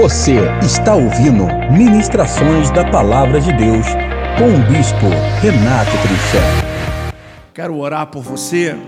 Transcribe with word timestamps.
Você 0.00 0.36
está 0.64 0.94
ouvindo 0.94 1.44
Ministrações 1.76 2.70
da 2.70 2.88
Palavra 2.88 3.40
de 3.40 3.52
Deus 3.52 3.84
com 4.38 4.44
o 4.44 4.72
Bispo 4.72 5.08
Renato 5.42 5.90
Trinchel. 5.90 7.18
Quero 7.52 7.76
orar 7.76 8.06
por 8.06 8.22
você 8.22 8.78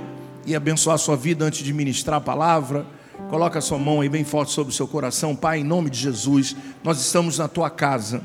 e 0.46 0.54
abençoar 0.54 0.94
a 0.94 0.98
sua 0.98 1.16
vida 1.16 1.44
antes 1.44 1.64
de 1.64 1.72
ministrar 1.72 2.18
a 2.18 2.20
palavra. 2.20 2.86
Coloca 3.28 3.58
a 3.58 3.60
sua 3.60 3.76
mão 3.76 4.02
aí 4.02 4.08
bem 4.08 4.22
forte 4.22 4.52
sobre 4.52 4.72
o 4.72 4.76
seu 4.76 4.86
coração. 4.86 5.34
Pai, 5.34 5.58
em 5.58 5.64
nome 5.64 5.90
de 5.90 5.98
Jesus, 5.98 6.54
nós 6.84 7.00
estamos 7.00 7.38
na 7.38 7.48
tua 7.48 7.70
casa. 7.70 8.22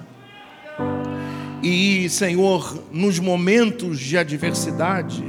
E, 1.63 2.07
Senhor, 2.07 2.83
nos 2.91 3.18
momentos 3.18 3.99
de 3.99 4.15
adversidade, 4.15 5.25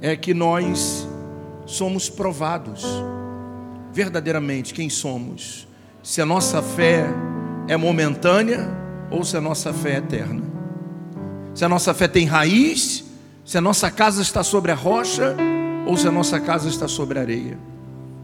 é 0.00 0.16
que 0.16 0.34
nós 0.34 1.06
somos 1.66 2.10
provados 2.10 2.84
verdadeiramente 3.92 4.74
quem 4.74 4.90
somos 4.90 5.67
se 6.08 6.22
a 6.22 6.24
nossa 6.24 6.62
fé 6.62 7.04
é 7.68 7.76
momentânea 7.76 8.66
ou 9.10 9.22
se 9.22 9.36
a 9.36 9.42
nossa 9.42 9.74
fé 9.74 9.90
é 9.90 9.96
eterna. 9.98 10.42
Se 11.54 11.66
a 11.66 11.68
nossa 11.68 11.92
fé 11.92 12.08
tem 12.08 12.24
raiz, 12.24 13.04
se 13.44 13.58
a 13.58 13.60
nossa 13.60 13.90
casa 13.90 14.22
está 14.22 14.42
sobre 14.42 14.72
a 14.72 14.74
rocha 14.74 15.36
ou 15.86 15.98
se 15.98 16.08
a 16.08 16.10
nossa 16.10 16.40
casa 16.40 16.66
está 16.66 16.88
sobre 16.88 17.18
a 17.18 17.20
areia. 17.20 17.58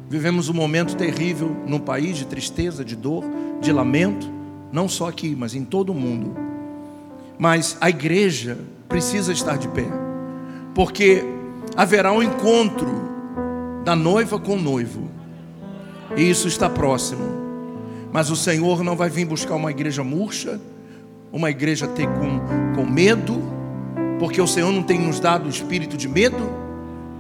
Vivemos 0.09 0.49
um 0.49 0.55
momento 0.55 0.97
terrível 0.97 1.55
no 1.67 1.79
país 1.79 2.17
de 2.17 2.25
tristeza, 2.25 2.83
de 2.83 2.97
dor, 2.97 3.23
de 3.61 3.71
lamento, 3.71 4.33
não 4.73 4.89
só 4.89 5.11
aqui, 5.11 5.37
mas 5.39 5.55
em 5.55 5.63
todo 5.63 5.91
o 5.91 5.95
mundo. 5.95 6.35
Mas 7.39 7.77
a 7.83 7.91
igreja 7.91 8.57
precisa 8.89 9.31
estar 9.31 9.59
de 9.59 9.69
pé, 9.69 9.85
porque 10.75 11.23
haverá 11.77 12.13
um 12.13 12.23
encontro 12.23 13.11
da 13.85 13.95
noiva 13.95 14.39
com 14.39 14.55
o 14.55 14.61
noivo, 14.61 15.11
e 16.17 16.31
isso 16.31 16.49
está 16.49 16.71
próximo. 16.71 17.44
Mas 18.15 18.31
o 18.31 18.37
Senhor 18.37 18.85
não 18.85 18.95
vai 18.95 19.11
vir 19.11 19.25
buscar 19.25 19.57
uma 19.57 19.73
igreja 19.73 20.05
murcha, 20.05 20.61
uma 21.33 21.51
igreja 21.51 21.89
ter 21.89 22.07
com, 22.07 22.77
com 22.77 22.89
medo, 22.89 23.43
porque 24.21 24.41
o 24.41 24.47
Senhor 24.47 24.71
não 24.71 24.85
tem 24.85 25.01
nos 25.01 25.19
dado 25.19 25.49
espírito 25.49 25.97
de 25.97 26.07
medo, 26.07 26.49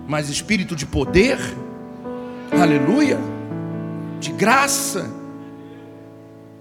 mas 0.07 0.29
espírito 0.29 0.77
de 0.77 0.87
poder, 0.87 1.37
aleluia, 2.53 3.19
de 4.21 4.31
graça. 4.31 5.11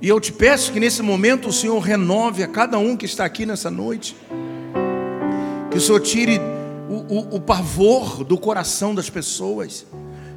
E 0.02 0.10
eu 0.10 0.20
te 0.20 0.32
peço 0.32 0.74
que 0.74 0.80
nesse 0.80 1.04
momento 1.04 1.50
o 1.50 1.54
Senhor 1.54 1.78
renove 1.78 2.42
a 2.42 2.48
cada 2.48 2.80
um 2.80 2.98
que 2.98 3.06
está 3.06 3.26
aqui 3.26 3.46
nessa 3.46 3.70
noite, 3.70 4.16
que 5.70 5.78
o 5.78 5.80
Senhor 5.80 6.00
tire 6.00 6.42
o, 6.90 6.96
o, 6.96 7.36
o 7.36 7.40
pavor 7.40 8.24
do 8.24 8.36
coração 8.40 8.96
das 8.96 9.12
pessoas. 9.12 9.86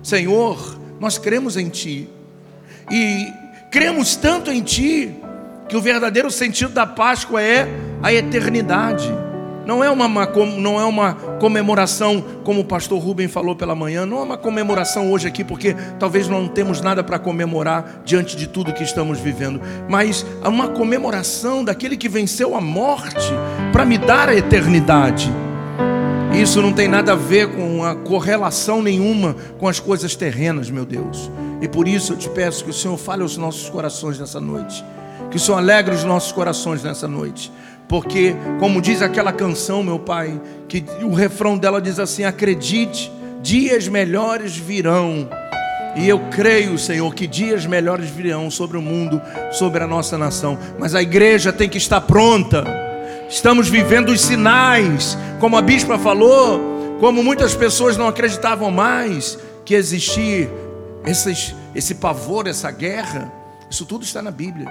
Senhor, 0.02 0.78
nós 1.00 1.17
cremos 1.17 1.56
em 1.56 1.70
Ti, 1.70 2.11
e 2.91 3.45
cremos 3.70 4.17
tanto 4.17 4.50
em 4.50 4.62
Ti, 4.62 5.14
que 5.69 5.77
o 5.77 5.81
verdadeiro 5.81 6.31
sentido 6.31 6.72
da 6.72 6.86
Páscoa 6.86 7.42
é 7.42 7.69
a 8.03 8.12
eternidade. 8.12 9.12
Não 9.67 9.83
é 9.83 9.91
uma, 9.91 10.06
não 10.06 10.81
é 10.81 10.84
uma 10.84 11.14
comemoração, 11.41 12.25
como 12.45 12.61
o 12.61 12.64
pastor 12.64 13.00
Rubem 13.00 13.27
falou 13.27 13.56
pela 13.56 13.75
manhã, 13.75 14.06
não 14.06 14.19
é 14.19 14.23
uma 14.23 14.39
comemoração 14.39 15.11
hoje 15.11 15.27
aqui, 15.27 15.42
porque 15.42 15.75
talvez 15.98 16.28
não 16.28 16.47
temos 16.47 16.81
nada 16.81 17.03
para 17.03 17.19
comemorar 17.19 18.03
diante 18.05 18.36
de 18.36 18.47
tudo 18.47 18.73
que 18.73 18.84
estamos 18.84 19.19
vivendo, 19.19 19.61
mas 19.89 20.25
é 20.45 20.48
uma 20.48 20.69
comemoração 20.69 21.64
daquele 21.64 21.97
que 21.97 22.08
venceu 22.08 22.55
a 22.55 22.61
morte 22.61 23.33
para 23.73 23.84
me 23.84 23.98
dar 23.98 24.28
a 24.28 24.36
eternidade. 24.36 25.33
Isso 26.37 26.61
não 26.61 26.70
tem 26.70 26.87
nada 26.87 27.12
a 27.12 27.17
ver 27.17 27.48
com 27.48 27.83
a 27.83 27.95
correlação 27.95 28.83
nenhuma 28.83 29.34
com 29.59 29.67
as 29.67 29.81
coisas 29.81 30.15
terrenas, 30.15 30.69
meu 30.69 30.85
Deus. 30.85 31.30
E 31.63 31.67
por 31.67 31.89
isso 31.89 32.13
eu 32.13 32.17
te 32.19 32.29
peço 32.29 32.63
que 32.63 32.69
o 32.69 32.74
Senhor 32.74 32.98
fale 32.98 33.23
aos 33.23 33.39
nossos 33.39 33.70
corações 33.70 34.19
nessa 34.19 34.39
noite. 34.39 34.85
Que 35.30 35.39
o 35.39 35.41
Senhor 35.41 35.57
alegre 35.57 35.95
os 35.95 36.05
nossos 36.05 36.33
corações 36.33 36.83
nessa 36.83 37.08
noite. 37.08 37.51
Porque, 37.89 38.36
como 38.61 38.83
diz 38.83 39.01
aquela 39.01 39.33
canção, 39.33 39.83
meu 39.83 39.98
Pai, 39.98 40.39
que 40.69 40.85
o 41.02 41.14
refrão 41.14 41.57
dela 41.57 41.80
diz 41.80 41.98
assim: 41.98 42.25
acredite, 42.25 43.11
dias 43.42 43.89
melhores 43.89 44.55
virão. 44.55 45.27
E 45.96 46.07
eu 46.07 46.19
creio, 46.30 46.79
Senhor, 46.79 47.14
que 47.14 47.27
dias 47.27 47.64
melhores 47.64 48.11
virão 48.11 48.51
sobre 48.51 48.77
o 48.77 48.83
mundo, 48.83 49.23
sobre 49.52 49.83
a 49.83 49.86
nossa 49.86 50.19
nação. 50.19 50.58
Mas 50.79 50.95
a 50.95 51.01
igreja 51.01 51.51
tem 51.51 51.67
que 51.67 51.79
estar 51.79 52.02
pronta. 52.02 52.86
Estamos 53.29 53.69
vivendo 53.69 54.11
os 54.11 54.20
sinais, 54.20 55.19
como 55.41 55.57
a 55.57 55.63
bispa 55.63 55.98
falou, 55.98 56.97
como 57.01 57.25
muitas 57.25 57.57
pessoas 57.57 57.97
não 57.97 58.07
acreditavam 58.07 58.70
mais 58.70 59.37
que 59.64 59.75
existir 59.75 60.48
esses, 61.05 61.53
esse 61.75 61.97
pavor, 61.97 62.47
essa 62.47 62.70
guerra, 62.70 63.33
isso 63.69 63.85
tudo 63.85 64.05
está 64.05 64.23
na 64.23 64.31
Bíblia. 64.31 64.69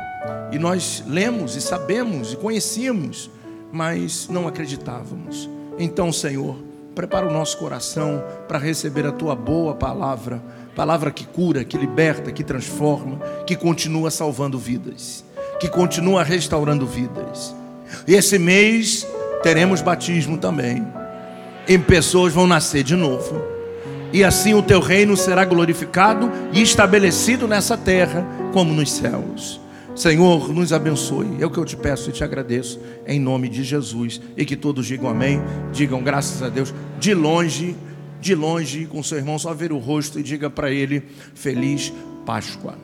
E 0.54 0.58
nós 0.58 1.04
lemos 1.06 1.58
e 1.58 1.62
sabemos 1.62 2.32
e 2.32 2.38
conhecíamos, 2.38 3.30
mas 3.74 4.30
não 4.30 4.48
acreditávamos. 4.48 5.50
Então, 5.78 6.14
Senhor, 6.14 6.56
prepara 6.96 7.28
o 7.28 7.34
nosso 7.34 7.58
coração 7.58 8.24
para 8.48 8.58
receber 8.58 9.06
a 9.06 9.12
tua 9.12 9.36
boa 9.36 9.76
palavra, 9.76 10.42
palavra 10.74 11.12
que 11.12 11.26
cura, 11.26 11.66
que 11.66 11.78
liberta, 11.78 12.32
que 12.32 12.44
transforma, 12.44 13.20
que 13.46 13.58
continua 13.58 14.10
salvando 14.10 14.58
vidas, 14.58 15.26
que 15.60 15.68
continua 15.68 16.24
restaurando 16.24 16.88
vidas. 16.88 17.54
E 18.07 18.13
esse 18.13 18.38
mês 18.38 19.07
teremos 19.44 19.81
batismo 19.81 20.38
também. 20.38 20.85
E 21.67 21.78
pessoas 21.78 22.33
vão 22.33 22.47
nascer 22.47 22.83
de 22.83 22.95
novo 22.95 23.56
e 24.16 24.23
assim 24.23 24.53
o 24.53 24.63
teu 24.63 24.79
reino 24.79 25.17
será 25.17 25.44
glorificado 25.44 26.31
e 26.53 26.61
estabelecido 26.61 27.50
nessa 27.50 27.78
terra 27.78 28.25
como 28.53 28.73
nos 28.73 28.89
céus. 28.89 29.59
Senhor, 29.94 30.53
nos 30.53 30.72
abençoe. 30.72 31.35
É 31.38 31.45
o 31.45 31.50
que 31.50 31.57
eu 31.57 31.66
te 31.66 31.75
peço 31.75 32.09
e 32.09 32.13
te 32.13 32.23
agradeço 32.23 32.79
em 33.06 33.19
nome 33.19 33.50
de 33.50 33.61
Jesus. 33.61 34.22
E 34.38 34.45
que 34.45 34.56
todos 34.56 34.85
digam 34.85 35.09
amém, 35.09 35.41
digam 35.73 36.01
graças 36.01 36.41
a 36.41 36.47
Deus. 36.47 36.73
De 36.97 37.13
longe, 37.13 37.75
de 38.22 38.33
longe, 38.33 38.85
com 38.85 39.03
seu 39.03 39.17
irmão, 39.17 39.38
só 39.38 39.53
ver 39.53 39.73
o 39.73 39.77
rosto 39.79 40.17
e 40.17 40.23
diga 40.23 40.50
para 40.50 40.72
ele: 40.72 41.03
Feliz 41.33 41.91
Páscoa. 42.25 42.77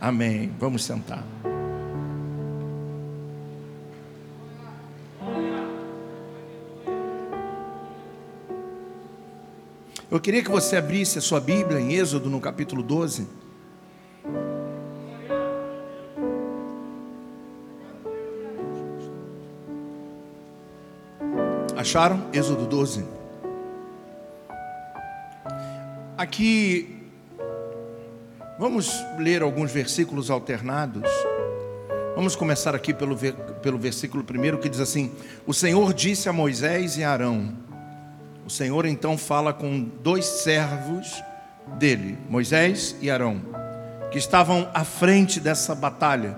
Amém. 0.00 0.50
Vamos 0.58 0.84
sentar. 0.84 1.24
Eu 10.10 10.18
queria 10.18 10.42
que 10.42 10.50
você 10.50 10.76
abrisse 10.76 11.18
a 11.18 11.20
sua 11.20 11.38
Bíblia 11.38 11.78
em 11.78 11.94
Êxodo, 11.94 12.28
no 12.28 12.40
capítulo 12.40 12.82
12. 12.82 13.28
Acharam? 21.76 22.28
Êxodo 22.32 22.66
12. 22.66 23.04
Aqui, 26.18 27.06
vamos 28.58 28.92
ler 29.16 29.42
alguns 29.42 29.70
versículos 29.70 30.28
alternados. 30.28 31.08
Vamos 32.16 32.34
começar 32.34 32.74
aqui 32.74 32.92
pelo, 32.92 33.16
pelo 33.62 33.78
versículo 33.78 34.24
primeiro 34.24 34.58
que 34.58 34.68
diz 34.68 34.80
assim: 34.80 35.12
O 35.46 35.54
Senhor 35.54 35.94
disse 35.94 36.28
a 36.28 36.32
Moisés 36.32 36.96
e 36.96 37.04
a 37.04 37.12
Arão: 37.12 37.69
o 38.50 38.52
Senhor 38.52 38.84
então 38.84 39.16
fala 39.16 39.52
com 39.52 39.80
dois 39.80 40.24
servos 40.24 41.22
dele, 41.78 42.18
Moisés 42.28 42.96
e 43.00 43.08
Arão, 43.08 43.40
que 44.10 44.18
estavam 44.18 44.68
à 44.74 44.82
frente 44.82 45.38
dessa 45.38 45.72
batalha. 45.72 46.36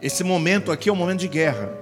Esse 0.00 0.22
momento 0.22 0.70
aqui 0.70 0.88
é 0.88 0.92
um 0.92 0.96
momento 0.96 1.18
de 1.18 1.26
guerra. 1.26 1.72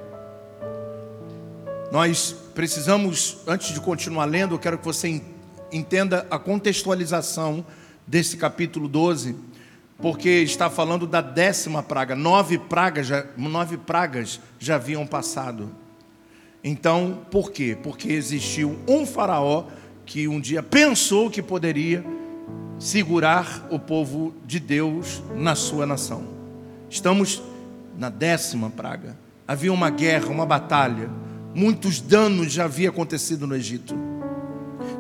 Nós 1.93 2.35
precisamos, 2.55 3.41
antes 3.47 3.75
de 3.75 3.81
continuar 3.83 4.25
lendo, 4.25 4.55
eu 4.55 4.59
quero 4.59 4.79
que 4.79 4.87
você 4.87 5.21
entenda 5.71 6.27
a 6.31 6.39
contextualização 6.39 7.63
desse 8.07 8.39
capítulo 8.39 8.89
12, 8.89 9.37
porque 9.99 10.31
está 10.31 10.71
falando 10.71 11.07
da 11.07 11.21
décima 11.21 11.83
praga. 11.83 12.17
Nove 12.17 12.57
pragas 12.57 13.07
já, 13.07 13.27
nove 13.37 13.77
pragas 13.77 14.41
já 14.59 14.77
haviam 14.77 15.07
passado. 15.07 15.82
Então, 16.65 17.23
por 17.31 17.51
quê? 17.51 17.77
Porque 17.81 18.13
existiu 18.13 18.79
um 18.87 19.05
faraó 19.05 19.65
que 20.07 20.29
um 20.29 20.41
dia 20.41 20.63
pensou 20.63 21.31
que 21.31 21.43
poderia 21.43 22.05
segurar 22.79 23.67
o 23.71 23.79
povo 23.79 24.35
de 24.45 24.61
Deus 24.61 25.23
na 25.37 25.55
sua 25.55 25.87
nação. 25.87 26.25
Estamos 26.89 27.43
na 27.99 28.09
décima 28.09 28.71
praga. 28.71 29.17
Havia 29.47 29.73
uma 29.73 29.91
guerra, 29.91 30.29
uma 30.29 30.47
batalha. 30.47 31.11
Muitos 31.55 32.01
danos 32.01 32.53
já 32.53 32.65
haviam 32.65 32.93
acontecido 32.93 33.47
no 33.47 33.57
Egito. 33.57 33.95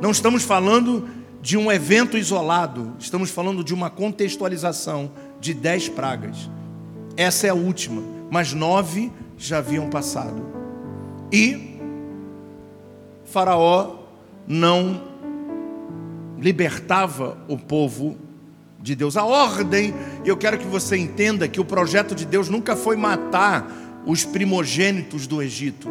Não 0.01 0.11
estamos 0.11 0.43
falando 0.43 1.09
de 1.41 1.57
um 1.57 1.73
evento 1.73 2.17
isolado, 2.17 2.95
estamos 3.01 3.31
falando 3.31 3.65
de 3.65 3.75
uma 3.75 3.91
contextualização 3.91 5.11
de 5.41 5.53
dez 5.53 5.89
pragas. 5.89 6.49
Essa 7.17 7.49
é 7.49 7.51
a 7.51 7.55
última, 7.55 8.01
mas 8.31 8.53
nove 8.53 9.11
já 9.37 9.59
haviam 9.59 9.91
passado. 9.91 10.62
E 11.33 11.79
Faraó 13.25 13.97
não 14.47 15.03
libertava 16.39 17.39
o 17.49 17.57
povo 17.57 18.19
de 18.79 18.95
Deus. 18.95 19.17
A 19.17 19.25
ordem, 19.25 19.95
eu 20.25 20.37
quero 20.37 20.59
que 20.59 20.67
você 20.67 20.97
entenda 20.97 21.49
que 21.49 21.61
o 21.61 21.65
projeto 21.65 22.15
de 22.15 22.27
Deus 22.27 22.49
nunca 22.49 22.77
foi 22.77 22.97
matar 22.97 24.03
os 24.05 24.25
primogênitos 24.25 25.27
do 25.27 25.41
Egito. 25.41 25.89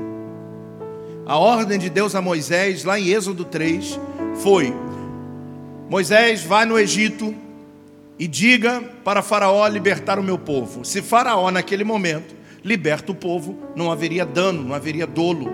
A 1.26 1.38
ordem 1.38 1.80
de 1.80 1.90
Deus 1.90 2.14
a 2.14 2.22
Moisés, 2.22 2.84
lá 2.84 3.00
em 3.00 3.08
Êxodo 3.08 3.46
3, 3.46 4.00
foi: 4.36 4.74
Moisés, 5.90 6.44
vai 6.44 6.66
no 6.66 6.78
Egito 6.78 7.34
e 8.20 8.28
diga 8.28 8.82
para 9.04 9.22
Faraó 9.22 9.66
libertar 9.68 10.20
o 10.20 10.24
meu 10.24 10.38
povo. 10.38 10.84
Se 10.84 11.02
Faraó, 11.02 11.50
naquele 11.50 11.84
momento, 11.84 12.36
liberta 12.64 13.12
o 13.12 13.16
povo, 13.16 13.58
não 13.76 13.92
haveria 13.92 14.26
dano, 14.26 14.64
não 14.64 14.76
haveria 14.76 15.08
dolo, 15.08 15.50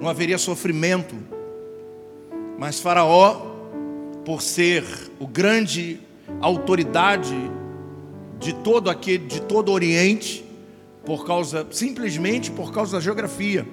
não 0.00 0.08
haveria 0.08 0.38
sofrimento. 0.38 1.14
Mas 2.58 2.80
Faraó, 2.80 3.46
por 4.24 4.42
ser 4.42 4.84
o 5.18 5.26
grande 5.26 6.00
autoridade 6.40 7.34
de 8.38 8.54
todo 8.54 8.90
aquele, 8.90 9.26
de 9.26 9.40
todo 9.42 9.70
o 9.70 9.72
Oriente, 9.72 10.44
por 11.04 11.26
causa 11.26 11.66
simplesmente 11.70 12.50
por 12.50 12.72
causa 12.72 12.92
da 12.92 13.00
geografia, 13.00 13.66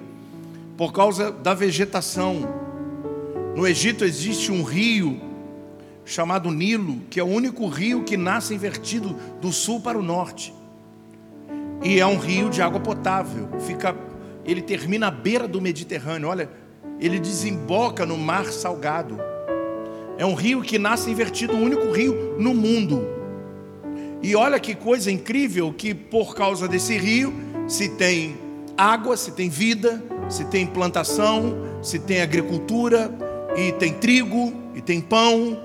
por 0.78 0.94
causa 0.94 1.32
da 1.32 1.54
vegetação. 1.54 2.48
No 3.56 3.68
Egito 3.68 4.06
existe 4.06 4.52
um 4.52 4.64
rio 4.64 5.20
chamado 6.06 6.50
Nilo, 6.52 7.02
que 7.10 7.20
é 7.20 7.24
o 7.24 7.28
único 7.28 7.68
rio 7.68 8.04
que 8.04 8.16
nasce 8.16 8.54
invertido 8.54 9.16
do 9.42 9.52
sul 9.52 9.82
para 9.82 9.98
o 9.98 10.04
norte. 10.04 10.54
E 11.84 12.00
é 12.00 12.06
um 12.06 12.18
rio 12.18 12.50
de 12.50 12.62
água 12.62 12.80
potável. 12.80 13.50
Fica, 13.60 13.96
ele 14.46 14.62
termina 14.62 15.08
à 15.08 15.12
beira 15.12 15.48
do 15.48 15.62
Mediterrâneo. 15.62 16.30
Olha, 16.30 16.50
ele 17.00 17.20
desemboca 17.20 18.06
no 18.06 18.18
mar 18.18 18.46
salgado. 18.46 19.20
É 20.18 20.26
um 20.26 20.34
rio 20.34 20.62
que 20.62 20.80
nasce 20.80 21.10
invertido, 21.10 21.54
o 21.54 21.60
único 21.60 21.92
rio 21.92 22.36
no 22.40 22.54
mundo. 22.54 23.08
E 24.22 24.36
olha 24.36 24.60
que 24.60 24.74
coisa 24.74 25.12
incrível 25.12 25.72
que 25.72 25.94
por 25.94 26.36
causa 26.36 26.68
desse 26.68 26.98
rio 26.98 27.34
se 27.68 27.90
tem 27.90 28.36
água, 28.76 29.16
se 29.16 29.32
tem 29.32 29.48
vida, 29.48 30.04
se 30.28 30.46
tem 30.46 30.66
plantação, 30.66 31.56
se 31.82 32.00
tem 32.00 32.22
agricultura, 32.22 33.12
e 33.56 33.72
tem 33.74 33.94
trigo, 33.94 34.54
e 34.76 34.82
tem 34.82 35.00
pão, 35.00 35.60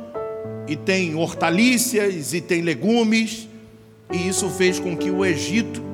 e 0.68 0.76
tem 0.76 1.14
hortaliças, 1.14 2.34
e 2.34 2.40
tem 2.40 2.60
legumes. 2.62 3.48
E 4.12 4.28
isso 4.28 4.48
fez 4.50 4.78
com 4.78 4.96
que 4.96 5.10
o 5.10 5.24
Egito 5.24 5.91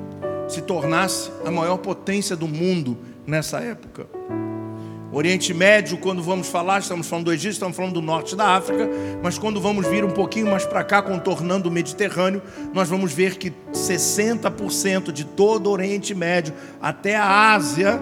se 0.48 0.62
tornasse 0.62 1.30
a 1.44 1.50
maior 1.50 1.76
potência 1.78 2.34
do 2.34 2.48
mundo 2.48 2.96
nessa 3.26 3.60
época. 3.60 4.06
Oriente 5.10 5.54
Médio, 5.54 5.96
quando 5.96 6.22
vamos 6.22 6.48
falar, 6.48 6.80
estamos 6.80 7.08
falando 7.08 7.26
do 7.26 7.32
Egito, 7.32 7.52
estamos 7.52 7.74
falando 7.74 7.94
do 7.94 8.02
norte 8.02 8.36
da 8.36 8.56
África, 8.56 8.88
mas 9.22 9.38
quando 9.38 9.58
vamos 9.58 9.86
vir 9.86 10.04
um 10.04 10.10
pouquinho 10.10 10.46
mais 10.46 10.66
para 10.66 10.84
cá, 10.84 11.00
contornando 11.00 11.68
o 11.68 11.72
Mediterrâneo, 11.72 12.42
nós 12.74 12.90
vamos 12.90 13.12
ver 13.12 13.36
que 13.36 13.50
60% 13.72 15.10
de 15.10 15.24
todo 15.24 15.68
o 15.68 15.70
Oriente 15.70 16.14
Médio 16.14 16.52
até 16.80 17.16
a 17.16 17.54
Ásia, 17.54 17.98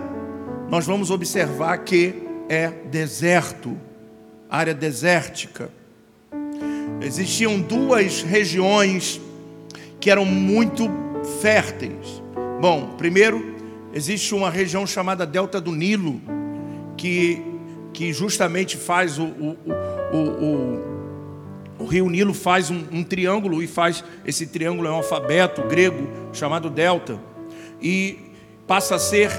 nós 0.68 0.84
vamos 0.84 1.10
observar 1.12 1.78
que 1.78 2.26
é 2.48 2.70
deserto, 2.90 3.76
área 4.50 4.74
desértica. 4.74 5.70
Existiam 7.00 7.60
duas 7.60 8.22
regiões 8.22 9.20
que 10.00 10.10
eram 10.10 10.24
muito 10.24 10.90
férteis. 11.40 12.25
Bom, 12.58 12.94
primeiro, 12.96 13.54
existe 13.92 14.34
uma 14.34 14.48
região 14.48 14.86
chamada 14.86 15.26
Delta 15.26 15.60
do 15.60 15.72
Nilo, 15.72 16.22
que, 16.96 17.44
que 17.92 18.14
justamente 18.14 18.78
faz 18.78 19.18
o, 19.18 19.24
o, 19.24 19.56
o, 20.16 20.82
o 21.78 21.84
rio 21.84 22.08
Nilo 22.08 22.32
faz 22.32 22.70
um, 22.70 22.82
um, 22.90 23.04
triângulo 23.04 23.62
e 23.62 23.66
faz 23.66 24.02
esse 24.24 24.46
triângulo 24.46 24.88
é 24.88 24.90
um 24.90 24.94
alfabeto 24.94 25.62
grego 25.64 26.08
chamado 26.32 26.70
delta 26.70 27.20
e 27.78 28.18
passa 28.66 28.94
a 28.94 28.98
ser 28.98 29.30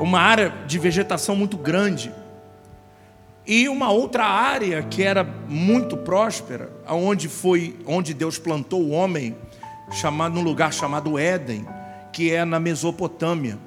uma 0.00 0.18
área 0.18 0.48
de 0.66 0.78
vegetação 0.78 1.36
muito 1.36 1.58
grande. 1.58 2.10
E 3.46 3.68
uma 3.68 3.90
outra 3.90 4.24
área 4.24 4.82
que 4.84 5.02
era 5.02 5.22
muito 5.22 5.98
próspera, 5.98 6.72
aonde 6.86 7.28
foi 7.28 7.76
onde 7.86 8.14
Deus 8.14 8.38
plantou 8.38 8.82
o 8.82 8.90
homem, 8.90 9.36
chamado 9.90 10.34
num 10.34 10.42
lugar 10.42 10.72
chamado 10.72 11.18
Éden, 11.18 11.66
que 12.12 12.30
é 12.30 12.44
na 12.44 12.60
Mesopotâmia 12.60 13.58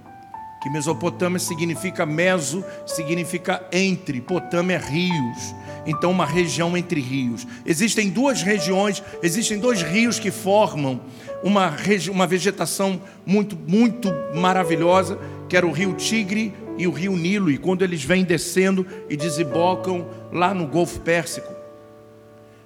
que 0.65 0.69
Mesopotâmia 0.71 1.37
significa 1.37 2.07
meso, 2.07 2.65
significa 2.87 3.63
entre, 3.71 4.19
Potâmia 4.19 4.77
é 4.77 4.79
rios. 4.79 5.53
Então, 5.85 6.09
uma 6.09 6.25
região 6.25 6.75
entre 6.75 6.99
rios. 6.99 7.45
Existem 7.63 8.09
duas 8.09 8.41
regiões, 8.41 9.03
existem 9.21 9.59
dois 9.59 9.83
rios 9.83 10.17
que 10.17 10.31
formam 10.31 11.01
uma, 11.43 11.71
uma 12.11 12.25
vegetação 12.25 12.99
muito, 13.23 13.55
muito 13.55 14.11
maravilhosa, 14.33 15.19
que 15.47 15.55
era 15.55 15.67
o 15.67 15.71
rio 15.71 15.93
Tigre 15.93 16.51
e 16.79 16.87
o 16.87 16.91
rio 16.91 17.15
Nilo. 17.15 17.51
E 17.51 17.59
quando 17.59 17.83
eles 17.83 18.03
vêm 18.03 18.23
descendo 18.23 18.87
e 19.07 19.15
desembocam 19.15 20.07
lá 20.33 20.51
no 20.51 20.65
Golfo 20.65 20.99
Pérsico. 21.01 21.53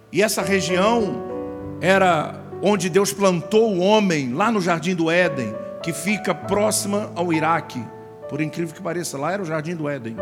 E 0.09 0.23
essa 0.23 0.41
região 0.41 1.21
era 1.81 2.41
onde 2.61 2.87
Deus 2.87 3.11
plantou 3.11 3.75
o 3.75 3.79
homem, 3.79 4.31
lá 4.31 4.49
no 4.49 4.61
Jardim 4.61 4.95
do 4.95 5.11
Éden 5.11 5.53
que 5.81 5.93
fica 5.93 6.33
próxima 6.33 7.11
ao 7.15 7.31
Iraque. 7.31 7.83
Por 8.29 8.41
incrível 8.41 8.73
que 8.73 8.81
pareça, 8.81 9.17
lá 9.17 9.31
era 9.31 9.41
o 9.41 9.45
Jardim 9.45 9.75
do 9.75 9.89
Éden. 9.89 10.15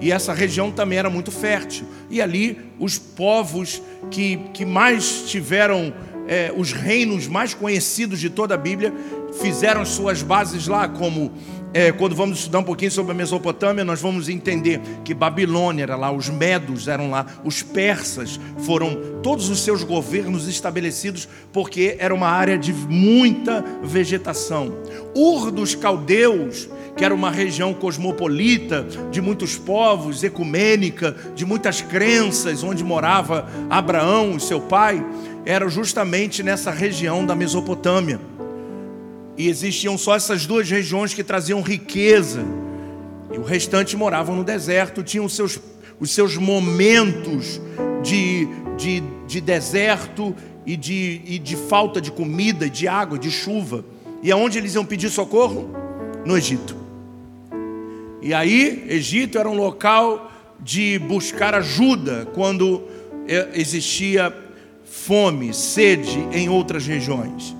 E 0.00 0.12
essa 0.12 0.32
região 0.32 0.70
também 0.70 0.98
era 0.98 1.10
muito 1.10 1.30
fértil. 1.30 1.86
E 2.10 2.20
ali 2.20 2.72
os 2.78 2.98
povos 2.98 3.82
que, 4.10 4.36
que 4.52 4.64
mais 4.64 5.22
tiveram 5.28 5.92
é, 6.28 6.52
os 6.54 6.72
reinos 6.72 7.26
mais 7.26 7.54
conhecidos 7.54 8.20
de 8.20 8.28
toda 8.28 8.54
a 8.54 8.58
Bíblia 8.58 8.92
fizeram 9.40 9.84
suas 9.84 10.22
bases 10.22 10.66
lá, 10.66 10.88
como 10.88 11.32
é, 11.76 11.92
quando 11.92 12.16
vamos 12.16 12.38
estudar 12.38 12.60
um 12.60 12.64
pouquinho 12.64 12.90
sobre 12.90 13.12
a 13.12 13.14
Mesopotâmia, 13.14 13.84
nós 13.84 14.00
vamos 14.00 14.30
entender 14.30 14.80
que 15.04 15.12
Babilônia 15.12 15.82
era 15.82 15.94
lá, 15.94 16.10
os 16.10 16.26
medos 16.30 16.88
eram 16.88 17.10
lá, 17.10 17.26
os 17.44 17.62
persas 17.62 18.40
foram 18.60 19.20
todos 19.22 19.50
os 19.50 19.60
seus 19.60 19.82
governos 19.82 20.48
estabelecidos 20.48 21.28
porque 21.52 21.94
era 21.98 22.14
uma 22.14 22.28
área 22.28 22.56
de 22.56 22.72
muita 22.72 23.62
vegetação. 23.82 24.74
Ur 25.14 25.50
dos 25.50 25.74
caldeus, 25.74 26.66
que 26.96 27.04
era 27.04 27.14
uma 27.14 27.30
região 27.30 27.74
cosmopolita, 27.74 28.86
de 29.10 29.20
muitos 29.20 29.58
povos, 29.58 30.24
ecumênica, 30.24 31.14
de 31.34 31.44
muitas 31.44 31.82
crenças, 31.82 32.62
onde 32.62 32.82
morava 32.82 33.50
Abraão 33.68 34.40
seu 34.40 34.62
pai, 34.62 35.04
era 35.44 35.68
justamente 35.68 36.42
nessa 36.42 36.70
região 36.70 37.26
da 37.26 37.34
Mesopotâmia. 37.34 38.18
E 39.36 39.48
existiam 39.48 39.98
só 39.98 40.16
essas 40.16 40.46
duas 40.46 40.68
regiões 40.68 41.12
que 41.12 41.22
traziam 41.22 41.60
riqueza. 41.60 42.44
E 43.32 43.38
o 43.38 43.42
restante 43.42 43.96
moravam 43.96 44.36
no 44.36 44.44
deserto, 44.44 45.02
tinham 45.02 45.26
os 45.26 45.34
seus, 45.34 45.58
os 46.00 46.10
seus 46.10 46.36
momentos 46.36 47.60
de, 48.02 48.48
de, 48.76 49.02
de 49.26 49.40
deserto 49.40 50.34
e 50.64 50.76
de, 50.76 51.20
e 51.24 51.38
de 51.38 51.56
falta 51.56 52.00
de 52.00 52.10
comida, 52.10 52.68
de 52.70 52.88
água, 52.88 53.18
de 53.18 53.30
chuva. 53.30 53.84
E 54.22 54.32
aonde 54.32 54.58
eles 54.58 54.74
iam 54.74 54.84
pedir 54.84 55.10
socorro? 55.10 55.70
No 56.24 56.36
Egito. 56.36 56.76
E 58.22 58.32
aí, 58.32 58.86
Egito 58.88 59.38
era 59.38 59.48
um 59.48 59.54
local 59.54 60.32
de 60.58 60.98
buscar 60.98 61.54
ajuda 61.54 62.26
quando 62.34 62.82
eh, 63.28 63.50
existia 63.54 64.34
fome, 64.84 65.52
sede 65.52 66.18
em 66.32 66.48
outras 66.48 66.86
regiões. 66.86 67.54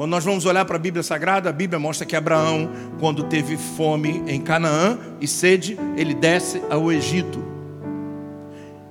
Quando 0.00 0.12
nós 0.12 0.24
vamos 0.24 0.46
olhar 0.46 0.64
para 0.64 0.76
a 0.76 0.78
Bíblia 0.78 1.02
Sagrada, 1.02 1.50
a 1.50 1.52
Bíblia 1.52 1.78
mostra 1.78 2.06
que 2.06 2.16
Abraão, 2.16 2.70
quando 2.98 3.24
teve 3.24 3.58
fome 3.58 4.24
em 4.26 4.40
Canaã 4.40 4.98
e 5.20 5.28
sede, 5.28 5.76
ele 5.94 6.14
desce 6.14 6.62
ao 6.70 6.90
Egito. 6.90 7.44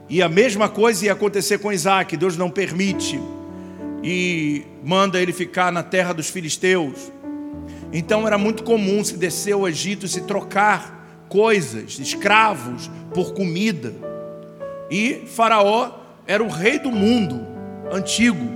E 0.07 0.21
a 0.21 0.29
mesma 0.29 0.69
coisa 0.69 1.05
ia 1.05 1.13
acontecer 1.13 1.57
com 1.57 1.73
Isaac, 1.73 2.15
Deus 2.15 2.37
não 2.37 2.51
permite 2.51 3.19
e 4.03 4.63
manda 4.83 5.19
ele 5.19 5.33
ficar 5.33 5.71
na 5.71 5.81
terra 5.81 6.13
dos 6.13 6.29
filisteus. 6.29 7.11
Então 7.91 8.27
era 8.27 8.37
muito 8.37 8.61
comum 8.61 9.03
se 9.03 9.17
descer 9.17 9.53
ao 9.53 9.67
Egito 9.67 10.05
e 10.05 10.09
se 10.09 10.21
trocar 10.21 11.25
coisas, 11.27 11.97
escravos, 11.97 12.87
por 13.15 13.33
comida. 13.33 13.95
E 14.91 15.23
Faraó 15.25 15.89
era 16.27 16.43
o 16.43 16.49
rei 16.49 16.77
do 16.77 16.91
mundo 16.91 17.47
antigo, 17.91 18.47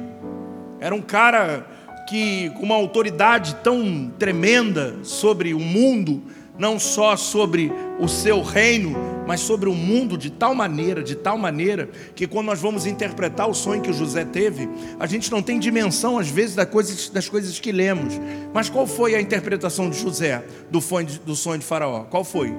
era 0.79 0.93
um 0.93 1.01
cara 1.01 1.72
que 2.07 2.51
uma 2.59 2.75
autoridade 2.75 3.55
tão 3.63 4.11
tremenda 4.17 4.95
sobre 5.03 5.53
o 5.53 5.59
mundo, 5.59 6.21
não 6.57 6.77
só 6.77 7.15
sobre 7.15 7.71
o 7.99 8.07
seu 8.07 8.41
reino, 8.41 8.95
mas 9.25 9.39
sobre 9.39 9.69
o 9.69 9.73
mundo 9.73 10.17
de 10.17 10.29
tal 10.29 10.53
maneira, 10.53 11.01
de 11.01 11.15
tal 11.15 11.37
maneira, 11.37 11.89
que 12.15 12.27
quando 12.27 12.47
nós 12.47 12.59
vamos 12.59 12.85
interpretar 12.85 13.49
o 13.49 13.53
sonho 13.53 13.81
que 13.81 13.89
o 13.89 13.93
José 13.93 14.25
teve, 14.25 14.69
a 14.99 15.07
gente 15.07 15.31
não 15.31 15.41
tem 15.41 15.57
dimensão, 15.59 16.19
às 16.19 16.29
vezes, 16.29 16.55
das 16.55 16.69
coisas, 16.69 17.09
das 17.09 17.29
coisas 17.29 17.59
que 17.59 17.71
lemos. 17.71 18.19
Mas 18.53 18.69
qual 18.69 18.85
foi 18.85 19.15
a 19.15 19.21
interpretação 19.21 19.89
de 19.89 19.99
José 19.99 20.43
do, 20.69 20.79
do 21.25 21.35
sonho 21.35 21.59
de 21.59 21.65
Faraó? 21.65 22.03
Qual 22.03 22.23
foi? 22.23 22.53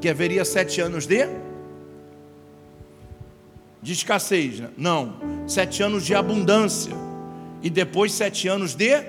Que 0.00 0.08
haveria 0.08 0.44
sete 0.44 0.80
anos 0.80 1.06
de 1.06 1.28
de 3.82 3.92
escassez. 3.92 4.58
Né? 4.58 4.68
Não, 4.76 5.14
sete 5.46 5.80
anos 5.80 6.04
de 6.04 6.12
abundância 6.12 6.92
e 7.62 7.70
depois 7.70 8.12
sete 8.12 8.48
anos 8.48 8.74
de 8.74 9.02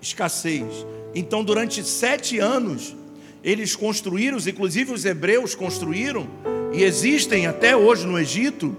escassez. 0.00 0.86
Então, 1.14 1.42
durante 1.42 1.82
sete 1.82 2.38
anos, 2.38 2.94
eles 3.42 3.76
construíram, 3.76 4.38
inclusive 4.38 4.92
os 4.92 5.04
hebreus 5.04 5.54
construíram, 5.54 6.28
e 6.72 6.82
existem 6.82 7.46
até 7.46 7.76
hoje 7.76 8.06
no 8.06 8.18
Egito, 8.18 8.76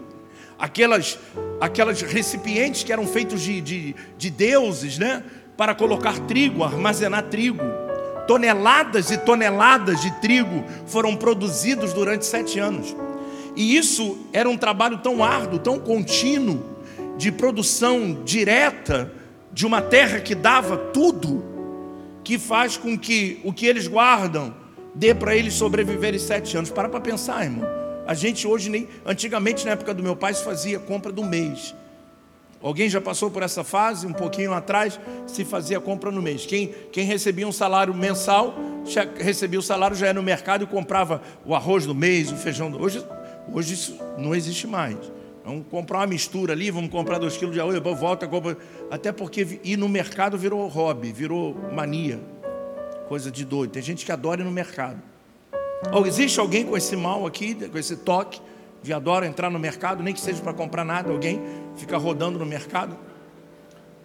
aquelas, 0.59 1.17
aquelas 1.59 2.01
recipientes 2.01 2.83
que 2.83 2.91
eram 2.91 3.07
feitos 3.07 3.41
de, 3.41 3.61
de, 3.61 3.95
de 4.17 4.29
deuses, 4.29 4.97
né? 4.97 5.23
Para 5.55 5.73
colocar 5.73 6.19
trigo, 6.27 6.63
armazenar 6.63 7.23
trigo. 7.23 7.63
Toneladas 8.27 9.09
e 9.09 9.17
toneladas 9.17 10.01
de 10.01 10.11
trigo 10.19 10.63
foram 10.85 11.15
produzidos 11.15 11.93
durante 11.93 12.25
sete 12.25 12.59
anos. 12.59 12.95
E 13.55 13.75
isso 13.75 14.17
era 14.33 14.47
um 14.47 14.57
trabalho 14.57 14.99
tão 14.99 15.23
árduo, 15.23 15.57
tão 15.57 15.79
contínuo, 15.79 16.63
de 17.17 17.31
produção 17.31 18.23
direta 18.23 19.11
de 19.51 19.65
uma 19.65 19.81
terra 19.81 20.19
que 20.19 20.35
dava 20.35 20.77
tudo, 20.77 21.43
que 22.23 22.37
faz 22.37 22.77
com 22.77 22.97
que 22.97 23.39
o 23.43 23.51
que 23.51 23.65
eles 23.65 23.87
guardam 23.87 24.53
dê 24.93 25.13
para 25.13 25.35
eles 25.35 25.53
sobreviverem 25.55 26.19
sete 26.19 26.55
anos. 26.55 26.69
Para 26.69 26.87
para 26.87 26.99
pensar, 26.99 27.43
irmão. 27.43 27.67
A 28.05 28.13
gente 28.13 28.47
hoje 28.47 28.69
nem. 28.69 28.87
Antigamente, 29.05 29.65
na 29.65 29.71
época 29.71 29.93
do 29.93 30.03
meu 30.03 30.15
pai, 30.15 30.33
se 30.33 30.43
fazia 30.43 30.79
compra 30.79 31.11
do 31.11 31.23
mês. 31.23 31.75
Alguém 32.61 32.89
já 32.89 32.99
passou 32.99 33.29
por 33.29 33.43
essa 33.43 33.63
fase? 33.63 34.07
Um 34.07 34.13
pouquinho 34.13 34.51
atrás, 34.53 34.99
se 35.27 35.45
fazia 35.45 35.79
compra 35.79 36.11
no 36.11 36.21
mês. 36.21 36.45
Quem, 36.45 36.73
quem 36.91 37.05
recebia 37.05 37.47
um 37.47 37.51
salário 37.51 37.93
mensal, 37.93 38.55
recebia 39.17 39.59
o 39.59 39.61
salário, 39.61 39.95
já 39.95 40.07
ia 40.07 40.13
no 40.13 40.23
mercado 40.23 40.63
e 40.63 40.67
comprava 40.67 41.21
o 41.45 41.53
arroz 41.53 41.85
do 41.85 41.93
mês, 41.93 42.31
o 42.31 42.35
feijão 42.35 42.71
do. 42.71 42.81
Hoje, 42.81 43.05
hoje 43.53 43.73
isso 43.73 43.99
não 44.17 44.33
existe 44.33 44.65
mais. 44.65 44.97
Vamos 45.47 45.65
comprar 45.71 45.99
uma 45.99 46.07
mistura 46.07 46.51
ali, 46.51 46.69
vamos 46.69 46.91
comprar 46.91 47.19
dois 47.19 47.37
quilos 47.37 47.53
de 47.53 47.61
arroz, 47.61 47.73
depois 47.73 47.97
volta, 47.97 48.27
compra. 48.27 48.57
Até 48.91 49.13
porque 49.13 49.61
ir 49.63 49.77
no 49.77 49.87
mercado 49.87 50.37
virou 50.37 50.67
hobby, 50.67 51.13
virou 51.13 51.55
mania. 51.71 52.19
Coisa 53.07 53.31
de 53.31 53.45
doido. 53.45 53.71
Tem 53.71 53.81
gente 53.81 54.05
que 54.05 54.11
adora 54.11 54.41
ir 54.41 54.43
no 54.43 54.51
mercado. 54.51 55.01
Existe 56.05 56.37
alguém 56.37 56.65
com 56.65 56.75
esse 56.75 56.97
mal 56.97 57.25
aqui, 57.25 57.55
com 57.55 57.77
esse 57.77 57.95
toque, 57.95 58.41
de 58.83 58.91
adora 58.91 59.25
entrar 59.25 59.49
no 59.49 59.57
mercado, 59.57 60.03
nem 60.03 60.13
que 60.13 60.19
seja 60.19 60.41
para 60.41 60.51
comprar 60.51 60.83
nada, 60.83 61.13
alguém 61.13 61.41
fica 61.77 61.97
rodando 61.97 62.37
no 62.37 62.45
mercado? 62.45 62.97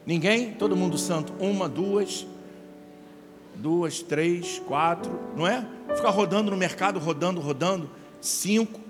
Ninguém? 0.06 0.52
Todo 0.52 0.76
mundo 0.76 0.96
santo. 0.96 1.32
Uma, 1.40 1.68
duas, 1.68 2.24
duas, 3.56 4.00
três, 4.00 4.60
quatro, 4.60 5.10
não 5.36 5.44
é? 5.44 5.66
Ficar 5.96 6.10
rodando 6.10 6.52
no 6.52 6.56
mercado, 6.56 7.00
rodando, 7.00 7.40
rodando. 7.40 7.90
Cinco. 8.20 8.81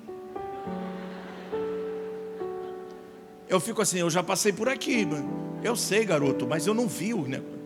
Eu 3.53 3.61
fico 3.61 3.83
assim, 3.83 3.99
eu 3.99 4.09
já 4.09 4.23
passei 4.23 4.51
por 4.51 4.67
aqui, 4.67 5.05
mano. 5.05 5.59
Eu 5.63 5.77
sei, 5.77 6.07
garoto, 6.07 6.47
mas 6.47 6.67
eu 6.67 6.73
não 6.73 6.89
vi 6.89 7.13
o 7.13 7.29
negócio. 7.29 7.61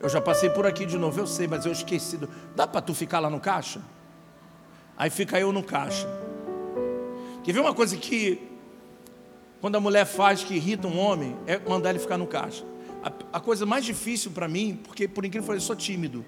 Eu 0.00 0.08
já 0.08 0.20
passei 0.20 0.50
por 0.50 0.66
aqui 0.66 0.84
de 0.84 0.98
novo, 0.98 1.20
eu 1.20 1.26
sei, 1.28 1.46
mas 1.46 1.64
eu 1.64 1.70
esqueci. 1.70 2.16
Do... 2.16 2.28
Dá 2.56 2.66
para 2.66 2.80
tu 2.80 2.94
ficar 2.94 3.20
lá 3.20 3.30
no 3.30 3.38
caixa? 3.38 3.80
Aí 4.96 5.08
fica 5.08 5.38
eu 5.38 5.52
no 5.52 5.62
caixa. 5.62 6.08
Quer 7.44 7.52
ver 7.52 7.60
uma 7.60 7.72
coisa 7.72 7.96
que, 7.96 8.42
quando 9.60 9.76
a 9.76 9.80
mulher 9.80 10.04
faz 10.04 10.42
que 10.42 10.54
irrita 10.54 10.88
um 10.88 10.98
homem, 10.98 11.36
é 11.46 11.60
mandar 11.60 11.90
ele 11.90 12.00
ficar 12.00 12.18
no 12.18 12.26
caixa. 12.26 12.64
A, 13.04 13.36
a 13.38 13.40
coisa 13.40 13.64
mais 13.64 13.84
difícil 13.84 14.32
para 14.32 14.48
mim, 14.48 14.80
porque 14.82 15.06
por 15.06 15.24
incrível 15.24 15.44
que 15.44 15.46
pareça, 15.46 15.62
eu 15.62 15.66
sou 15.68 15.76
tímido, 15.76 16.24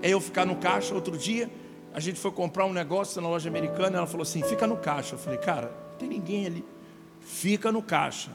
é 0.00 0.10
eu 0.10 0.20
ficar 0.20 0.46
no 0.46 0.54
caixa. 0.54 0.94
Outro 0.94 1.18
dia, 1.18 1.50
a 1.92 1.98
gente 1.98 2.20
foi 2.20 2.30
comprar 2.30 2.64
um 2.64 2.72
negócio 2.72 3.20
na 3.20 3.28
loja 3.28 3.48
americana, 3.48 3.98
ela 3.98 4.06
falou 4.06 4.22
assim: 4.22 4.40
fica 4.44 4.68
no 4.68 4.76
caixa. 4.76 5.16
Eu 5.16 5.18
falei, 5.18 5.40
cara, 5.40 5.72
tem 5.98 6.08
ninguém 6.08 6.46
ali 6.46 6.77
fica 7.20 7.70
no 7.72 7.82
caixa. 7.82 8.30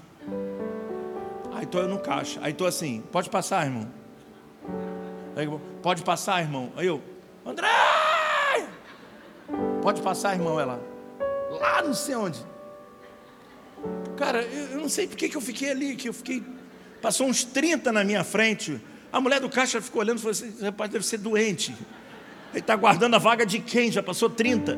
Aí 1.53 1.63
estou 1.63 1.81
eu 1.81 1.87
no 1.87 1.99
caixa. 1.99 2.39
Aí 2.43 2.51
estou 2.51 2.67
assim, 2.67 3.03
pode 3.11 3.29
passar, 3.29 3.65
irmão. 3.65 3.87
Aí, 5.35 5.47
pode 5.81 6.03
passar, 6.03 6.41
irmão. 6.41 6.71
Aí 6.75 6.87
eu, 6.87 7.01
André! 7.45 7.67
Pode 9.81 10.01
passar, 10.01 10.33
irmão, 10.33 10.59
ela. 10.59 10.81
Lá 11.51 11.81
não 11.83 11.93
sei 11.93 12.15
onde. 12.15 12.39
Cara, 14.15 14.41
eu, 14.41 14.79
não 14.79 14.87
sei 14.87 15.07
porque 15.07 15.27
que 15.27 15.35
eu 15.35 15.41
fiquei 15.41 15.71
ali, 15.71 15.95
que 15.95 16.07
eu 16.07 16.13
fiquei. 16.13 16.41
Passou 17.01 17.27
uns 17.27 17.43
30 17.43 17.91
na 17.91 18.03
minha 18.03 18.23
frente. 18.23 18.81
A 19.11 19.19
mulher 19.19 19.41
do 19.41 19.49
caixa 19.49 19.81
ficou 19.81 20.01
olhando 20.01 20.19
e 20.19 20.21
falou 20.21 20.31
assim: 20.31 20.55
rapaz, 20.63 20.89
deve 20.89 21.05
ser 21.05 21.17
doente. 21.17 21.75
Ele 22.51 22.59
está 22.59 22.75
guardando 22.75 23.15
a 23.15 23.19
vaga 23.19 23.45
de 23.45 23.59
quem? 23.59 23.91
Já 23.91 24.01
passou 24.01 24.29
30. 24.29 24.77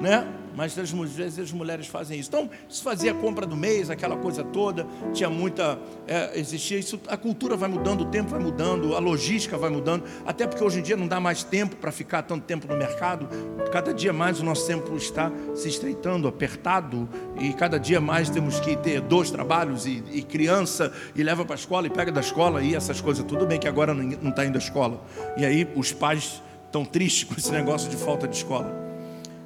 Né? 0.00 0.26
Mas 0.54 0.78
às 0.78 0.90
vezes 0.90 1.38
as 1.38 1.52
mulheres 1.52 1.86
fazem 1.86 2.18
isso. 2.18 2.28
Então, 2.28 2.48
se 2.68 2.82
fazia 2.82 3.12
a 3.12 3.14
compra 3.14 3.46
do 3.46 3.56
mês, 3.56 3.90
aquela 3.90 4.16
coisa 4.16 4.42
toda, 4.44 4.86
tinha 5.12 5.28
muita. 5.28 5.78
É, 6.06 6.38
existia 6.38 6.78
isso, 6.78 7.00
a 7.08 7.16
cultura 7.16 7.56
vai 7.56 7.68
mudando, 7.68 8.02
o 8.02 8.04
tempo 8.06 8.30
vai 8.30 8.40
mudando, 8.40 8.94
a 8.94 8.98
logística 8.98 9.56
vai 9.56 9.70
mudando, 9.70 10.04
até 10.24 10.46
porque 10.46 10.62
hoje 10.62 10.80
em 10.80 10.82
dia 10.82 10.96
não 10.96 11.08
dá 11.08 11.18
mais 11.18 11.42
tempo 11.42 11.76
para 11.76 11.90
ficar 11.90 12.22
tanto 12.22 12.44
tempo 12.44 12.66
no 12.68 12.76
mercado, 12.76 13.28
cada 13.72 13.92
dia 13.92 14.12
mais 14.12 14.40
o 14.40 14.44
nosso 14.44 14.66
tempo 14.66 14.94
está 14.96 15.32
se 15.54 15.68
estreitando, 15.68 16.28
apertado, 16.28 17.08
e 17.40 17.52
cada 17.52 17.78
dia 17.78 18.00
mais 18.00 18.30
temos 18.30 18.60
que 18.60 18.76
ter 18.76 19.00
dois 19.00 19.30
trabalhos, 19.30 19.86
e, 19.86 20.02
e 20.12 20.22
criança, 20.22 20.92
e 21.14 21.22
leva 21.22 21.44
para 21.44 21.54
a 21.54 21.58
escola, 21.58 21.86
e 21.86 21.90
pega 21.90 22.12
da 22.12 22.20
escola, 22.20 22.62
e 22.62 22.74
essas 22.74 23.00
coisas. 23.00 23.24
Tudo 23.24 23.46
bem 23.46 23.58
que 23.58 23.68
agora 23.68 23.94
não 23.94 24.30
está 24.30 24.44
indo 24.44 24.56
à 24.56 24.58
escola, 24.58 25.02
e 25.36 25.44
aí 25.44 25.68
os 25.74 25.92
pais 25.92 26.42
estão 26.66 26.84
tristes 26.84 27.24
com 27.24 27.34
esse 27.34 27.50
negócio 27.50 27.88
de 27.88 27.96
falta 27.96 28.28
de 28.28 28.36
escola 28.36 28.84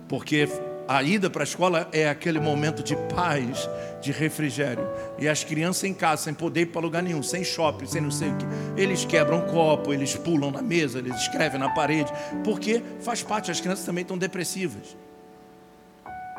porque 0.08 0.48
a 0.88 1.02
ida 1.02 1.28
para 1.28 1.42
a 1.42 1.44
escola 1.44 1.86
é 1.92 2.08
aquele 2.08 2.40
momento 2.40 2.82
de 2.82 2.96
paz, 3.14 3.68
de 4.00 4.10
refrigério. 4.10 4.88
E 5.18 5.28
as 5.28 5.44
crianças 5.44 5.84
em 5.84 5.92
casa, 5.92 6.22
sem 6.22 6.32
poder 6.32 6.62
ir 6.62 6.66
para 6.66 6.80
lugar 6.80 7.02
nenhum, 7.02 7.22
sem 7.22 7.44
shopping, 7.44 7.84
sem 7.84 8.00
não 8.00 8.10
sei 8.10 8.30
o 8.30 8.36
que, 8.36 8.46
eles 8.80 9.04
quebram 9.04 9.42
copo, 9.42 9.92
eles 9.92 10.16
pulam 10.16 10.50
na 10.50 10.62
mesa, 10.62 10.98
eles 10.98 11.14
escrevem 11.20 11.60
na 11.60 11.68
parede, 11.68 12.10
porque 12.42 12.82
faz 13.00 13.22
parte, 13.22 13.50
as 13.50 13.60
crianças 13.60 13.84
também 13.84 14.00
estão 14.00 14.16
depressivas. 14.16 14.96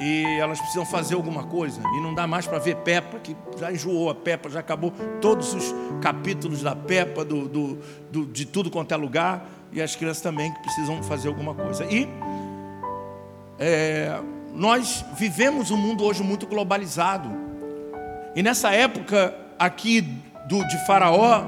E 0.01 0.24
elas 0.39 0.58
precisam 0.58 0.86
fazer 0.86 1.13
alguma 1.13 1.44
coisa. 1.44 1.79
E 1.82 2.01
não 2.01 2.15
dá 2.15 2.25
mais 2.25 2.48
para 2.48 2.58
ver 2.58 2.77
Peppa, 2.77 3.20
que 3.20 3.36
já 3.60 3.72
enjoou 3.72 4.10
a 4.10 4.15
Peppa, 4.15 4.50
já 4.50 4.62
acabou 4.62 4.91
todos 5.22 5.53
os 5.53 5.75
capítulos 6.01 6.63
da 6.63 6.75
Peppa, 6.75 7.24
do, 7.24 7.48
do, 7.48 7.77
do, 8.10 8.25
de 8.25 8.46
tudo 8.46 8.72
quanto 8.72 8.94
é 8.94 8.98
lugar. 8.98 9.46
E 9.72 9.79
as 9.82 9.96
crianças 9.96 10.24
também 10.24 10.51
que 10.53 10.62
precisam 10.62 11.03
fazer 11.03 11.27
alguma 11.27 11.53
coisa. 11.53 11.86
E 11.86 12.08
é, 13.60 14.18
nós 14.53 15.06
vivemos 15.18 15.72
um 15.72 15.77
mundo 15.77 16.03
hoje 16.03 16.24
muito 16.24 16.46
globalizado. 16.48 17.29
E 18.36 18.44
nessa 18.44 18.72
época 18.72 19.36
aqui 19.58 20.01
do, 20.48 20.65
de 20.68 20.86
Faraó, 20.86 21.46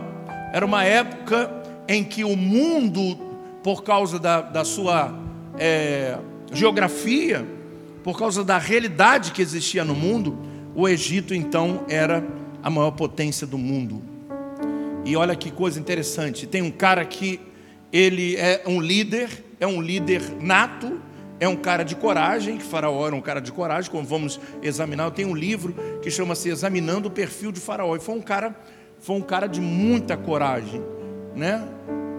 era 0.54 0.66
uma 0.66 0.84
época 0.84 1.52
em 1.88 2.04
que 2.04 2.24
o 2.24 2.36
mundo, 2.36 3.18
por 3.64 3.84
causa 3.84 4.20
da, 4.20 4.42
da 4.42 4.64
sua 4.64 5.14
é, 5.58 6.18
geografia, 6.52 7.46
por 8.04 8.18
causa 8.18 8.44
da 8.44 8.58
realidade 8.58 9.32
que 9.32 9.42
existia 9.42 9.84
no 9.84 9.96
mundo, 9.96 10.38
o 10.76 10.88
Egito 10.88 11.34
então 11.34 11.86
era 11.90 12.24
a 12.64 12.70
maior 12.70 12.92
potência 12.92 13.46
do 13.46 13.58
mundo. 13.58 14.02
E 15.06 15.16
olha 15.16 15.36
que 15.36 15.52
coisa 15.52 15.80
interessante: 15.80 16.48
tem 16.48 16.62
um 16.62 16.72
cara 16.72 17.04
que 17.06 17.40
ele 17.92 18.36
é 18.36 18.64
um 18.66 18.80
líder, 18.80 19.30
é 19.60 19.68
um 19.68 19.82
líder 19.82 20.22
nato, 20.40 21.02
é 21.42 21.48
um 21.48 21.56
cara 21.56 21.84
de 21.84 21.96
coragem, 21.96 22.60
que 22.60 22.64
Faraó 22.64 23.08
era 23.08 23.16
um 23.16 23.20
cara 23.20 23.42
de 23.42 23.52
coragem, 23.52 23.90
como 23.90 24.06
vamos 24.06 24.40
examinar. 24.62 25.06
Eu 25.06 25.12
tenho 25.12 25.30
um 25.30 25.36
livro 25.36 25.74
que 26.00 26.12
chama-se 26.12 26.50
Examinando 26.50 27.08
o 27.08 27.12
Perfil 27.12 27.52
de 27.52 27.60
Faraó. 27.60 27.96
E 27.96 28.00
foi 28.00 28.14
um 28.14 28.22
cara, 28.22 28.56
foi 29.00 29.16
um 29.16 29.22
cara 29.22 29.48
de 29.48 29.60
muita 29.60 30.16
coragem, 30.16 30.84
né? 31.36 31.68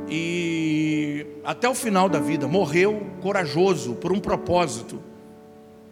E 0.08 1.24
até 1.44 1.68
o 1.68 1.74
final 1.74 2.08
da 2.08 2.18
vida 2.18 2.48
morreu 2.48 3.06
corajoso 3.20 3.94
por 3.94 4.10
um 4.10 4.18
propósito. 4.18 5.00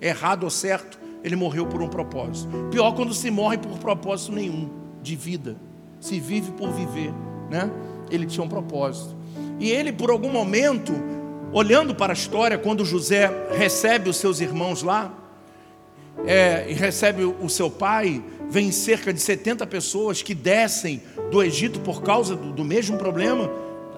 Errado 0.00 0.42
ou 0.42 0.50
certo, 0.50 0.98
ele 1.22 1.36
morreu 1.36 1.68
por 1.68 1.80
um 1.80 1.88
propósito. 1.88 2.50
Pior 2.72 2.92
quando 2.96 3.14
se 3.14 3.30
morre 3.30 3.58
por 3.58 3.78
propósito 3.78 4.32
nenhum 4.32 4.68
de 5.00 5.14
vida. 5.14 5.56
Se 6.00 6.18
vive 6.18 6.50
por 6.50 6.72
viver, 6.72 7.12
né? 7.48 7.70
Ele 8.10 8.26
tinha 8.26 8.42
um 8.44 8.48
propósito. 8.48 9.14
E 9.60 9.70
ele, 9.70 9.92
por 9.92 10.10
algum 10.10 10.32
momento, 10.32 10.92
olhando 11.52 11.94
para 11.94 12.12
a 12.12 12.14
história, 12.14 12.58
quando 12.58 12.84
José 12.84 13.30
recebe 13.52 14.08
os 14.08 14.16
seus 14.16 14.40
irmãos 14.40 14.82
lá, 14.82 15.12
é, 16.26 16.66
e 16.68 16.74
recebe 16.74 17.24
o 17.24 17.48
seu 17.48 17.70
pai, 17.70 18.22
vem 18.48 18.70
cerca 18.70 19.12
de 19.12 19.20
70 19.20 19.66
pessoas 19.66 20.22
que 20.22 20.34
descem 20.34 21.02
do 21.30 21.42
Egito 21.42 21.80
por 21.80 22.02
causa 22.02 22.36
do, 22.36 22.52
do 22.52 22.64
mesmo 22.64 22.98
problema. 22.98 23.50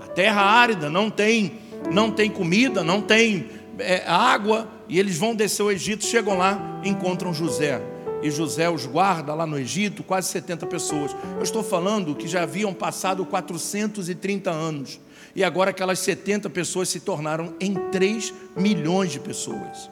A 0.02 0.06
terra 0.08 0.42
árida, 0.42 0.88
não 0.88 1.10
tem, 1.10 1.58
não 1.90 2.10
tem 2.10 2.30
comida, 2.30 2.84
não 2.84 3.00
tem 3.00 3.48
é, 3.78 4.02
água, 4.06 4.68
e 4.88 4.98
eles 4.98 5.16
vão 5.16 5.34
descer 5.34 5.62
o 5.62 5.70
Egito, 5.70 6.04
chegam 6.04 6.36
lá, 6.38 6.80
encontram 6.84 7.34
José. 7.34 7.80
E 8.22 8.30
José 8.30 8.70
os 8.70 8.86
guarda 8.86 9.34
lá 9.34 9.44
no 9.44 9.58
Egito, 9.58 10.04
quase 10.04 10.28
70 10.28 10.66
pessoas. 10.66 11.16
Eu 11.36 11.42
estou 11.42 11.62
falando 11.62 12.14
que 12.14 12.28
já 12.28 12.44
haviam 12.44 12.72
passado 12.72 13.26
430 13.26 14.48
anos 14.50 15.00
e 15.34 15.42
agora 15.42 15.70
aquelas 15.70 15.98
70 16.00 16.50
pessoas 16.50 16.88
se 16.88 17.00
tornaram 17.00 17.54
em 17.60 17.74
3 17.90 18.32
milhões 18.56 19.10
de 19.10 19.20
pessoas. 19.20 19.90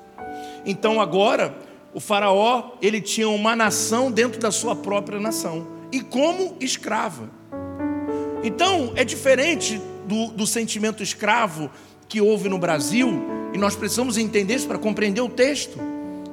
Então 0.65 1.01
agora 1.01 1.55
o 1.95 2.01
Faraó 2.01 2.73
ele 2.81 3.01
tinha 3.01 3.29
uma 3.29 3.57
nação 3.57 4.11
dentro 4.11 4.41
da 4.41 4.51
sua 4.51 4.77
própria 4.77 5.19
nação 5.19 5.67
e 5.91 6.01
como 6.01 6.57
escrava. 6.61 7.31
Então 8.43 8.93
é 8.97 9.05
diferente 9.05 9.81
do, 10.07 10.29
do 10.29 10.47
sentimento 10.47 11.03
escravo 11.03 11.71
que 12.09 12.21
houve 12.21 12.49
no 12.49 12.59
Brasil 12.59 13.09
e 13.53 13.59
nós 13.59 13.75
precisamos 13.75 14.19
entender 14.19 14.55
isso 14.55 14.67
para 14.67 14.79
compreender 14.79 15.21
o 15.21 15.29
texto. 15.29 15.79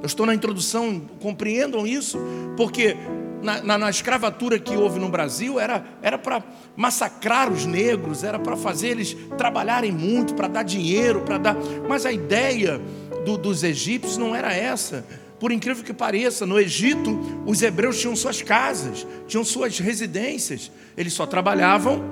Eu 0.01 0.05
estou 0.05 0.25
na 0.25 0.35
introdução, 0.35 1.01
compreendam 1.19 1.87
isso, 1.87 2.19
porque 2.55 2.95
na, 3.41 3.61
na, 3.61 3.77
na, 3.77 3.89
escravatura 3.89 4.59
que 4.59 4.75
houve 4.75 4.99
no 4.99 5.09
Brasil 5.09 5.59
era 5.59 6.17
para 6.17 6.43
massacrar 6.75 7.51
os 7.51 7.65
negros, 7.65 8.23
era 8.23 8.39
para 8.39 8.55
fazer 8.55 8.89
eles 8.89 9.15
trabalharem 9.37 9.91
muito, 9.91 10.33
para 10.33 10.47
dar 10.47 10.63
dinheiro, 10.63 11.21
para 11.21 11.37
dar. 11.37 11.55
Mas 11.87 12.05
a 12.05 12.11
ideia 12.11 12.81
do, 13.25 13.37
dos 13.37 13.63
egípcios 13.63 14.17
não 14.17 14.35
era 14.35 14.53
essa. 14.53 15.05
Por 15.39 15.51
incrível 15.51 15.83
que 15.83 15.93
pareça, 15.93 16.45
no 16.45 16.59
Egito, 16.59 17.43
os 17.45 17.61
hebreus 17.61 17.99
tinham 17.99 18.15
suas 18.15 18.41
casas, 18.41 19.05
tinham 19.27 19.43
suas 19.43 19.77
residências. 19.77 20.71
Eles 20.97 21.13
só 21.13 21.27
trabalhavam 21.27 22.03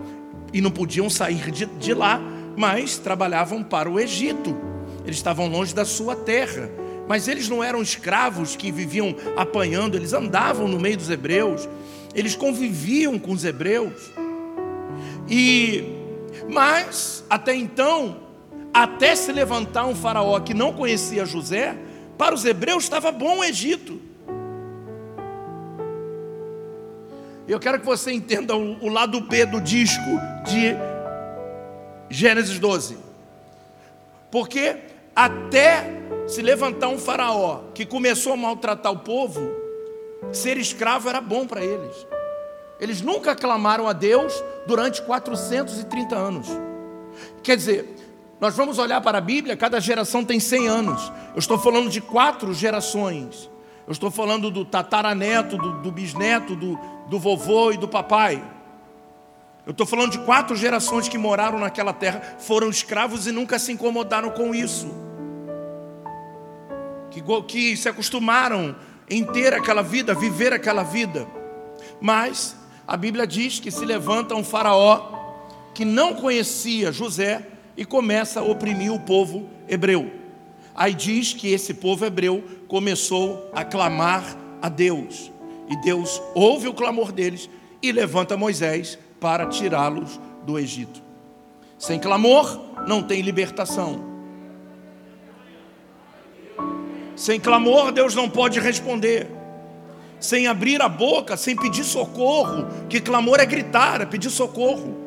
e 0.53 0.61
não 0.61 0.69
podiam 0.69 1.09
sair 1.09 1.49
de, 1.49 1.65
de 1.65 1.93
lá, 1.93 2.21
mas 2.55 2.97
trabalhavam 2.97 3.63
para 3.63 3.89
o 3.89 3.99
Egito. 3.99 4.55
Eles 5.03 5.17
estavam 5.17 5.47
longe 5.47 5.73
da 5.73 5.85
sua 5.85 6.15
terra. 6.15 6.69
Mas 7.07 7.27
eles 7.27 7.47
não 7.47 7.63
eram 7.63 7.81
escravos 7.81 8.55
que 8.55 8.71
viviam 8.71 9.15
apanhando, 9.35 9.95
eles 9.95 10.13
andavam 10.13 10.67
no 10.67 10.79
meio 10.79 10.97
dos 10.97 11.09
hebreus, 11.09 11.67
eles 12.13 12.35
conviviam 12.35 13.19
com 13.19 13.31
os 13.31 13.43
hebreus. 13.43 14.11
E 15.29 15.83
mas 16.49 17.23
até 17.29 17.55
então, 17.55 18.17
até 18.73 19.15
se 19.15 19.31
levantar 19.31 19.85
um 19.85 19.95
faraó 19.95 20.39
que 20.39 20.53
não 20.53 20.73
conhecia 20.73 21.25
José, 21.25 21.75
para 22.17 22.35
os 22.35 22.45
hebreus 22.45 22.83
estava 22.83 23.11
bom 23.11 23.39
o 23.39 23.43
Egito. 23.43 23.99
Eu 27.47 27.59
quero 27.59 27.79
que 27.79 27.85
você 27.85 28.11
entenda 28.11 28.55
o, 28.55 28.89
lado 28.89 29.21
B 29.21 29.45
do 29.45 29.61
disco 29.61 30.01
de 30.45 30.75
Gênesis 32.09 32.57
12. 32.57 32.97
Porque 34.31 34.77
até 35.15 35.95
se 36.27 36.41
levantar 36.41 36.89
um 36.89 36.97
faraó 36.97 37.61
que 37.73 37.85
começou 37.85 38.33
a 38.33 38.37
maltratar 38.37 38.91
o 38.91 38.99
povo, 38.99 39.49
ser 40.33 40.57
escravo 40.57 41.07
era 41.07 41.21
bom 41.21 41.47
para 41.47 41.63
eles. 41.63 42.05
Eles 42.79 43.01
nunca 43.01 43.33
clamaram 43.33 43.87
a 43.87 43.93
Deus 43.93 44.43
durante 44.67 45.01
430 45.03 46.15
anos. 46.15 46.47
Quer 47.41 47.55
dizer, 47.55 47.95
nós 48.41 48.55
vamos 48.57 48.77
olhar 48.77 48.99
para 48.99 49.19
a 49.19 49.21
Bíblia, 49.21 49.55
cada 49.55 49.79
geração 49.79 50.25
tem 50.25 50.39
100 50.39 50.67
anos. 50.67 51.11
Eu 51.33 51.39
estou 51.39 51.57
falando 51.57 51.89
de 51.89 52.01
quatro 52.01 52.53
gerações. 52.53 53.49
Eu 53.87 53.93
estou 53.93 54.11
falando 54.11 54.51
do 54.51 54.65
tataraneto, 54.65 55.57
do, 55.57 55.81
do 55.81 55.91
bisneto, 55.91 56.55
do, 56.55 56.77
do 57.07 57.19
vovô 57.19 57.71
e 57.71 57.77
do 57.77 57.87
papai. 57.87 58.43
Eu 59.65 59.71
estou 59.71 59.85
falando 59.85 60.11
de 60.11 60.19
quatro 60.19 60.55
gerações 60.55 61.07
que 61.07 61.17
moraram 61.17 61.59
naquela 61.59 61.93
terra, 61.93 62.21
foram 62.39 62.69
escravos 62.69 63.25
e 63.25 63.31
nunca 63.31 63.57
se 63.57 63.71
incomodaram 63.71 64.31
com 64.31 64.53
isso 64.53 65.04
que, 67.21 67.41
que 67.43 67.77
se 67.77 67.87
acostumaram 67.87 68.75
em 69.09 69.23
ter 69.23 69.53
aquela 69.53 69.81
vida, 69.81 70.13
viver 70.13 70.51
aquela 70.51 70.83
vida. 70.83 71.27
Mas 72.01 72.55
a 72.87 72.97
Bíblia 72.97 73.25
diz 73.25 73.59
que 73.59 73.71
se 73.71 73.85
levanta 73.85 74.35
um 74.35 74.43
faraó 74.43 75.13
que 75.73 75.85
não 75.85 76.13
conhecia 76.13 76.91
José 76.91 77.45
e 77.77 77.85
começa 77.85 78.39
a 78.39 78.43
oprimir 78.43 78.93
o 78.93 78.99
povo 78.99 79.49
hebreu. 79.67 80.11
Aí 80.73 80.93
diz 80.93 81.33
que 81.33 81.51
esse 81.51 81.73
povo 81.73 82.05
hebreu 82.05 82.43
começou 82.67 83.49
a 83.53 83.63
clamar 83.63 84.37
a 84.61 84.69
Deus. 84.69 85.31
E 85.69 85.75
Deus 85.81 86.21
ouve 86.33 86.67
o 86.67 86.73
clamor 86.73 87.11
deles 87.11 87.49
e 87.81 87.91
levanta 87.91 88.37
Moisés 88.37 88.97
para 89.19 89.47
tirá-los 89.47 90.19
do 90.45 90.59
Egito. 90.59 91.01
Sem 91.77 91.99
clamor 91.99 92.59
não 92.87 93.01
tem 93.01 93.21
libertação. 93.21 94.14
Sem 97.15 97.39
clamor, 97.39 97.91
Deus 97.91 98.13
não 98.13 98.29
pode 98.29 98.59
responder. 98.59 99.27
Sem 100.19 100.47
abrir 100.47 100.81
a 100.81 100.89
boca, 100.89 101.37
sem 101.37 101.55
pedir 101.55 101.83
socorro, 101.83 102.67
que 102.89 102.99
clamor 102.99 103.39
é 103.39 103.45
gritar, 103.45 104.01
é 104.01 104.05
pedir 104.05 104.29
socorro. 104.29 105.05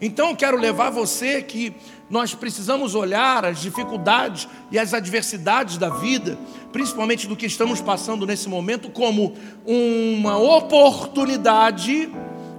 Então, 0.00 0.34
quero 0.34 0.56
levar 0.56 0.90
você 0.90 1.42
que 1.42 1.74
nós 2.08 2.34
precisamos 2.34 2.94
olhar 2.94 3.44
as 3.44 3.60
dificuldades 3.60 4.48
e 4.70 4.78
as 4.78 4.94
adversidades 4.94 5.76
da 5.76 5.90
vida, 5.90 6.38
principalmente 6.72 7.26
do 7.26 7.36
que 7.36 7.46
estamos 7.46 7.80
passando 7.80 8.24
nesse 8.26 8.48
momento, 8.48 8.90
como 8.90 9.34
uma 9.66 10.38
oportunidade 10.38 12.10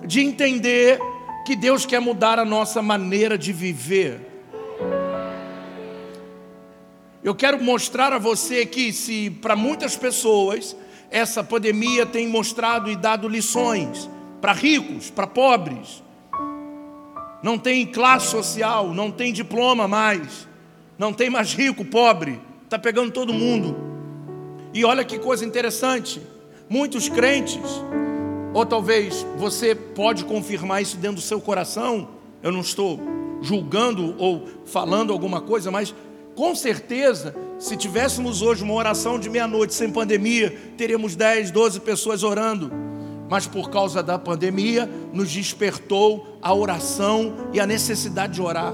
de 0.05 0.21
entender 0.21 0.99
que 1.45 1.55
Deus 1.55 1.85
quer 1.85 1.99
mudar 1.99 2.37
a 2.37 2.45
nossa 2.45 2.81
maneira 2.81 3.37
de 3.37 3.51
viver. 3.53 4.28
Eu 7.21 7.35
quero 7.35 7.61
mostrar 7.61 8.13
a 8.13 8.17
você 8.17 8.65
que, 8.65 8.93
se 8.93 9.29
para 9.29 9.55
muitas 9.55 9.95
pessoas 9.95 10.75
essa 11.11 11.43
pandemia 11.43 12.05
tem 12.05 12.27
mostrado 12.27 12.89
e 12.89 12.95
dado 12.95 13.27
lições 13.27 14.09
para 14.39 14.53
ricos, 14.53 15.09
para 15.09 15.27
pobres, 15.27 16.01
não 17.43 17.57
tem 17.57 17.85
classe 17.85 18.27
social, 18.27 18.93
não 18.93 19.11
tem 19.11 19.33
diploma 19.33 19.87
mais, 19.87 20.47
não 20.97 21.11
tem 21.11 21.29
mais 21.29 21.53
rico, 21.53 21.83
pobre, 21.83 22.39
está 22.63 22.79
pegando 22.79 23.11
todo 23.11 23.33
mundo. 23.33 23.75
E 24.73 24.85
olha 24.85 25.03
que 25.03 25.19
coisa 25.19 25.45
interessante: 25.45 26.21
muitos 26.69 27.09
crentes, 27.09 27.81
ou 28.53 28.65
talvez 28.65 29.25
você 29.35 29.75
pode 29.75 30.23
confirmar 30.23 30.81
isso 30.81 30.95
dentro 30.95 31.17
do 31.17 31.21
seu 31.21 31.41
coração, 31.41 32.07
eu 32.41 32.51
não 32.51 32.61
estou 32.61 32.97
julgando 33.41 34.15
ou 34.17 34.47
falando 34.65 35.11
alguma 35.11 35.41
coisa, 35.41 35.69
mas 35.69 35.93
com 36.39 36.55
certeza, 36.55 37.35
se 37.59 37.75
tivéssemos 37.75 38.41
hoje 38.41 38.63
uma 38.63 38.73
oração 38.73 39.19
de 39.19 39.29
meia-noite 39.29 39.73
sem 39.73 39.91
pandemia, 39.91 40.57
teríamos 40.77 41.13
10, 41.13 41.51
12 41.51 41.81
pessoas 41.81 42.23
orando. 42.23 42.71
Mas 43.29 43.45
por 43.45 43.69
causa 43.69 44.01
da 44.01 44.17
pandemia, 44.17 44.89
nos 45.11 45.29
despertou 45.29 46.39
a 46.41 46.53
oração 46.53 47.49
e 47.51 47.59
a 47.59 47.67
necessidade 47.67 48.35
de 48.35 48.41
orar. 48.41 48.73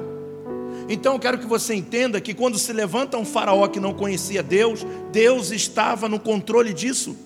Então 0.88 1.13
eu 1.13 1.19
quero 1.19 1.39
que 1.39 1.47
você 1.47 1.73
entenda 1.73 2.21
que 2.21 2.36
quando 2.36 2.60
se 2.60 2.71
levanta 2.71 3.17
um 3.17 3.25
faraó 3.25 3.67
que 3.67 3.80
não 3.80 3.95
conhecia 3.95 4.43
Deus, 4.43 4.86
Deus 5.12 5.49
estava 5.49 6.08
no 6.08 6.19
controle 6.19 6.71
disso. 6.71 7.17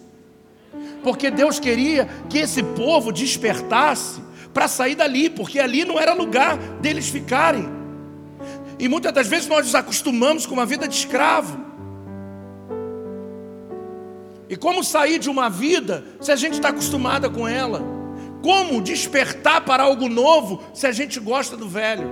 Porque 1.04 1.30
Deus 1.30 1.60
queria 1.60 2.08
que 2.30 2.38
esse 2.38 2.63
povo 2.63 3.12
despertasse 3.12 4.21
para 4.54 4.69
sair 4.69 4.95
dali, 4.95 5.30
porque 5.30 5.60
ali 5.60 5.84
não 5.84 5.99
era 5.99 6.13
lugar 6.13 6.56
deles 6.80 7.10
ficarem. 7.10 7.79
E 8.80 8.88
muitas 8.88 9.12
das 9.12 9.28
vezes 9.28 9.48
nós 9.48 9.65
nos 9.65 9.76
acostumamos 9.76 10.46
com 10.46 10.54
uma 10.54 10.65
vida 10.65 10.88
de 10.88 10.96
escravo. 10.96 11.60
E 14.48 14.56
como 14.56 14.84
sair 14.84 15.20
de 15.20 15.30
uma 15.30 15.50
vida 15.50 16.04
se 16.22 16.32
a 16.32 16.36
gente 16.36 16.54
está 16.54 16.70
acostumada 16.70 17.30
com 17.30 17.48
ela? 17.48 17.84
Como 18.42 18.82
despertar 18.82 19.62
para 19.62 19.84
algo 19.84 20.08
novo 20.08 20.63
se 20.74 20.88
a 20.88 20.92
gente 20.92 21.20
gosta 21.20 21.58
do 21.58 21.68
velho? 21.68 22.10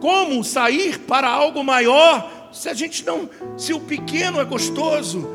Como 0.00 0.42
sair 0.42 0.98
para 1.00 1.28
algo 1.28 1.62
maior 1.62 2.42
se 2.52 2.68
a 2.68 2.74
gente 2.74 3.04
não, 3.04 3.28
se 3.56 3.72
o 3.72 3.80
pequeno 3.80 4.40
é 4.40 4.44
gostoso, 4.44 5.26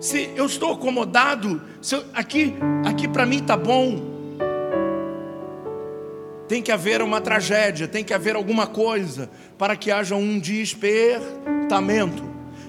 se 0.00 0.30
eu 0.34 0.46
estou 0.46 0.72
acomodado, 0.72 1.60
se 1.80 1.94
eu, 1.94 2.04
aqui, 2.14 2.54
aqui 2.84 3.06
para 3.06 3.26
mim 3.26 3.38
está 3.38 3.56
bom, 3.56 4.11
tem 6.52 6.60
que 6.60 6.70
haver 6.70 7.00
uma 7.00 7.18
tragédia, 7.18 7.88
tem 7.88 8.04
que 8.04 8.12
haver 8.12 8.36
alguma 8.36 8.66
coisa 8.66 9.30
para 9.56 9.74
que 9.74 9.90
haja 9.90 10.14
um 10.14 10.38
despertamento. 10.38 12.22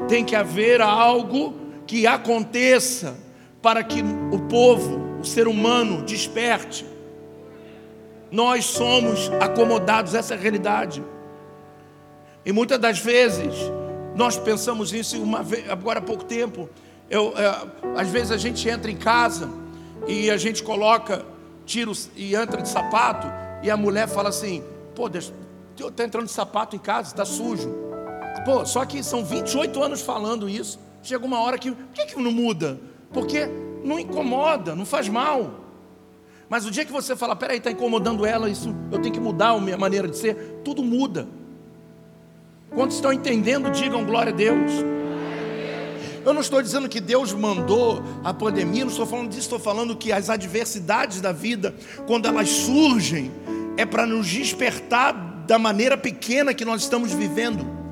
Tem 0.07 0.23
que 0.23 0.37
haver 0.37 0.79
algo 0.79 1.53
que 1.85 2.07
aconteça 2.07 3.17
para 3.61 3.83
que 3.83 4.01
o 4.31 4.39
povo, 4.47 5.19
o 5.19 5.25
ser 5.25 5.49
humano, 5.49 6.01
desperte. 6.01 6.85
Nós 8.31 8.63
somos 8.63 9.29
acomodados, 9.41 10.15
essa 10.15 10.33
a 10.33 10.37
realidade. 10.37 11.03
E 12.45 12.53
muitas 12.53 12.79
das 12.79 12.99
vezes 12.99 13.53
nós 14.15 14.37
pensamos 14.37 14.93
isso 14.93 15.21
uma 15.21 15.43
vez, 15.43 15.69
agora 15.69 15.99
há 15.99 16.01
pouco 16.01 16.23
tempo. 16.23 16.69
Eu, 17.09 17.33
é, 17.35 17.99
às 17.99 18.07
vezes 18.07 18.31
a 18.31 18.37
gente 18.37 18.65
entra 18.69 18.89
em 18.89 18.95
casa 18.95 19.49
e 20.07 20.31
a 20.31 20.37
gente 20.37 20.63
coloca 20.63 21.25
tiros 21.65 22.09
e 22.15 22.33
entra 22.33 22.61
de 22.61 22.69
sapato 22.69 23.42
e 23.63 23.71
a 23.71 23.77
mulher 23.77 24.07
fala 24.07 24.29
assim: 24.29 24.63
pô, 24.93 25.07
está 25.07 26.03
entrando 26.03 26.27
sapato 26.27 26.75
em 26.75 26.79
casa, 26.79 27.09
está 27.09 27.25
sujo. 27.25 27.73
Pô, 28.45 28.65
só 28.65 28.85
que 28.85 29.01
são 29.01 29.23
28 29.23 29.81
anos 29.81 30.01
falando 30.01 30.49
isso. 30.49 30.77
Chega 31.01 31.25
uma 31.25 31.39
hora 31.39 31.57
que, 31.57 31.71
por 31.71 31.93
que, 31.93 32.05
que 32.07 32.21
não 32.21 32.31
muda? 32.31 32.79
Porque 33.11 33.47
não 33.83 33.99
incomoda, 33.99 34.75
não 34.75 34.85
faz 34.85 35.07
mal. 35.07 35.61
Mas 36.49 36.65
o 36.65 36.71
dia 36.71 36.85
que 36.85 36.91
você 36.91 37.15
fala, 37.15 37.35
peraí, 37.35 37.57
está 37.57 37.71
incomodando 37.71 38.25
ela, 38.25 38.49
isso, 38.49 38.75
eu 38.91 38.99
tenho 39.01 39.13
que 39.13 39.19
mudar 39.19 39.49
a 39.49 39.59
minha 39.59 39.77
maneira 39.77 40.07
de 40.07 40.17
ser, 40.17 40.61
tudo 40.63 40.83
muda. 40.83 41.27
Quantos 42.69 42.97
estão 42.97 43.13
entendendo, 43.13 43.71
digam 43.71 44.05
glória 44.05 44.31
a 44.31 44.35
Deus. 44.35 44.71
Eu 46.25 46.33
não 46.33 46.41
estou 46.41 46.61
dizendo 46.61 46.87
que 46.87 47.01
Deus 47.01 47.33
mandou 47.33 48.01
a 48.23 48.33
pandemia, 48.33 48.85
não 48.85 48.91
estou 48.91 49.05
falando 49.05 49.29
disso, 49.29 49.41
estou 49.41 49.59
falando 49.59 49.95
que 49.95 50.11
as 50.11 50.29
adversidades 50.29 51.19
da 51.19 51.31
vida, 51.31 51.75
quando 52.07 52.27
elas 52.27 52.49
surgem, 52.49 53.31
é 53.77 53.85
para 53.85 54.05
nos 54.05 54.27
despertar 54.27 55.13
da 55.47 55.59
maneira 55.59 55.97
pequena 55.97 56.53
que 56.53 56.65
nós 56.65 56.81
estamos 56.81 57.11
vivendo. 57.11 57.83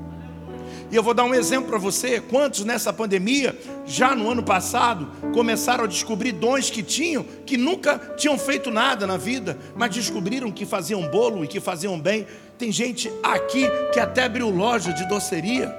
E 0.90 0.96
eu 0.96 1.02
vou 1.02 1.14
dar 1.14 1.24
um 1.24 1.34
exemplo 1.34 1.70
para 1.70 1.78
você. 1.78 2.20
Quantos 2.20 2.66
nessa 2.66 2.92
pandemia, 2.92 3.58
já 3.86 4.14
no 4.14 4.30
ano 4.30 4.42
passado, 4.42 5.08
começaram 5.32 5.84
a 5.84 5.86
descobrir 5.86 6.32
dons 6.32 6.68
que 6.68 6.82
tinham, 6.82 7.24
que 7.46 7.56
nunca 7.56 7.98
tinham 8.16 8.38
feito 8.38 8.70
nada 8.70 9.06
na 9.06 9.16
vida, 9.16 9.56
mas 9.74 9.94
descobriram 9.94 10.52
que 10.52 10.66
faziam 10.66 11.08
bolo 11.08 11.44
e 11.44 11.48
que 11.48 11.60
faziam 11.60 11.98
bem. 11.98 12.26
Tem 12.58 12.70
gente 12.70 13.10
aqui 13.22 13.66
que 13.90 13.98
até 13.98 14.24
abriu 14.24 14.50
loja 14.50 14.92
de 14.92 15.08
doceria, 15.08 15.74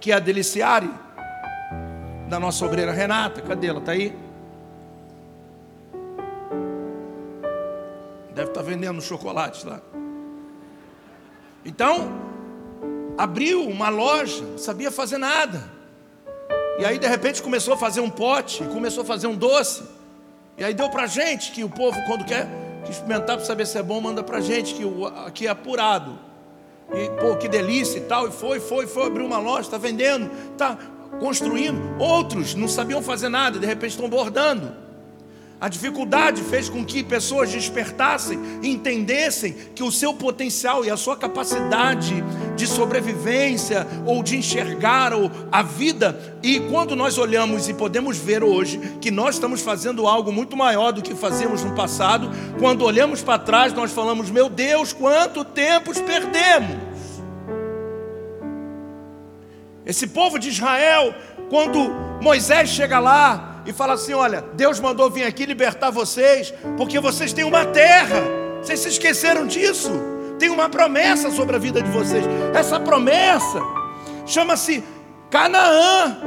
que 0.00 0.10
é 0.10 0.16
a 0.16 0.18
Deliciare, 0.18 0.90
da 2.28 2.40
nossa 2.40 2.66
obreira 2.66 2.90
Renata. 2.90 3.40
Cadê 3.40 3.68
ela? 3.68 3.78
Está 3.78 3.92
aí? 3.92 4.12
Deve 8.34 8.48
estar 8.48 8.60
tá 8.60 8.66
vendendo 8.66 9.00
chocolate 9.00 9.66
lá. 9.66 9.80
Então, 11.64 12.12
abriu 13.16 13.66
uma 13.68 13.88
loja, 13.88 14.42
não 14.42 14.58
sabia 14.58 14.90
fazer 14.90 15.18
nada. 15.18 15.72
E 16.78 16.84
aí 16.84 16.98
de 16.98 17.06
repente 17.06 17.42
começou 17.42 17.74
a 17.74 17.76
fazer 17.76 18.00
um 18.00 18.10
pote, 18.10 18.64
começou 18.64 19.02
a 19.02 19.06
fazer 19.06 19.26
um 19.26 19.36
doce. 19.36 19.84
E 20.58 20.64
aí 20.64 20.74
deu 20.74 20.90
para 20.90 21.06
gente 21.06 21.52
que 21.52 21.62
o 21.64 21.68
povo 21.70 21.96
quando 22.06 22.24
quer 22.24 22.48
experimentar 22.88 23.36
para 23.36 23.46
saber 23.46 23.66
se 23.66 23.78
é 23.78 23.82
bom 23.82 24.00
manda 24.00 24.22
para 24.22 24.40
gente 24.40 24.74
que 24.74 24.82
aqui 25.24 25.46
é 25.46 25.50
apurado. 25.50 26.18
E 26.92 27.08
pô 27.20 27.36
que 27.36 27.48
delícia 27.48 27.98
e 27.98 28.02
tal. 28.02 28.28
E 28.28 28.32
foi, 28.32 28.60
foi, 28.60 28.86
foi 28.86 29.06
abrir 29.06 29.22
uma 29.22 29.38
loja, 29.38 29.62
está 29.62 29.78
vendendo, 29.78 30.30
está 30.52 30.76
construindo. 31.20 31.80
Outros 31.98 32.54
não 32.54 32.68
sabiam 32.68 33.00
fazer 33.00 33.28
nada, 33.28 33.58
de 33.58 33.66
repente 33.66 33.92
estão 33.92 34.08
bordando. 34.08 34.84
A 35.64 35.68
dificuldade 35.70 36.42
fez 36.42 36.68
com 36.68 36.84
que 36.84 37.02
pessoas 37.02 37.50
despertassem 37.50 38.38
entendessem 38.62 39.56
que 39.74 39.82
o 39.82 39.90
seu 39.90 40.12
potencial 40.12 40.84
e 40.84 40.90
a 40.90 40.96
sua 40.98 41.16
capacidade 41.16 42.22
de 42.54 42.66
sobrevivência 42.66 43.86
ou 44.04 44.22
de 44.22 44.36
enxergar 44.36 45.12
a 45.50 45.62
vida, 45.62 46.38
e 46.42 46.60
quando 46.60 46.94
nós 46.94 47.16
olhamos 47.16 47.66
e 47.66 47.72
podemos 47.72 48.18
ver 48.18 48.44
hoje 48.44 48.78
que 49.00 49.10
nós 49.10 49.36
estamos 49.36 49.62
fazendo 49.62 50.06
algo 50.06 50.30
muito 50.30 50.54
maior 50.54 50.92
do 50.92 51.00
que 51.00 51.14
fazíamos 51.14 51.64
no 51.64 51.74
passado, 51.74 52.30
quando 52.58 52.84
olhamos 52.84 53.22
para 53.22 53.38
trás, 53.38 53.72
nós 53.72 53.90
falamos: 53.90 54.28
Meu 54.28 54.50
Deus, 54.50 54.92
quanto 54.92 55.46
tempo 55.46 55.98
perdemos! 55.98 56.76
Esse 59.86 60.08
povo 60.08 60.38
de 60.38 60.50
Israel, 60.50 61.14
quando 61.48 61.90
Moisés 62.20 62.68
chega 62.68 62.98
lá, 62.98 63.53
e 63.66 63.72
fala 63.72 63.94
assim: 63.94 64.12
Olha, 64.12 64.44
Deus 64.54 64.80
mandou 64.80 65.10
vir 65.10 65.24
aqui 65.24 65.46
libertar 65.46 65.90
vocês, 65.90 66.52
porque 66.76 66.98
vocês 67.00 67.32
têm 67.32 67.44
uma 67.44 67.64
terra. 67.64 68.22
Vocês 68.62 68.80
se 68.80 68.88
esqueceram 68.88 69.46
disso? 69.46 69.90
Tem 70.38 70.48
uma 70.48 70.68
promessa 70.68 71.30
sobre 71.30 71.56
a 71.56 71.58
vida 71.58 71.82
de 71.82 71.90
vocês. 71.90 72.24
Essa 72.54 72.80
promessa 72.80 73.60
chama-se 74.26 74.82
Canaã. 75.30 76.18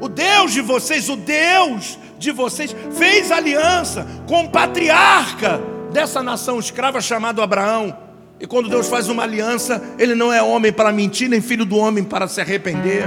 O 0.00 0.08
Deus 0.08 0.52
de 0.52 0.60
vocês, 0.60 1.08
o 1.08 1.16
Deus 1.16 1.98
de 2.18 2.30
vocês, 2.30 2.74
fez 2.92 3.32
aliança 3.32 4.06
com 4.26 4.44
o 4.44 4.50
patriarca 4.50 5.60
dessa 5.92 6.22
nação 6.22 6.58
escrava 6.58 7.00
chamado 7.00 7.40
Abraão. 7.40 7.96
E 8.40 8.46
quando 8.46 8.68
Deus 8.68 8.88
faz 8.88 9.08
uma 9.08 9.22
aliança, 9.22 9.82
ele 9.98 10.14
não 10.14 10.32
é 10.32 10.42
homem 10.42 10.72
para 10.72 10.92
mentir, 10.92 11.28
nem 11.28 11.40
filho 11.40 11.64
do 11.64 11.76
homem 11.76 12.02
para 12.02 12.26
se 12.26 12.40
arrepender 12.40 13.04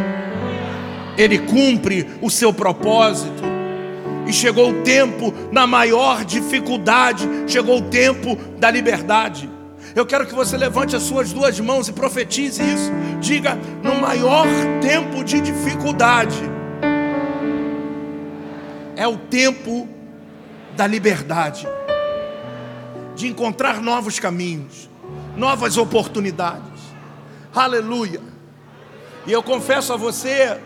ele 1.17 1.39
cumpre 1.39 2.08
o 2.21 2.30
seu 2.30 2.53
propósito. 2.53 3.43
E 4.27 4.34
chegou 4.34 4.69
o 4.71 4.84
tempo, 4.84 5.34
na 5.51 5.65
maior 5.65 6.23
dificuldade, 6.23 7.27
chegou 7.47 7.80
o 7.80 7.82
tempo 7.89 8.36
da 8.58 8.69
liberdade. 8.69 9.49
Eu 9.95 10.06
quero 10.06 10.27
que 10.27 10.36
você 10.36 10.58
levante 10.58 10.95
as 10.95 11.03
suas 11.03 11.32
duas 11.32 11.60
mãos 11.60 11.88
e 11.88 11.93
profetize 11.93 12.62
isso. 12.62 12.91
Diga: 13.19 13.58
no 13.82 13.95
maior 13.99 14.45
tempo 14.82 15.23
de 15.23 15.39
dificuldade, 15.39 16.38
é 18.95 19.08
o 19.08 19.17
tempo 19.17 19.88
da 20.75 20.86
liberdade, 20.86 21.67
de 23.15 23.27
encontrar 23.27 23.82
novos 23.82 24.19
caminhos, 24.19 24.89
novas 25.38 25.77
oportunidades. 25.77 26.82
Aleluia. 27.56 28.21
E 29.25 29.32
eu 29.32 29.41
confesso 29.41 29.93
a 29.93 29.97
você 29.97 30.60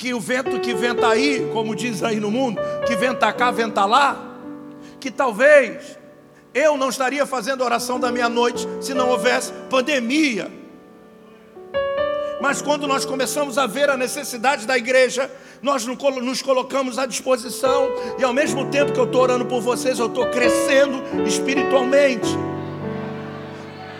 que 0.00 0.14
o 0.14 0.18
vento 0.18 0.58
que 0.60 0.72
venta 0.72 1.06
aí, 1.08 1.46
como 1.52 1.76
diz 1.76 2.02
aí 2.02 2.18
no 2.18 2.30
mundo, 2.30 2.58
que 2.86 2.96
venta 2.96 3.30
cá, 3.34 3.50
venta 3.50 3.84
lá, 3.84 4.38
que 4.98 5.10
talvez 5.10 5.98
eu 6.54 6.78
não 6.78 6.88
estaria 6.88 7.26
fazendo 7.26 7.62
oração 7.62 8.00
da 8.00 8.10
meia-noite 8.10 8.66
se 8.80 8.94
não 8.94 9.10
houvesse 9.10 9.52
pandemia. 9.68 10.50
Mas 12.40 12.62
quando 12.62 12.86
nós 12.86 13.04
começamos 13.04 13.58
a 13.58 13.66
ver 13.66 13.90
a 13.90 13.96
necessidade 13.98 14.66
da 14.66 14.78
igreja, 14.78 15.30
nós 15.60 15.84
nos 15.84 16.40
colocamos 16.40 16.98
à 16.98 17.04
disposição, 17.04 17.90
e 18.18 18.24
ao 18.24 18.32
mesmo 18.32 18.70
tempo 18.70 18.92
que 18.92 18.98
eu 18.98 19.04
estou 19.04 19.20
orando 19.20 19.44
por 19.44 19.60
vocês, 19.60 19.98
eu 19.98 20.06
estou 20.06 20.30
crescendo 20.30 21.02
espiritualmente. 21.26 22.30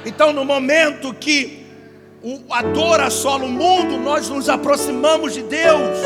Então, 0.06 0.32
no 0.32 0.46
momento 0.46 1.12
que 1.12 1.59
a 2.50 2.62
dor 2.62 3.00
assola 3.00 3.44
o 3.44 3.48
mundo, 3.48 3.96
nós 3.98 4.28
nos 4.28 4.48
aproximamos 4.48 5.32
de 5.32 5.42
Deus 5.42 5.98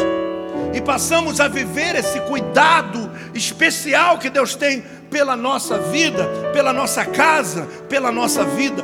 e 0.73 0.81
passamos 0.81 1.41
a 1.41 1.49
viver 1.49 1.97
esse 1.97 2.21
cuidado 2.21 3.11
especial 3.35 4.19
que 4.19 4.31
Deus 4.31 4.55
tem 4.55 4.83
pela 5.11 5.37
nossa 5.37 5.79
vida, 5.79 6.25
pela 6.53 6.73
nossa 6.73 7.05
casa, 7.05 7.67
pela 7.89 8.13
nossa 8.13 8.45
vida. 8.45 8.83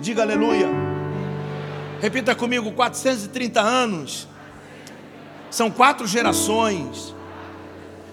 Diga 0.00 0.22
aleluia. 0.22 0.68
Repita 2.00 2.34
comigo: 2.34 2.72
430 2.72 3.60
anos. 3.60 4.28
São 5.50 5.70
quatro 5.70 6.06
gerações. 6.06 7.14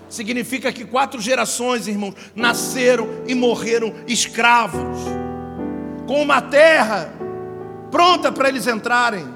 Significa 0.10 0.72
que 0.74 0.84
quatro 0.84 1.22
gerações, 1.22 1.88
irmãos, 1.88 2.16
nasceram 2.36 3.08
e 3.28 3.36
morreram 3.36 3.94
escravos, 4.08 4.98
com 6.08 6.22
uma 6.22 6.42
terra 6.42 7.19
pronta 7.92 8.32
para 8.32 8.50
eles 8.50 8.68
entrarem. 8.68 9.28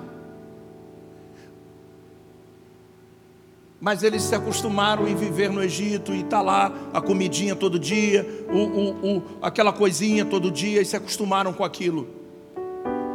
Mas 3.79 4.01
eles 4.01 4.23
se 4.23 4.33
acostumaram 4.33 5.07
em 5.07 5.15
viver 5.15 5.49
no 5.49 5.61
Egito 5.61 6.13
e 6.13 6.21
está 6.21 6.41
lá 6.41 6.71
a 6.93 7.01
comidinha 7.01 7.53
todo 7.55 7.77
dia, 7.77 8.45
o, 8.49 8.57
o, 8.57 9.17
o, 9.17 9.23
aquela 9.41 9.73
coisinha 9.73 10.23
todo 10.23 10.49
dia, 10.49 10.81
e 10.81 10.85
se 10.85 10.95
acostumaram 10.95 11.51
com 11.51 11.65
aquilo. 11.65 12.07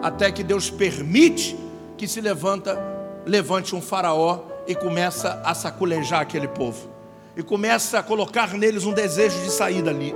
Até 0.02 0.30
que 0.30 0.42
Deus 0.42 0.68
permite 0.68 1.56
que 1.96 2.06
se 2.06 2.20
levanta, 2.20 2.78
levante 3.24 3.74
um 3.74 3.80
faraó 3.80 4.40
e 4.66 4.74
começa 4.74 5.40
a 5.42 5.54
saculejar 5.54 6.20
aquele 6.20 6.48
povo. 6.48 6.90
E 7.34 7.42
começa 7.42 7.98
a 7.98 8.02
colocar 8.02 8.52
neles 8.52 8.84
um 8.84 8.92
desejo 8.92 9.40
de 9.40 9.50
sair 9.50 9.80
dali 9.80 10.14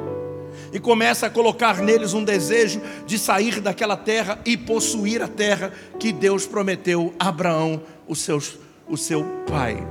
e 0.72 0.80
começa 0.80 1.26
a 1.26 1.30
colocar 1.30 1.78
neles 1.82 2.14
um 2.14 2.24
desejo 2.24 2.80
de 3.06 3.18
sair 3.18 3.61
daquela 3.61 3.96
terra 3.96 4.40
e 4.44 4.56
possuir 4.56 5.22
a 5.22 5.28
terra 5.28 5.72
que 5.98 6.11
Deus 6.12 6.46
prometeu 6.46 7.14
a 7.18 7.28
Abraão, 7.28 7.82
o, 8.08 8.16
seus, 8.16 8.58
o 8.88 8.96
seu 8.96 9.22
pai. 9.46 9.87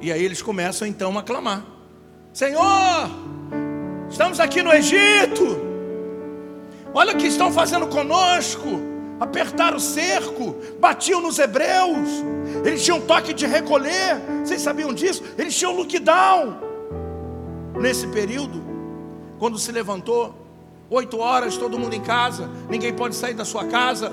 E 0.00 0.12
aí 0.12 0.24
eles 0.24 0.40
começam 0.40 0.86
então 0.86 1.18
a 1.18 1.22
clamar: 1.22 1.64
Senhor, 2.32 3.10
estamos 4.08 4.38
aqui 4.38 4.62
no 4.62 4.72
Egito, 4.72 5.60
olha 6.94 7.12
o 7.12 7.16
que 7.16 7.26
estão 7.26 7.52
fazendo 7.52 7.88
conosco. 7.88 8.88
Apertaram 9.18 9.76
o 9.76 9.80
cerco, 9.80 10.56
batiam 10.80 11.20
nos 11.20 11.38
hebreus, 11.38 12.08
eles 12.64 12.82
tinham 12.82 13.02
toque 13.02 13.34
de 13.34 13.44
recolher, 13.44 14.16
vocês 14.42 14.62
sabiam 14.62 14.94
disso? 14.94 15.22
Eles 15.36 15.54
tinham 15.54 15.76
lockdown 15.76 16.69
nesse 17.80 18.06
período, 18.08 18.62
quando 19.38 19.58
se 19.58 19.72
levantou, 19.72 20.34
oito 20.90 21.18
horas, 21.18 21.56
todo 21.56 21.78
mundo 21.78 21.94
em 21.94 22.00
casa, 22.00 22.48
ninguém 22.68 22.92
pode 22.92 23.16
sair 23.16 23.34
da 23.34 23.44
sua 23.44 23.64
casa. 23.64 24.12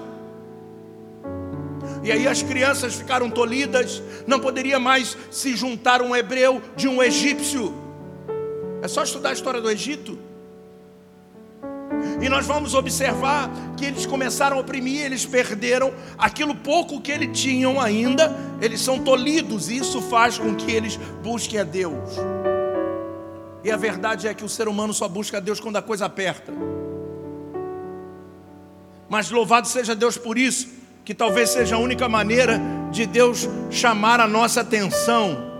E 2.03 2.11
aí 2.11 2.27
as 2.27 2.41
crianças 2.41 2.95
ficaram 2.95 3.29
tolhidas, 3.29 4.01
não 4.25 4.39
poderia 4.39 4.79
mais 4.79 5.17
se 5.29 5.55
juntar 5.55 6.01
um 6.01 6.15
hebreu 6.15 6.61
de 6.75 6.87
um 6.87 7.03
egípcio. 7.03 7.73
É 8.81 8.87
só 8.87 9.03
estudar 9.03 9.29
a 9.29 9.33
história 9.33 9.59
do 9.59 9.69
Egito. 9.69 10.17
E 12.21 12.29
nós 12.29 12.45
vamos 12.45 12.73
observar 12.73 13.49
que 13.75 13.85
eles 13.85 14.05
começaram 14.05 14.57
a 14.57 14.59
oprimir, 14.61 15.01
eles 15.01 15.25
perderam 15.25 15.93
aquilo 16.17 16.55
pouco 16.55 17.01
que 17.01 17.11
eles 17.11 17.37
tinham 17.37 17.81
ainda, 17.81 18.35
eles 18.61 18.81
são 18.81 18.99
tolhidos, 18.99 19.69
e 19.69 19.77
isso 19.77 20.01
faz 20.01 20.37
com 20.37 20.55
que 20.55 20.71
eles 20.71 20.97
busquem 21.21 21.59
a 21.59 21.63
Deus. 21.63 22.17
E 23.67 23.71
a 23.71 23.75
verdade 23.75 24.29
é 24.29 24.33
que 24.33 24.45
o 24.45 24.47
ser 24.47 24.69
humano 24.69 24.93
só 24.93 25.09
busca 25.09 25.41
Deus 25.41 25.59
quando 25.59 25.75
a 25.75 25.81
coisa 25.81 26.05
aperta. 26.05 26.53
Mas 29.09 29.29
louvado 29.29 29.67
seja 29.67 29.93
Deus 29.93 30.17
por 30.17 30.37
isso, 30.37 30.69
que 31.03 31.13
talvez 31.13 31.49
seja 31.49 31.75
a 31.75 31.77
única 31.77 32.07
maneira 32.07 32.61
de 32.93 33.05
Deus 33.05 33.45
chamar 33.69 34.21
a 34.21 34.27
nossa 34.27 34.61
atenção 34.61 35.51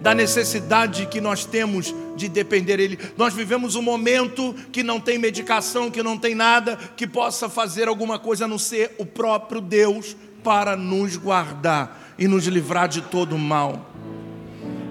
da 0.00 0.12
necessidade 0.12 1.06
que 1.06 1.20
nós 1.20 1.44
temos 1.44 1.94
de 2.16 2.28
depender 2.28 2.78
dele. 2.78 2.98
Nós 3.16 3.32
vivemos 3.32 3.76
um 3.76 3.82
momento 3.82 4.52
que 4.72 4.82
não 4.82 4.98
tem 4.98 5.16
medicação, 5.16 5.92
que 5.92 6.02
não 6.02 6.18
tem 6.18 6.34
nada 6.34 6.76
que 6.96 7.06
possa 7.06 7.48
fazer 7.48 7.86
alguma 7.86 8.18
coisa 8.18 8.46
a 8.46 8.48
não 8.48 8.58
ser 8.58 8.92
o 8.98 9.06
próprio 9.06 9.60
Deus 9.60 10.16
para 10.42 10.76
nos 10.76 11.16
guardar 11.16 12.16
e 12.18 12.26
nos 12.26 12.44
livrar 12.48 12.88
de 12.88 13.02
todo 13.02 13.38
mal. 13.38 13.93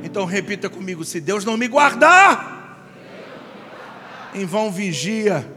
Então 0.04 0.26
repita 0.26 0.70
comigo: 0.70 1.04
se 1.04 1.20
Deus 1.20 1.46
não 1.46 1.58
me 1.58 1.68
guardar, 1.68 2.88
em 4.36 4.46
vão 4.46 4.72
vigia, 4.72 5.50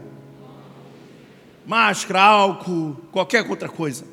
máscara, 1.65 2.21
álcool, 2.21 2.95
qualquer 3.11 3.47
outra 3.47 3.67
coisa. 3.67 4.05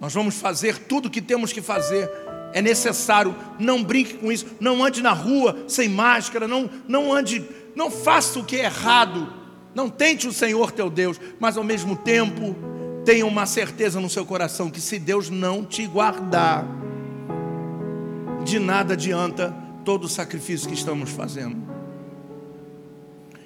Nós 0.00 0.12
vamos 0.12 0.34
fazer 0.34 0.76
tudo 0.76 1.06
o 1.06 1.10
que 1.10 1.22
temos 1.22 1.52
que 1.52 1.62
fazer. 1.62 2.10
É 2.52 2.60
necessário, 2.60 3.34
não 3.58 3.82
brinque 3.82 4.14
com 4.14 4.30
isso, 4.30 4.46
não 4.60 4.84
ande 4.84 5.02
na 5.02 5.12
rua 5.12 5.64
sem 5.66 5.88
máscara, 5.88 6.46
não, 6.46 6.70
não 6.86 7.12
ande, 7.12 7.44
não 7.74 7.90
faça 7.90 8.38
o 8.38 8.44
que 8.44 8.56
é 8.56 8.64
errado, 8.66 9.32
não 9.74 9.88
tente 9.88 10.28
o 10.28 10.32
Senhor 10.32 10.70
teu 10.70 10.88
Deus, 10.88 11.20
mas 11.40 11.56
ao 11.56 11.64
mesmo 11.64 11.96
tempo 11.96 12.54
tenha 13.04 13.26
uma 13.26 13.44
certeza 13.44 13.98
no 13.98 14.08
seu 14.08 14.24
coração 14.24 14.70
que 14.70 14.80
se 14.80 15.00
Deus 15.00 15.30
não 15.30 15.64
te 15.64 15.84
guardar, 15.84 16.64
de 18.44 18.58
nada 18.58 18.92
adianta 18.92 19.54
todo 19.84 20.04
o 20.04 20.08
sacrifício 20.08 20.68
que 20.68 20.74
estamos 20.74 21.10
fazendo. 21.10 21.56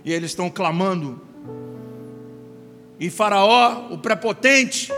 E 0.04 0.12
eles 0.12 0.30
estão 0.30 0.50
clamando. 0.50 1.20
E 2.98 3.08
Faraó, 3.08 3.92
o 3.92 3.98
prepotente, 3.98 4.92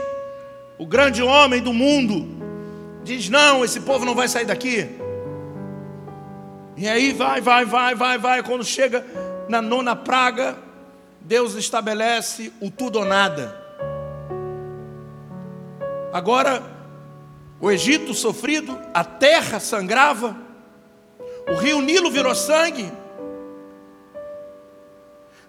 o 0.79 0.87
grande 0.87 1.23
homem 1.23 1.63
do 1.63 1.73
mundo, 1.73 2.27
diz: 3.05 3.29
Não, 3.29 3.65
esse 3.65 3.81
povo 3.81 4.05
não 4.05 4.15
vai 4.15 4.27
sair 4.27 4.47
daqui. 4.47 4.89
E 6.77 6.89
aí 6.89 7.13
vai, 7.13 7.41
vai, 7.41 7.65
vai, 7.65 7.95
vai, 7.95 8.19
vai. 8.19 8.43
Quando 8.43 8.65
chega 8.65 9.05
na 9.49 9.61
nona 9.61 9.95
praga, 9.95 10.57
Deus 11.21 11.55
estabelece 11.55 12.53
o 12.61 12.71
tudo 12.71 13.01
ou 13.01 13.05
nada. 13.05 13.55
Agora, 16.13 16.80
o 17.61 17.71
Egito 17.71 18.15
sofrido, 18.15 18.79
a 18.95 19.05
terra 19.05 19.61
sangrava, 19.61 20.37
o 21.49 21.55
rio 21.57 21.81
Nilo 21.81 22.11
virou 22.11 22.35
sangue, 22.35 22.91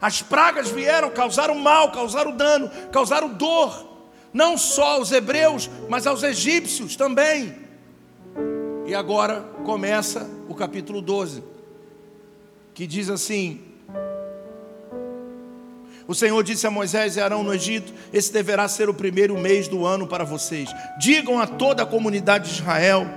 as 0.02 0.22
pragas 0.22 0.70
vieram, 0.70 1.12
causaram 1.12 1.56
mal, 1.56 1.92
causaram 1.92 2.36
dano, 2.36 2.70
causaram 2.92 3.30
dor, 3.30 3.88
não 4.34 4.58
só 4.58 4.98
aos 4.98 5.12
hebreus, 5.12 5.70
mas 5.88 6.08
aos 6.08 6.24
egípcios 6.24 6.96
também. 6.96 7.56
E 8.88 8.96
agora 8.96 9.42
começa 9.64 10.28
o 10.50 10.56
capítulo 10.56 11.02
12, 11.02 11.44
que 12.74 12.88
diz 12.88 13.10
assim: 13.10 13.71
o 16.12 16.14
Senhor 16.14 16.44
disse 16.44 16.68
a 16.68 16.72
Moisés 16.72 17.16
e 17.16 17.22
Arão 17.22 17.42
no 17.42 17.54
Egito: 17.54 17.94
Esse 18.12 18.34
deverá 18.34 18.68
ser 18.68 18.90
o 18.90 18.94
primeiro 18.94 19.40
mês 19.40 19.70
do 19.70 19.86
ano 19.86 20.06
para 20.06 20.26
vocês. 20.26 20.70
Digam 21.00 21.40
a 21.40 21.48
toda 21.48 21.84
a 21.84 21.86
comunidade 21.86 22.50
de 22.50 22.56
Israel 22.56 23.08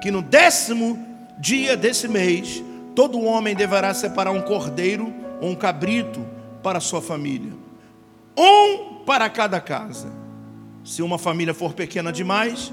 que 0.00 0.10
no 0.10 0.22
décimo 0.22 0.98
dia 1.38 1.76
desse 1.76 2.08
mês, 2.08 2.64
todo 2.94 3.20
homem 3.20 3.54
deverá 3.54 3.92
separar 3.92 4.30
um 4.30 4.40
cordeiro 4.40 5.12
ou 5.38 5.50
um 5.50 5.54
cabrito 5.54 6.26
para 6.62 6.80
sua 6.80 7.02
família, 7.02 7.52
um 8.34 9.04
para 9.04 9.28
cada 9.28 9.60
casa. 9.60 10.10
Se 10.82 11.02
uma 11.02 11.18
família 11.18 11.52
for 11.52 11.74
pequena 11.74 12.10
demais, 12.10 12.72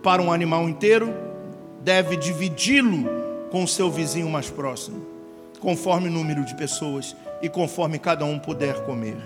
para 0.00 0.22
um 0.22 0.32
animal 0.32 0.68
inteiro, 0.68 1.12
deve 1.82 2.16
dividi-lo 2.16 3.04
com 3.50 3.64
o 3.64 3.68
seu 3.68 3.90
vizinho 3.90 4.30
mais 4.30 4.48
próximo, 4.48 5.04
conforme 5.58 6.08
o 6.08 6.12
número 6.12 6.44
de 6.44 6.54
pessoas 6.54 7.16
e 7.42 7.48
conforme 7.48 7.98
cada 7.98 8.24
um 8.24 8.38
puder 8.38 8.84
comer. 8.84 9.16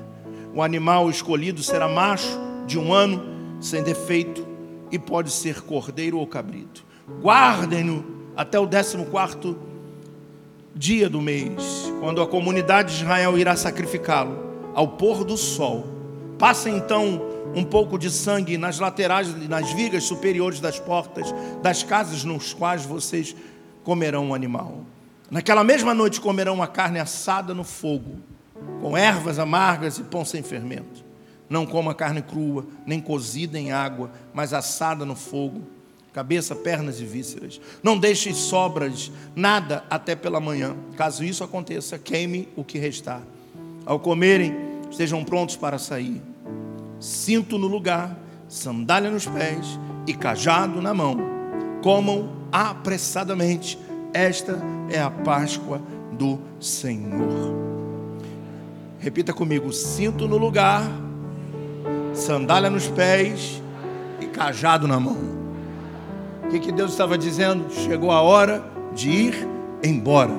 O 0.54 0.62
animal 0.62 1.08
escolhido 1.08 1.62
será 1.62 1.88
macho 1.88 2.38
de 2.66 2.78
um 2.78 2.92
ano, 2.92 3.22
sem 3.60 3.82
defeito, 3.82 4.46
e 4.90 4.98
pode 4.98 5.30
ser 5.30 5.62
cordeiro 5.62 6.18
ou 6.18 6.26
cabrito. 6.26 6.84
Guardem-no 7.20 8.04
até 8.36 8.58
o 8.58 8.66
décimo 8.66 9.06
quarto 9.06 9.56
dia 10.74 11.08
do 11.08 11.20
mês, 11.20 11.90
quando 12.00 12.20
a 12.22 12.26
comunidade 12.26 12.96
de 12.96 13.02
Israel 13.02 13.38
irá 13.38 13.56
sacrificá-lo 13.56 14.52
ao 14.74 14.88
pôr 14.88 15.24
do 15.24 15.36
sol. 15.36 15.86
Passem 16.38 16.76
então 16.76 17.20
um 17.54 17.64
pouco 17.64 17.98
de 17.98 18.10
sangue 18.10 18.56
nas 18.56 18.78
laterais, 18.78 19.34
nas 19.48 19.72
vigas 19.72 20.04
superiores 20.04 20.60
das 20.60 20.78
portas 20.78 21.32
das 21.62 21.82
casas 21.82 22.24
nos 22.24 22.54
quais 22.54 22.84
vocês 22.84 23.36
comerão 23.84 24.30
o 24.30 24.34
animal. 24.34 24.80
Naquela 25.32 25.64
mesma 25.64 25.94
noite 25.94 26.20
comerão 26.20 26.62
a 26.62 26.66
carne 26.66 26.98
assada 26.98 27.54
no 27.54 27.64
fogo, 27.64 28.18
com 28.82 28.94
ervas 28.94 29.38
amargas 29.38 29.96
e 29.96 30.02
pão 30.02 30.26
sem 30.26 30.42
fermento. 30.42 31.02
Não 31.48 31.64
coma 31.64 31.94
carne 31.94 32.20
crua, 32.20 32.66
nem 32.84 33.00
cozida 33.00 33.58
em 33.58 33.72
água, 33.72 34.10
mas 34.34 34.52
assada 34.52 35.06
no 35.06 35.16
fogo, 35.16 35.62
cabeça, 36.12 36.54
pernas 36.54 37.00
e 37.00 37.06
vísceras. 37.06 37.58
Não 37.82 37.96
deixe 37.96 38.34
sobras, 38.34 39.10
nada 39.34 39.82
até 39.88 40.14
pela 40.14 40.38
manhã. 40.38 40.76
Caso 40.98 41.24
isso 41.24 41.42
aconteça, 41.42 41.98
queime 41.98 42.46
o 42.54 42.62
que 42.62 42.78
restar. 42.78 43.22
Ao 43.86 43.98
comerem, 43.98 44.54
estejam 44.90 45.24
prontos 45.24 45.56
para 45.56 45.78
sair. 45.78 46.20
Cinto 47.00 47.56
no 47.56 47.68
lugar, 47.68 48.18
sandália 48.50 49.10
nos 49.10 49.24
pés 49.24 49.80
e 50.06 50.12
cajado 50.12 50.82
na 50.82 50.92
mão. 50.92 51.16
Comam 51.82 52.36
apressadamente 52.52 53.78
esta 54.12 54.58
é 54.90 55.00
a 55.00 55.10
Páscoa 55.10 55.80
do 56.12 56.38
Senhor. 56.60 57.54
Repita 58.98 59.32
comigo: 59.32 59.72
cinto 59.72 60.28
no 60.28 60.36
lugar, 60.36 60.82
sandália 62.14 62.70
nos 62.70 62.88
pés 62.88 63.62
e 64.20 64.26
cajado 64.26 64.86
na 64.86 65.00
mão. 65.00 65.18
O 66.44 66.48
que, 66.48 66.60
que 66.60 66.72
Deus 66.72 66.92
estava 66.92 67.16
dizendo? 67.16 67.72
Chegou 67.72 68.10
a 68.10 68.20
hora 68.20 68.62
de 68.94 69.10
ir 69.10 69.48
embora. 69.82 70.32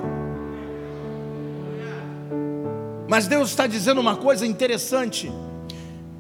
Mas 3.07 3.27
Deus 3.27 3.49
está 3.49 3.67
dizendo 3.67 3.99
uma 3.99 4.15
coisa 4.15 4.45
interessante. 4.45 5.31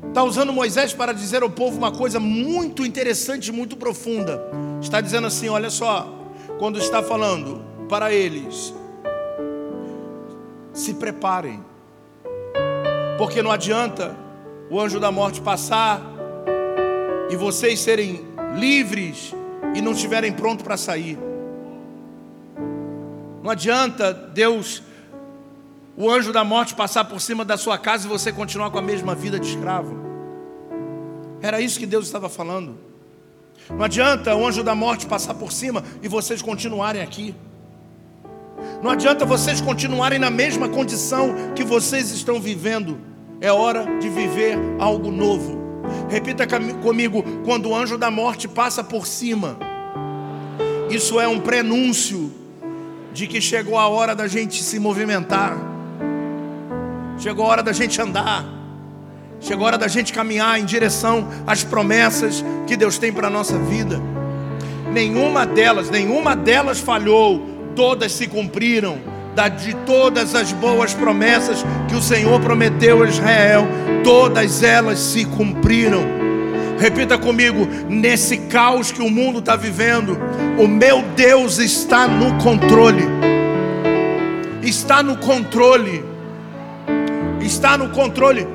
Está 0.07 0.23
usando 0.23 0.53
Moisés 0.53 0.93
para 0.93 1.11
dizer 1.11 1.41
ao 1.41 1.49
povo 1.49 1.77
uma 1.77 1.91
coisa 1.91 2.19
muito 2.19 2.85
interessante, 2.85 3.51
muito 3.51 3.77
profunda. 3.77 4.43
Está 4.81 4.99
dizendo 5.01 5.27
assim: 5.27 5.49
olha 5.49 5.69
só, 5.69 6.22
quando 6.63 6.79
está 6.79 7.03
falando 7.03 7.61
para 7.89 8.13
eles: 8.13 8.73
se 10.71 10.93
preparem, 10.93 11.61
porque 13.17 13.41
não 13.41 13.51
adianta 13.51 14.15
o 14.69 14.79
anjo 14.79 14.97
da 14.97 15.11
morte 15.11 15.41
passar 15.41 16.01
e 17.29 17.35
vocês 17.35 17.81
serem 17.81 18.25
livres 18.55 19.35
e 19.75 19.81
não 19.81 19.91
estiverem 19.91 20.31
prontos 20.31 20.63
para 20.63 20.77
sair. 20.77 21.19
Não 23.43 23.51
adianta 23.51 24.13
Deus, 24.13 24.81
o 25.97 26.09
anjo 26.09 26.31
da 26.31 26.45
morte 26.45 26.75
passar 26.75 27.03
por 27.03 27.19
cima 27.19 27.43
da 27.43 27.57
sua 27.57 27.77
casa 27.77 28.05
e 28.05 28.09
você 28.09 28.31
continuar 28.31 28.71
com 28.71 28.77
a 28.77 28.81
mesma 28.81 29.13
vida 29.13 29.37
de 29.37 29.49
escravo. 29.49 29.97
Era 31.41 31.59
isso 31.59 31.77
que 31.77 31.85
Deus 31.85 32.05
estava 32.05 32.29
falando. 32.29 32.92
Não 33.69 33.83
adianta 33.83 34.35
o 34.35 34.45
anjo 34.45 34.63
da 34.63 34.75
morte 34.75 35.05
passar 35.05 35.33
por 35.33 35.51
cima 35.51 35.83
e 36.01 36.07
vocês 36.07 36.41
continuarem 36.41 37.01
aqui. 37.01 37.35
Não 38.81 38.91
adianta 38.91 39.25
vocês 39.25 39.61
continuarem 39.61 40.19
na 40.19 40.29
mesma 40.29 40.67
condição 40.67 41.53
que 41.55 41.63
vocês 41.63 42.11
estão 42.11 42.39
vivendo. 42.39 42.99
É 43.39 43.51
hora 43.51 43.99
de 43.99 44.09
viver 44.09 44.57
algo 44.79 45.11
novo. 45.11 45.61
Repita 46.09 46.45
comigo: 46.81 47.23
quando 47.45 47.69
o 47.69 47.75
anjo 47.75 47.97
da 47.97 48.11
morte 48.11 48.47
passa 48.47 48.83
por 48.83 49.07
cima, 49.07 49.57
isso 50.89 51.19
é 51.19 51.27
um 51.27 51.39
prenúncio 51.39 52.31
de 53.13 53.27
que 53.27 53.39
chegou 53.39 53.77
a 53.77 53.87
hora 53.87 54.15
da 54.15 54.27
gente 54.27 54.63
se 54.63 54.79
movimentar, 54.79 55.57
chegou 57.19 57.45
a 57.45 57.49
hora 57.49 57.63
da 57.63 57.71
gente 57.71 58.01
andar. 58.01 58.62
Chegou 59.43 59.65
a 59.65 59.67
hora 59.67 59.77
da 59.77 59.89
gente 59.89 60.13
caminhar 60.13 60.57
em 60.57 60.63
direção 60.63 61.27
às 61.45 61.65
promessas 61.65 62.43
que 62.65 62.77
Deus 62.77 62.97
tem 62.97 63.11
para 63.11 63.27
a 63.27 63.29
nossa 63.29 63.59
vida. 63.59 64.01
Nenhuma 64.93 65.45
delas, 65.45 65.89
nenhuma 65.89 66.33
delas 66.33 66.79
falhou, 66.79 67.45
todas 67.75 68.13
se 68.13 68.25
cumpriram. 68.27 68.97
De 69.59 69.73
todas 69.87 70.35
as 70.35 70.53
boas 70.53 70.93
promessas 70.93 71.65
que 71.89 71.95
o 71.95 72.01
Senhor 72.01 72.39
prometeu 72.39 73.01
a 73.01 73.07
Israel, 73.07 73.67
todas 74.03 74.61
elas 74.61 74.99
se 74.99 75.25
cumpriram. 75.25 76.03
Repita 76.79 77.17
comigo: 77.17 77.67
nesse 77.89 78.37
caos 78.37 78.91
que 78.91 79.01
o 79.01 79.09
mundo 79.09 79.39
está 79.39 79.55
vivendo, 79.55 80.17
o 80.57 80.67
meu 80.67 81.01
Deus 81.15 81.57
está 81.57 82.07
no 82.07 82.37
controle. 82.37 83.03
Está 84.61 85.01
no 85.01 85.17
controle. 85.17 86.05
Está 87.41 87.75
no 87.75 87.89
controle. 87.89 88.47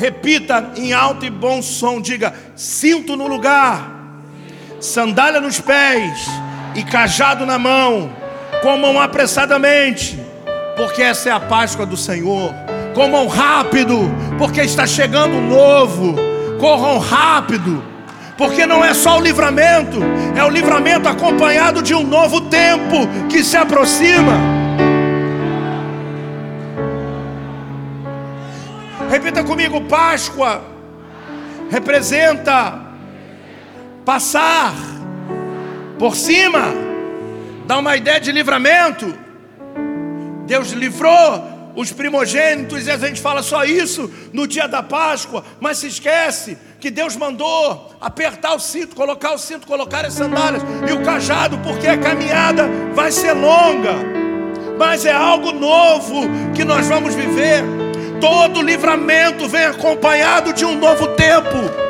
Repita 0.00 0.70
em 0.76 0.94
alto 0.94 1.26
e 1.26 1.30
bom 1.30 1.60
som: 1.60 2.00
diga, 2.00 2.32
cinto 2.56 3.16
no 3.16 3.26
lugar, 3.26 3.86
sandália 4.80 5.42
nos 5.42 5.60
pés 5.60 6.26
e 6.74 6.82
cajado 6.82 7.44
na 7.44 7.58
mão. 7.58 8.10
Comam 8.62 8.98
apressadamente, 8.98 10.18
porque 10.74 11.02
essa 11.02 11.28
é 11.28 11.32
a 11.32 11.38
Páscoa 11.38 11.84
do 11.84 11.98
Senhor. 11.98 12.50
Comam 12.94 13.26
rápido, 13.26 14.10
porque 14.38 14.62
está 14.62 14.86
chegando 14.86 15.36
o 15.36 15.42
novo. 15.42 16.16
Corram 16.58 16.98
rápido, 16.98 17.84
porque 18.38 18.64
não 18.64 18.82
é 18.82 18.94
só 18.94 19.18
o 19.18 19.22
livramento, 19.22 19.98
é 20.34 20.42
o 20.42 20.48
livramento 20.48 21.10
acompanhado 21.10 21.82
de 21.82 21.94
um 21.94 22.06
novo 22.06 22.40
tempo 22.40 23.06
que 23.28 23.44
se 23.44 23.58
aproxima. 23.58 24.32
Repita 29.10 29.42
comigo: 29.42 29.80
Páscoa 29.82 30.62
representa 31.68 32.80
passar 34.04 34.72
por 35.98 36.14
cima, 36.14 36.72
dá 37.66 37.78
uma 37.78 37.96
ideia 37.96 38.20
de 38.20 38.30
livramento. 38.30 39.12
Deus 40.46 40.70
livrou 40.70 41.72
os 41.74 41.92
primogênitos 41.92 42.86
e 42.86 42.90
a 42.90 42.96
gente 42.96 43.20
fala 43.20 43.42
só 43.42 43.64
isso 43.64 44.08
no 44.32 44.46
dia 44.46 44.68
da 44.68 44.82
Páscoa, 44.82 45.44
mas 45.60 45.78
se 45.78 45.88
esquece 45.88 46.56
que 46.78 46.90
Deus 46.90 47.16
mandou 47.16 47.92
apertar 48.00 48.54
o 48.54 48.60
cinto, 48.60 48.94
colocar 48.94 49.32
o 49.32 49.38
cinto, 49.38 49.66
colocar 49.66 50.04
as 50.04 50.14
sandálias 50.14 50.62
e 50.88 50.92
o 50.92 51.02
cajado, 51.02 51.58
porque 51.58 51.88
a 51.88 51.98
caminhada 51.98 52.68
vai 52.94 53.10
ser 53.10 53.32
longa, 53.32 53.94
mas 54.78 55.04
é 55.04 55.12
algo 55.12 55.50
novo 55.50 56.22
que 56.54 56.64
nós 56.64 56.86
vamos 56.86 57.14
viver. 57.14 57.79
Todo 58.20 58.62
livramento 58.62 59.48
vem 59.48 59.64
acompanhado 59.64 60.52
de 60.52 60.64
um 60.64 60.76
novo 60.76 61.08
tempo. 61.08 61.89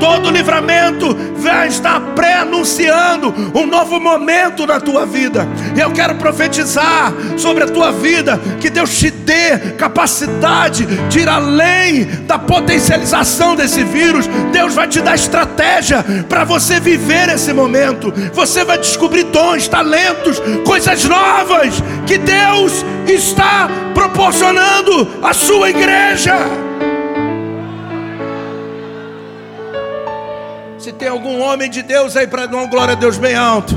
Todo 0.00 0.30
livramento 0.30 1.14
vai 1.36 1.68
estar 1.68 2.00
pré-anunciando 2.14 3.32
um 3.54 3.66
novo 3.66 4.00
momento 4.00 4.66
na 4.66 4.80
tua 4.80 5.04
vida. 5.04 5.46
Eu 5.78 5.92
quero 5.92 6.14
profetizar 6.14 7.12
sobre 7.36 7.64
a 7.64 7.66
tua 7.66 7.92
vida 7.92 8.40
que 8.58 8.70
Deus 8.70 8.98
te 8.98 9.10
dê 9.10 9.58
capacidade 9.76 10.86
de 11.08 11.20
ir 11.20 11.28
além 11.28 12.06
da 12.26 12.38
potencialização 12.38 13.54
desse 13.54 13.84
vírus. 13.84 14.26
Deus 14.50 14.74
vai 14.74 14.88
te 14.88 15.02
dar 15.02 15.14
estratégia 15.14 16.02
para 16.28 16.44
você 16.44 16.80
viver 16.80 17.28
esse 17.28 17.52
momento. 17.52 18.12
Você 18.32 18.64
vai 18.64 18.78
descobrir 18.78 19.24
dons, 19.24 19.68
talentos, 19.68 20.40
coisas 20.64 21.04
novas 21.04 21.82
que 22.06 22.16
Deus 22.16 22.84
está 23.06 23.68
proporcionando 23.94 25.06
à 25.22 25.34
sua 25.34 25.68
igreja. 25.68 26.69
Tem 31.00 31.08
algum 31.08 31.40
homem 31.40 31.70
de 31.70 31.80
Deus 31.82 32.14
aí 32.14 32.26
para 32.26 32.44
dar 32.44 32.58
uma 32.58 32.66
glória 32.66 32.92
a 32.92 32.94
Deus 32.94 33.16
bem 33.16 33.34
alto. 33.34 33.74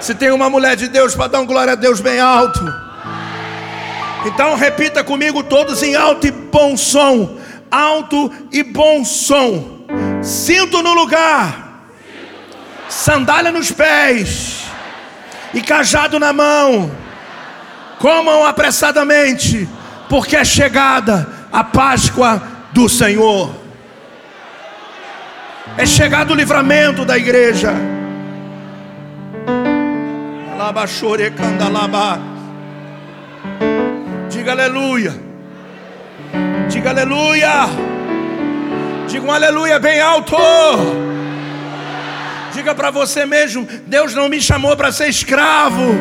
Se 0.00 0.14
tem 0.14 0.30
uma 0.30 0.48
mulher 0.48 0.76
de 0.76 0.86
Deus 0.86 1.16
para 1.16 1.26
dar 1.26 1.40
uma 1.40 1.46
glória 1.46 1.72
a 1.72 1.76
Deus 1.76 2.00
bem 2.00 2.20
alto. 2.20 2.60
Então 4.24 4.54
repita 4.54 5.02
comigo 5.02 5.42
todos 5.42 5.82
em 5.82 5.96
alto 5.96 6.28
e 6.28 6.30
bom 6.30 6.76
som. 6.76 7.36
Alto 7.68 8.30
e 8.52 8.62
bom 8.62 9.04
som. 9.04 9.80
Cinto 10.22 10.80
no 10.80 10.94
lugar. 10.94 11.88
Sandália 12.88 13.50
nos 13.50 13.72
pés. 13.72 14.62
E 15.52 15.60
cajado 15.60 16.20
na 16.20 16.32
mão. 16.32 16.88
Comam 17.98 18.46
apressadamente, 18.46 19.68
porque 20.08 20.36
é 20.36 20.44
chegada 20.44 21.28
a 21.50 21.64
Páscoa 21.64 22.40
do 22.72 22.88
Senhor 22.88 23.57
é 25.78 25.86
chegado 25.86 26.32
o 26.32 26.34
livramento 26.34 27.04
da 27.04 27.16
igreja. 27.16 27.72
Diga 34.28 34.50
aleluia. 34.50 35.14
Diga 36.68 36.90
aleluia. 36.90 37.50
Diga 39.06 39.24
um 39.24 39.32
aleluia 39.32 39.78
bem 39.78 40.00
alto. 40.00 40.36
Diga 42.52 42.74
para 42.74 42.90
você 42.90 43.24
mesmo: 43.24 43.66
Deus 43.86 44.12
não 44.14 44.28
me 44.28 44.42
chamou 44.42 44.76
para 44.76 44.90
ser 44.90 45.08
escravo. 45.08 45.94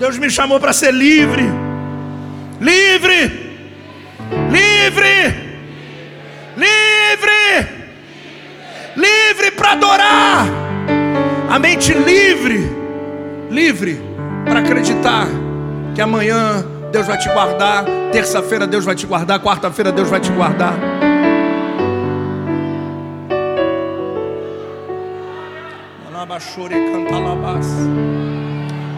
Deus 0.00 0.18
me 0.18 0.28
chamou 0.28 0.58
para 0.58 0.72
ser 0.72 0.92
livre. 0.92 1.44
Livre. 2.60 3.46
Livre 4.50 5.45
livre, 6.56 7.68
livre 8.96 9.50
para 9.50 9.72
adorar, 9.72 10.46
a 11.50 11.58
mente 11.58 11.92
livre, 11.92 12.70
livre 13.50 14.00
para 14.44 14.60
acreditar 14.60 15.26
que 15.94 16.00
amanhã 16.00 16.64
Deus 16.90 17.06
vai 17.06 17.18
te 17.18 17.28
guardar, 17.28 17.84
terça-feira 18.10 18.66
Deus 18.66 18.84
vai 18.84 18.94
te 18.94 19.06
guardar, 19.06 19.38
quarta-feira 19.40 19.92
Deus 19.92 20.08
vai 20.08 20.20
te 20.20 20.30
guardar. 20.30 20.74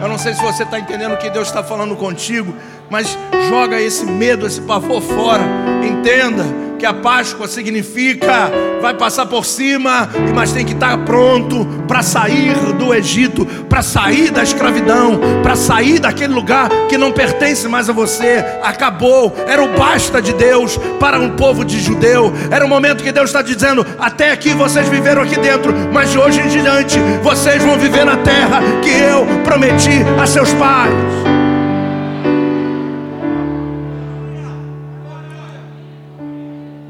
Eu 0.01 0.07
não 0.07 0.17
sei 0.17 0.33
se 0.33 0.41
você 0.41 0.63
está 0.63 0.79
entendendo 0.79 1.13
o 1.13 1.17
que 1.17 1.29
Deus 1.29 1.47
está 1.47 1.63
falando 1.63 1.95
contigo, 1.95 2.55
mas 2.89 3.17
joga 3.49 3.79
esse 3.81 4.05
medo, 4.05 4.47
esse 4.47 4.61
pavor 4.61 5.01
fora. 5.01 5.43
Entenda 5.83 6.68
que 6.79 6.85
a 6.85 6.93
Páscoa 6.93 7.45
significa 7.45 8.49
vai 8.81 8.93
passar 8.93 9.25
por 9.25 9.45
cima, 9.45 10.09
mas 10.33 10.53
tem 10.53 10.65
que 10.65 10.71
estar 10.71 10.97
pronto 10.99 11.65
para 11.85 12.01
sair 12.01 12.55
do 12.75 12.93
Egito, 12.93 13.45
para 13.67 13.81
sair 13.81 14.31
da 14.31 14.41
escravidão, 14.41 15.19
para 15.43 15.57
sair 15.57 15.99
daquele 15.99 16.33
lugar 16.33 16.69
que 16.87 16.97
não 16.97 17.11
pertence 17.11 17.67
mais 17.67 17.89
a 17.89 17.93
você. 17.93 18.43
Acabou, 18.63 19.35
era 19.45 19.61
o 19.61 19.77
basta 19.77 20.21
de 20.21 20.31
Deus 20.31 20.77
para 20.97 21.19
um 21.19 21.31
povo 21.31 21.65
de 21.65 21.77
judeu. 21.79 22.31
Era 22.49 22.65
o 22.65 22.69
momento 22.69 23.03
que 23.03 23.11
Deus 23.11 23.29
está 23.29 23.41
dizendo: 23.41 23.85
até 23.99 24.31
aqui 24.31 24.53
vocês 24.53 24.87
viveram 24.87 25.21
aqui 25.21 25.37
dentro, 25.37 25.73
mas 25.91 26.09
de 26.11 26.17
hoje 26.17 26.39
em 26.39 26.47
diante 26.47 26.97
vocês 27.21 27.61
vão 27.61 27.77
viver 27.77 28.05
na 28.05 28.15
terra 28.15 28.61
que 28.81 28.89
eu 28.89 29.25
prometi 29.43 30.01
a 30.17 30.25
seus 30.25 30.53
pais. 30.53 31.38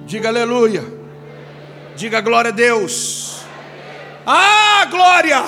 Diga 0.09 0.29
aleluia. 0.29 0.83
Diga 1.95 2.19
glória 2.19 2.49
a 2.49 2.51
Deus. 2.51 3.43
Ah, 4.25 4.83
glória! 4.89 5.45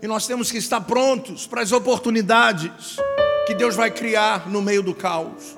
E 0.00 0.06
nós 0.06 0.26
temos 0.26 0.50
que 0.50 0.56
estar 0.56 0.80
prontos 0.80 1.46
para 1.46 1.60
as 1.60 1.70
oportunidades 1.70 2.96
que 3.46 3.52
Deus 3.52 3.76
vai 3.76 3.90
criar 3.90 4.48
no 4.48 4.62
meio 4.62 4.82
do 4.82 4.94
caos. 4.94 5.54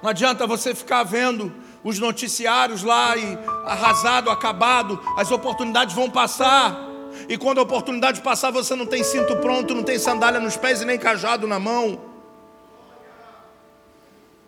Não 0.00 0.10
adianta 0.10 0.46
você 0.46 0.76
ficar 0.76 1.02
vendo 1.02 1.52
os 1.82 1.98
noticiários 1.98 2.84
lá 2.84 3.16
e 3.16 3.36
arrasado, 3.64 4.30
acabado, 4.30 5.02
as 5.16 5.32
oportunidades 5.32 5.92
vão 5.92 6.08
passar. 6.08 6.85
E 7.28 7.36
quando 7.36 7.58
a 7.58 7.62
oportunidade 7.62 8.20
passar, 8.20 8.50
você 8.50 8.74
não 8.74 8.86
tem 8.86 9.02
cinto 9.02 9.36
pronto, 9.36 9.74
não 9.74 9.82
tem 9.82 9.98
sandália 9.98 10.38
nos 10.38 10.56
pés 10.56 10.82
e 10.82 10.84
nem 10.84 10.98
cajado 10.98 11.46
na 11.46 11.58
mão. 11.58 12.00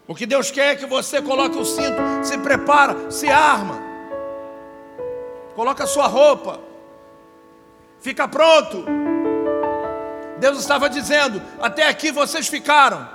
O 0.07 0.15
que 0.15 0.25
Deus 0.25 0.51
quer 0.51 0.73
é 0.73 0.77
que 0.77 0.87
você 0.87 1.21
coloque 1.21 1.59
o 1.59 1.65
cinto, 1.65 2.01
se 2.23 2.39
prepara, 2.39 3.11
se 3.11 3.29
arma. 3.29 3.79
Coloca 5.55 5.85
a 5.85 5.87
sua 5.87 6.07
roupa. 6.07 6.61
Fica 8.01 8.29
pronto. 8.29 8.85
Deus 10.39 10.59
estava 10.61 10.89
dizendo: 10.89 11.43
até 11.61 11.89
aqui 11.89 12.13
vocês 12.13 12.49
ficaram. 12.49 13.07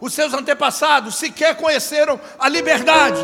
Os 0.00 0.14
seus 0.14 0.32
antepassados 0.34 1.16
sequer 1.16 1.56
conheceram 1.56 2.18
a 2.38 2.48
liberdade. 2.48 3.20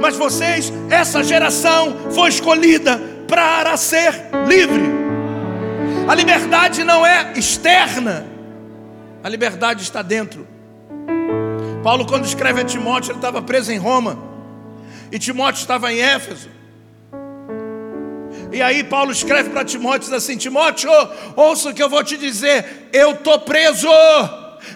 Mas 0.00 0.16
vocês, 0.16 0.72
essa 0.90 1.22
geração, 1.22 2.10
foi 2.10 2.28
escolhida 2.28 3.00
para 3.28 3.76
ser 3.76 4.12
livre. 4.46 5.01
A 6.08 6.14
liberdade 6.14 6.84
não 6.84 7.06
é 7.06 7.32
externa, 7.36 8.26
a 9.22 9.28
liberdade 9.28 9.82
está 9.82 10.02
dentro. 10.02 10.46
Paulo, 11.82 12.06
quando 12.06 12.24
escreve 12.24 12.60
a 12.60 12.64
Timóteo, 12.64 13.12
ele 13.12 13.18
estava 13.18 13.40
preso 13.40 13.72
em 13.72 13.78
Roma, 13.78 14.18
e 15.10 15.18
Timóteo 15.18 15.60
estava 15.60 15.92
em 15.92 16.00
Éfeso. 16.00 16.48
E 18.52 18.60
aí 18.60 18.84
Paulo 18.84 19.10
escreve 19.10 19.50
para 19.50 19.64
Timóteo 19.64 20.00
diz 20.00 20.12
assim: 20.12 20.36
Timóteo, 20.36 20.90
ouça 21.34 21.70
o 21.70 21.74
que 21.74 21.82
eu 21.82 21.88
vou 21.88 22.04
te 22.04 22.16
dizer, 22.18 22.88
eu 22.92 23.12
estou 23.12 23.38
preso, 23.40 23.88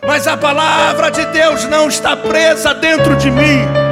mas 0.07 0.27
a 0.27 0.37
palavra 0.37 1.11
de 1.11 1.24
Deus 1.27 1.64
não 1.66 1.89
está 1.89 2.16
presa 2.16 2.72
dentro 2.72 3.16
de 3.16 3.31
mim. 3.31 3.86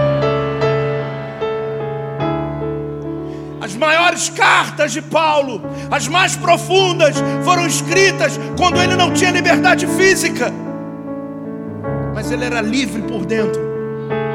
As 3.64 3.74
maiores 3.74 4.28
cartas 4.28 4.92
de 4.92 5.00
Paulo, 5.00 5.62
as 5.90 6.06
mais 6.06 6.36
profundas, 6.36 7.16
foram 7.42 7.66
escritas 7.66 8.38
quando 8.58 8.78
ele 8.78 8.94
não 8.94 9.10
tinha 9.10 9.30
liberdade 9.30 9.86
física, 9.86 10.52
mas 12.14 12.30
ele 12.30 12.44
era 12.44 12.60
livre 12.60 13.00
por 13.00 13.24
dentro, 13.24 13.58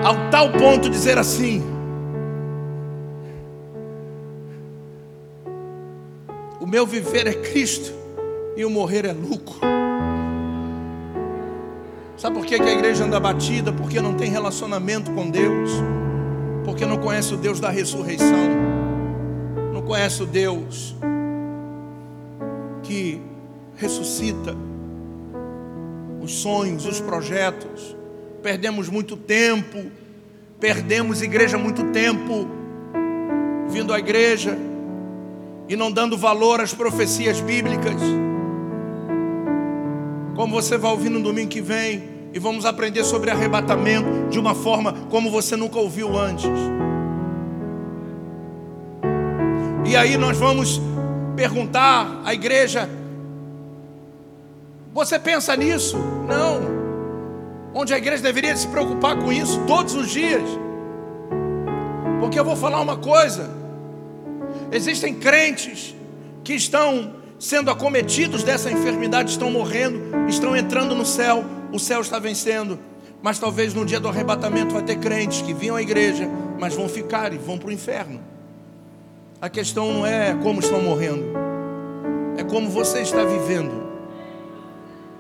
ao 0.03 0.31
tal 0.31 0.51
ponto 0.53 0.85
de 0.85 0.89
dizer 0.89 1.19
assim: 1.19 1.63
O 6.59 6.65
meu 6.65 6.87
viver 6.87 7.27
é 7.27 7.33
Cristo 7.33 7.93
e 8.57 8.65
o 8.65 8.69
morrer 8.71 9.05
é 9.05 9.13
lucro. 9.13 9.59
Sabe 12.17 12.35
por 12.35 12.47
que 12.47 12.55
a 12.55 12.73
igreja 12.73 13.03
anda 13.03 13.19
batida? 13.19 13.71
Porque 13.71 14.01
não 14.01 14.15
tem 14.15 14.31
relacionamento 14.31 15.11
com 15.11 15.29
Deus, 15.29 15.69
porque 16.65 16.83
não 16.83 16.97
conhece 16.97 17.31
o 17.31 17.37
Deus 17.37 17.59
da 17.59 17.69
ressurreição, 17.69 18.78
conhece 19.89 20.21
o 20.21 20.25
Deus 20.27 20.95
que 22.83 23.19
ressuscita 23.75 24.55
os 26.21 26.31
sonhos, 26.31 26.85
os 26.85 27.01
projetos. 27.01 27.97
Perdemos 28.43 28.87
muito 28.87 29.17
tempo, 29.17 29.91
perdemos 30.59 31.23
igreja 31.23 31.57
muito 31.57 31.85
tempo 31.85 32.47
vindo 33.67 33.91
à 33.91 33.97
igreja 33.97 34.55
e 35.67 35.75
não 35.75 35.91
dando 35.91 36.15
valor 36.15 36.61
às 36.61 36.71
profecias 36.71 37.41
bíblicas. 37.41 37.99
Como 40.35 40.53
você 40.53 40.77
vai 40.77 40.91
ouvir 40.91 41.09
no 41.09 41.19
domingo 41.19 41.49
que 41.49 41.61
vem, 41.61 42.19
e 42.31 42.37
vamos 42.37 42.63
aprender 42.63 43.03
sobre 43.03 43.31
arrebatamento 43.31 44.29
de 44.29 44.37
uma 44.37 44.53
forma 44.53 44.93
como 45.09 45.31
você 45.31 45.55
nunca 45.55 45.79
ouviu 45.79 46.15
antes. 46.15 46.47
E 49.89 49.95
aí 49.95 50.17
nós 50.17 50.37
vamos 50.37 50.79
perguntar 51.35 52.21
à 52.23 52.31
igreja: 52.31 52.87
Você 54.93 55.17
pensa 55.17 55.55
nisso? 55.55 55.97
Não. 56.27 56.61
Onde 57.73 57.91
a 57.91 57.97
igreja 57.97 58.21
deveria 58.21 58.55
se 58.55 58.67
preocupar 58.67 59.17
com 59.17 59.33
isso 59.33 59.59
todos 59.65 59.95
os 59.95 60.11
dias. 60.11 60.43
Porque 62.19 62.39
eu 62.39 62.45
vou 62.45 62.55
falar 62.55 62.79
uma 62.81 62.97
coisa: 62.97 63.49
existem 64.71 65.15
crentes 65.15 65.95
que 66.43 66.53
estão 66.53 67.15
sendo 67.39 67.71
acometidos 67.71 68.43
dessa 68.43 68.69
enfermidade, 68.69 69.31
estão 69.31 69.49
morrendo, 69.49 69.99
estão 70.29 70.55
entrando 70.55 70.93
no 70.93 71.03
céu, 71.03 71.43
o 71.73 71.79
céu 71.79 72.01
está 72.01 72.19
vencendo. 72.19 72.77
Mas 73.23 73.39
talvez 73.39 73.73
no 73.73 73.83
dia 73.83 73.99
do 73.99 74.07
arrebatamento 74.07 74.71
vai 74.71 74.83
ter 74.83 74.97
crentes 74.97 75.41
que 75.41 75.51
vinham 75.51 75.75
à 75.75 75.81
igreja, 75.81 76.29
mas 76.59 76.75
vão 76.75 76.87
ficar 76.87 77.33
e 77.33 77.39
vão 77.39 77.57
para 77.57 77.69
o 77.69 77.71
inferno. 77.71 78.19
A 79.41 79.47
questão 79.47 79.93
não 79.93 80.05
é 80.05 80.35
como 80.43 80.59
estão 80.59 80.81
morrendo, 80.81 81.23
é 82.37 82.43
como 82.43 82.69
você 82.69 82.99
está 82.99 83.23
vivendo. 83.23 83.71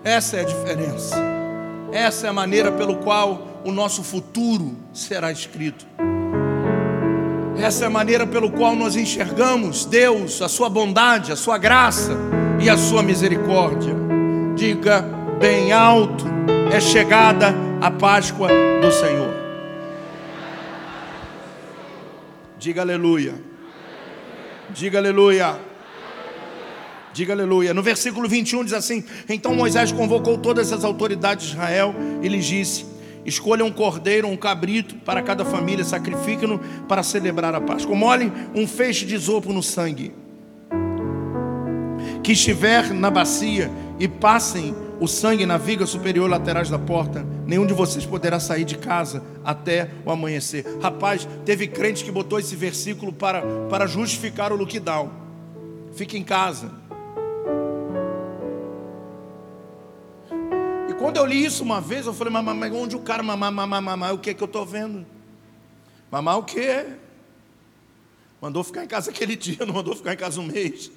Essa 0.03 0.35
é 0.35 0.41
a 0.41 0.43
diferença. 0.43 1.15
Essa 1.89 2.27
é 2.27 2.29
a 2.29 2.33
maneira 2.33 2.69
pelo 2.69 2.97
qual 2.97 3.61
o 3.63 3.71
nosso 3.71 4.03
futuro 4.03 4.75
será 4.93 5.31
escrito. 5.31 5.87
Essa 7.57 7.85
é 7.85 7.87
a 7.87 7.89
maneira 7.89 8.27
pelo 8.27 8.51
qual 8.51 8.75
nós 8.75 8.97
enxergamos 8.97 9.85
Deus, 9.85 10.41
a 10.41 10.49
sua 10.49 10.69
bondade, 10.69 11.31
a 11.31 11.37
sua 11.37 11.57
graça 11.57 12.11
e 12.61 12.69
a 12.69 12.77
sua 12.77 13.01
misericórdia. 13.01 13.95
Diga 14.53 15.01
bem 15.39 15.71
alto: 15.71 16.25
é 16.73 16.81
chegada 16.81 17.55
a 17.79 17.89
Páscoa 17.89 18.49
do 18.81 18.91
Senhor. 18.91 19.33
Diga 22.57 22.81
aleluia. 22.81 23.47
Diga 24.73 24.99
aleluia. 24.99 25.59
Diga 27.13 27.33
aleluia. 27.33 27.73
No 27.73 27.81
versículo 27.81 28.27
21 28.27 28.63
diz 28.63 28.73
assim: 28.73 29.03
Então 29.27 29.55
Moisés 29.55 29.91
convocou 29.91 30.37
todas 30.37 30.71
as 30.71 30.83
autoridades 30.83 31.47
de 31.47 31.53
Israel 31.53 31.95
e 32.21 32.27
lhes 32.27 32.45
disse: 32.45 32.85
Escolha 33.25 33.65
um 33.65 33.71
cordeiro, 33.71 34.27
um 34.27 34.37
cabrito 34.37 34.95
para 34.95 35.21
cada 35.21 35.43
família, 35.43 35.83
sacrifiquem-no 35.83 36.59
para 36.87 37.03
celebrar 37.03 37.53
a 37.55 37.61
Páscoa. 37.61 37.95
Molhem 37.95 38.31
um 38.55 38.67
feixe 38.67 39.05
de 39.05 39.15
isopo 39.15 39.51
no 39.51 39.63
sangue 39.63 40.13
que 42.23 42.33
estiver 42.33 42.93
na 42.93 43.09
bacia 43.09 43.71
e 43.99 44.07
passem 44.07 44.75
o 44.99 45.07
sangue 45.07 45.45
na 45.45 45.57
viga 45.57 45.85
superior 45.85 46.29
laterais 46.29 46.69
da 46.69 46.77
porta. 46.77 47.25
Nenhum 47.49 47.65
de 47.65 47.73
vocês 47.73 48.05
poderá 48.05 48.39
sair 48.39 48.63
de 48.63 48.77
casa 48.77 49.23
até 49.43 49.89
o 50.05 50.11
amanhecer. 50.11 50.63
Rapaz, 50.79 51.27
teve 51.43 51.67
crente 51.67 52.05
que 52.05 52.11
botou 52.11 52.39
esse 52.39 52.55
versículo 52.55 53.11
para, 53.11 53.41
para 53.67 53.87
justificar 53.87 54.53
o 54.53 54.55
lockdown. 54.55 55.11
Fique 55.95 56.15
em 56.15 56.23
casa. 56.23 56.71
Quando 60.99 61.15
eu 61.17 61.25
li 61.25 61.43
isso 61.43 61.63
uma 61.63 61.81
vez, 61.81 62.05
eu 62.05 62.13
falei, 62.13 62.31
mas, 62.31 62.55
mas 62.55 62.71
onde 62.71 62.95
o 62.95 62.99
cara 62.99 63.23
mamar, 63.23 63.51
mamar, 63.51 63.81
mamar, 63.81 64.13
o 64.13 64.19
que 64.19 64.29
é 64.29 64.33
que 64.35 64.43
eu 64.43 64.45
estou 64.45 64.63
vendo? 64.63 65.03
Mamar 66.11 66.37
o 66.37 66.43
quê? 66.43 66.85
Mandou 68.39 68.63
ficar 68.63 68.83
em 68.83 68.87
casa 68.87 69.09
aquele 69.09 69.35
dia, 69.35 69.65
não 69.65 69.73
mandou 69.73 69.95
ficar 69.95 70.13
em 70.13 70.17
casa 70.17 70.39
um 70.39 70.45
mês. 70.45 70.91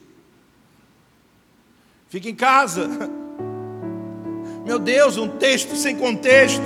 Fica 2.11 2.29
em 2.29 2.35
casa. 2.35 2.91
Meu 4.65 4.79
Deus, 4.79 5.17
um 5.17 5.29
texto 5.29 5.75
sem 5.75 5.97
contexto. 5.97 6.63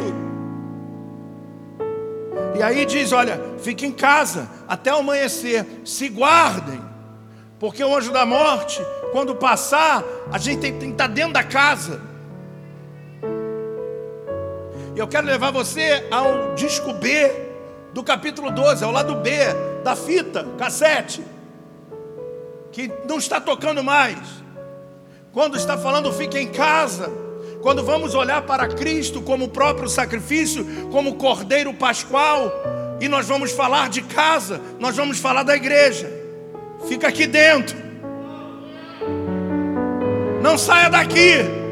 E 2.58 2.62
aí 2.62 2.84
diz: 2.84 3.12
olha, 3.12 3.40
fique 3.58 3.86
em 3.86 3.92
casa 3.92 4.48
até 4.68 4.90
amanhecer, 4.90 5.66
se 5.84 6.08
guardem, 6.08 6.80
porque 7.58 7.82
o 7.82 7.94
anjo 7.94 8.12
da 8.12 8.26
morte, 8.26 8.80
quando 9.12 9.34
passar, 9.34 10.04
a 10.30 10.38
gente 10.38 10.60
tem, 10.60 10.72
tem 10.72 10.88
que 10.88 10.94
estar 10.94 11.08
dentro 11.08 11.32
da 11.32 11.42
casa. 11.42 12.00
E 14.94 14.98
eu 14.98 15.06
quero 15.06 15.26
levar 15.26 15.50
você 15.50 16.06
ao 16.10 16.54
disco 16.54 16.92
B 16.94 17.30
do 17.92 18.02
capítulo 18.02 18.50
12, 18.50 18.84
ao 18.84 18.90
lado 18.90 19.16
B 19.16 19.30
da 19.82 19.94
fita, 19.96 20.46
cassete, 20.58 21.22
que 22.72 22.90
não 23.06 23.18
está 23.18 23.40
tocando 23.40 23.82
mais. 23.82 24.18
Quando 25.32 25.56
está 25.56 25.76
falando, 25.76 26.10
fique 26.12 26.38
em 26.38 26.48
casa. 26.48 27.25
Quando 27.62 27.82
vamos 27.82 28.14
olhar 28.14 28.42
para 28.42 28.68
Cristo 28.68 29.20
como 29.22 29.46
o 29.46 29.48
próprio 29.48 29.88
sacrifício, 29.88 30.64
como 30.90 31.14
Cordeiro 31.14 31.74
Pascual, 31.74 32.52
e 33.00 33.08
nós 33.08 33.26
vamos 33.26 33.52
falar 33.52 33.88
de 33.88 34.02
casa, 34.02 34.60
nós 34.78 34.96
vamos 34.96 35.18
falar 35.18 35.42
da 35.42 35.56
igreja. 35.56 36.10
Fica 36.88 37.08
aqui 37.08 37.26
dentro. 37.26 37.76
Não 40.42 40.56
saia 40.56 40.88
daqui. 40.88 41.66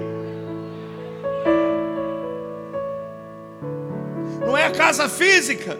não 4.55 4.59
é 4.59 4.67
a 4.67 4.71
casa 4.71 5.09
física, 5.09 5.77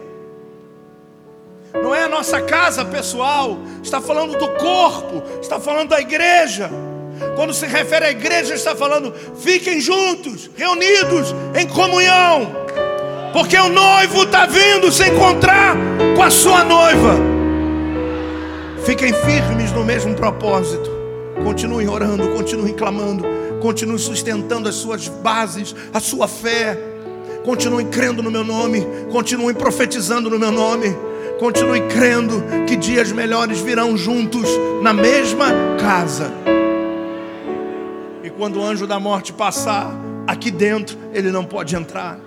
não 1.73 1.95
é 1.95 2.03
a 2.03 2.09
nossa 2.09 2.41
casa 2.41 2.83
pessoal, 2.83 3.57
está 3.81 4.01
falando 4.01 4.37
do 4.37 4.49
corpo, 4.55 5.23
está 5.39 5.61
falando 5.61 5.91
da 5.91 6.01
igreja. 6.01 6.69
Quando 7.35 7.53
se 7.53 7.65
refere 7.65 8.05
à 8.05 8.11
igreja, 8.11 8.53
está 8.53 8.75
falando: 8.75 9.13
fiquem 9.37 9.79
juntos, 9.79 10.49
reunidos 10.55 11.33
em 11.55 11.67
comunhão, 11.67 12.51
porque 13.33 13.57
o 13.57 13.69
noivo 13.69 14.23
está 14.23 14.45
vindo 14.45 14.91
se 14.91 15.07
encontrar 15.07 15.75
com 16.15 16.21
a 16.21 16.29
sua 16.29 16.63
noiva. 16.63 17.15
Fiquem 18.85 19.11
firmes 19.13 19.71
no 19.71 19.83
mesmo 19.83 20.13
propósito, 20.15 20.89
continuem 21.43 21.87
orando, 21.87 22.29
continuem 22.29 22.73
clamando, 22.73 23.25
continuem 23.61 23.97
sustentando 23.97 24.69
as 24.69 24.75
suas 24.75 25.07
bases, 25.07 25.75
a 25.93 25.99
sua 25.99 26.27
fé 26.27 26.95
Continue 27.45 27.85
crendo 27.85 28.23
no 28.23 28.31
meu 28.31 28.43
nome, 28.43 28.83
continue 29.11 29.53
profetizando 29.53 30.31
no 30.31 30.39
meu 30.39 30.51
nome, 30.51 30.97
continue 31.37 31.79
crendo 31.81 32.43
que 32.67 32.75
dias 32.75 33.11
melhores 33.11 33.59
virão 33.59 33.95
juntos 33.95 34.49
na 34.81 34.91
mesma 34.91 35.45
casa. 35.79 36.54
E 38.25 38.29
quando 38.31 38.59
o 38.59 38.63
anjo 38.63 38.87
da 38.87 38.99
morte 38.99 39.31
passar 39.31 39.95
aqui 40.25 40.49
dentro, 40.49 40.97
ele 41.13 41.29
não 41.29 41.45
pode 41.45 41.75
entrar. 41.75 42.17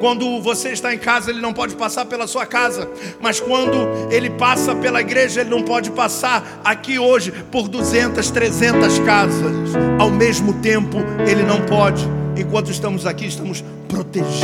Quando 0.00 0.42
você 0.42 0.70
está 0.70 0.92
em 0.92 0.98
casa, 0.98 1.30
ele 1.30 1.40
não 1.40 1.52
pode 1.52 1.76
passar 1.76 2.04
pela 2.04 2.26
sua 2.26 2.44
casa, 2.44 2.90
mas 3.20 3.38
quando 3.38 3.76
ele 4.10 4.28
passa 4.30 4.74
pela 4.74 5.00
igreja, 5.00 5.42
ele 5.42 5.50
não 5.50 5.62
pode 5.62 5.92
passar 5.92 6.60
aqui 6.64 6.98
hoje 6.98 7.30
por 7.52 7.68
200, 7.68 8.28
300 8.28 8.98
casas. 8.98 9.76
Ao 10.00 10.10
mesmo 10.10 10.54
tempo, 10.54 10.96
ele 11.24 11.44
não 11.44 11.62
pode. 11.62 12.04
Enquanto 12.36 12.72
estamos 12.72 13.06
aqui, 13.06 13.26
estamos 13.26 13.62
protegidos. 13.86 14.42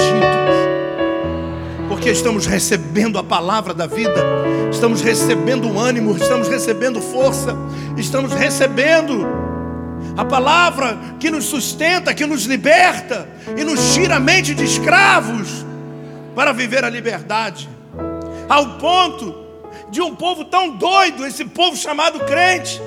Porque 1.89 2.11
estamos 2.11 2.47
recebendo 2.47 3.19
a 3.19 3.25
palavra 3.25 3.75
da 3.75 3.89
vida, 3.89 4.25
estamos 4.71 5.01
recebendo 5.01 5.77
ânimo, 5.77 6.17
estamos 6.17 6.47
recebendo 6.47 7.01
força, 7.01 7.57
estamos 7.97 8.33
recebendo 8.33 9.54
a 10.17 10.25
palavra 10.25 10.97
que 11.19 11.31
nos 11.31 11.45
sustenta, 11.45 12.15
que 12.15 12.27
nos 12.27 12.45
liberta 12.45 13.29
e 13.57 13.65
nos 13.65 13.95
tira 13.95 14.17
a 14.17 14.21
mente 14.21 14.55
de 14.55 14.65
escravos 14.65 15.65
para 16.35 16.53
viver 16.53 16.85
a 16.85 16.91
liberdade, 16.91 17.69
ao 18.49 18.79
ponto 18.79 19.45
de 19.91 20.01
um 20.01 20.15
povo 20.15 20.45
tão 20.45 20.71
doido, 20.77 21.27
esse 21.27 21.45
povo 21.45 21.77
chamado 21.77 22.21
crente, 22.21 22.81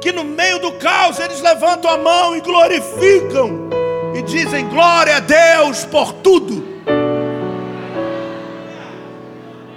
que 0.00 0.12
no 0.12 0.24
meio 0.24 0.58
do 0.58 0.72
caos 0.72 1.18
eles 1.18 1.40
levantam 1.42 1.90
a 1.90 1.98
mão 1.98 2.36
e 2.36 2.40
glorificam 2.40 3.68
e 4.14 4.22
dizem 4.22 4.68
glória 4.68 5.16
a 5.16 5.20
Deus 5.20 5.84
por 5.84 6.12
tudo. 6.14 6.75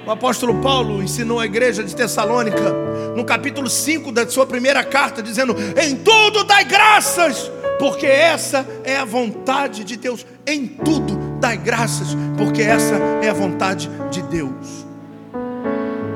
O 0.09 0.11
apóstolo 0.11 0.55
Paulo 0.55 1.03
ensinou 1.03 1.39
a 1.39 1.45
igreja 1.45 1.83
de 1.83 1.95
Tessalônica, 1.95 2.73
no 3.15 3.23
capítulo 3.23 3.69
5 3.69 4.11
da 4.11 4.27
sua 4.27 4.43
primeira 4.43 4.83
carta, 4.83 5.21
dizendo: 5.21 5.55
Em 5.79 5.95
tudo 5.97 6.43
dai 6.43 6.65
graças, 6.65 7.51
porque 7.77 8.07
essa 8.07 8.65
é 8.83 8.97
a 8.97 9.05
vontade 9.05 9.83
de 9.83 9.95
Deus. 9.95 10.25
Em 10.47 10.65
tudo 10.65 11.15
dai 11.39 11.57
graças, 11.57 12.17
porque 12.39 12.63
essa 12.63 12.95
é 13.21 13.29
a 13.29 13.33
vontade 13.33 13.87
de 14.09 14.23
Deus. 14.23 14.83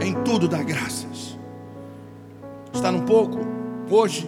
Em 0.01 0.15
tudo 0.23 0.47
dai 0.47 0.63
graças. 0.63 1.37
Está 2.73 2.91
num 2.91 3.01
pouco? 3.01 3.41
Hoje, 3.91 4.27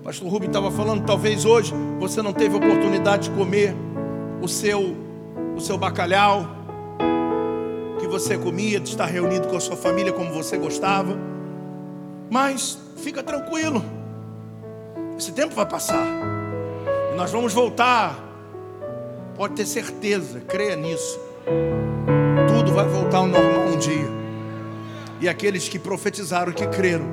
o 0.00 0.04
pastor 0.04 0.26
Rubem 0.26 0.48
estava 0.48 0.70
falando, 0.70 1.04
talvez 1.04 1.44
hoje 1.44 1.74
você 1.98 2.22
não 2.22 2.32
teve 2.32 2.56
oportunidade 2.56 3.28
de 3.28 3.36
comer 3.36 3.76
o 4.40 4.48
seu, 4.48 4.96
o 5.54 5.60
seu 5.60 5.76
bacalhau 5.76 6.55
você 8.18 8.38
comia, 8.38 8.80
de 8.80 8.88
estar 8.88 9.04
reunido 9.04 9.46
com 9.48 9.56
a 9.56 9.60
sua 9.60 9.76
família 9.76 10.12
como 10.12 10.32
você 10.32 10.56
gostava. 10.56 11.16
Mas 12.30 12.78
fica 12.96 13.22
tranquilo. 13.22 13.84
Esse 15.18 15.32
tempo 15.32 15.54
vai 15.54 15.66
passar. 15.66 16.06
E 17.12 17.16
nós 17.16 17.30
vamos 17.30 17.52
voltar. 17.52 18.18
Pode 19.36 19.54
ter 19.54 19.66
certeza, 19.66 20.40
creia 20.40 20.76
nisso. 20.76 21.20
Tudo 22.48 22.72
vai 22.72 22.86
voltar 22.86 23.18
ao 23.18 23.26
normal 23.26 23.66
um 23.74 23.76
dia. 23.76 24.08
E 25.20 25.28
aqueles 25.28 25.68
que 25.68 25.78
profetizaram, 25.78 26.52
que 26.52 26.66
creram, 26.68 27.06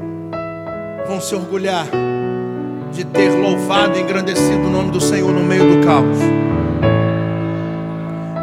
vão 1.05 1.19
se 1.19 1.35
orgulhar 1.35 1.85
de 2.93 3.03
ter 3.05 3.29
louvado 3.29 3.97
e 3.97 4.01
engrandecido 4.01 4.67
o 4.67 4.69
nome 4.69 4.91
do 4.91 5.01
Senhor 5.01 5.31
no 5.31 5.43
meio 5.43 5.75
do 5.75 5.85
caos. 5.85 6.52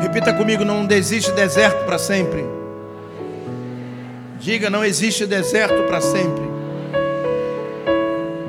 Repita 0.00 0.32
comigo: 0.32 0.64
não 0.64 0.86
existe 0.90 1.30
deserto 1.32 1.84
para 1.84 1.98
sempre. 1.98 2.44
Diga: 4.40 4.70
não 4.70 4.84
existe 4.84 5.26
deserto 5.26 5.82
para 5.84 6.00
sempre. 6.00 6.50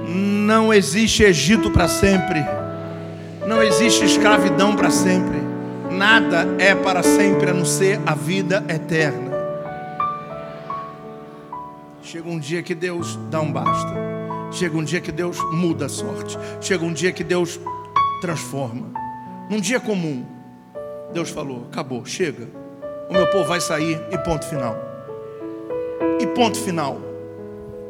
Não 0.08 0.74
existe 0.74 1.24
Egito 1.24 1.70
para 1.72 1.88
sempre. 1.88 2.44
Não 3.46 3.62
existe 3.62 4.06
escravidão 4.06 4.76
para 4.76 4.90
sempre. 4.90 5.40
Nada 5.90 6.48
é 6.58 6.74
para 6.74 7.04
sempre 7.04 7.50
a 7.50 7.54
não 7.54 7.66
ser 7.66 8.00
a 8.06 8.16
vida 8.16 8.64
eterna. 8.70 9.32
Chega 12.02 12.30
um 12.30 12.40
dia 12.40 12.64
que 12.64 12.74
Deus 12.74 13.18
dá 13.30 13.40
um 13.42 13.52
basta. 13.52 13.94
Chega 14.52 14.78
um 14.78 14.84
dia 14.84 15.00
que 15.00 15.12
Deus 15.12 15.38
muda 15.54 15.86
a 15.86 15.90
sorte. 15.90 16.38
Chega 16.60 16.84
um 16.84 16.92
dia 16.92 17.12
que 17.12 17.24
Deus 17.24 17.60
transforma. 18.22 18.92
Num 19.50 19.60
dia 19.60 19.80
comum, 19.80 20.26
Deus 21.14 21.30
falou: 21.30 21.68
acabou, 21.72 22.06
chega. 22.06 22.48
O 23.10 23.14
meu 23.14 23.28
povo 23.28 23.46
vai 23.46 23.60
sair 23.60 24.02
e 24.12 24.18
ponto 24.20 24.46
final. 24.46 24.76
E 26.20 26.28
ponto 26.28 26.58
final. 26.58 27.00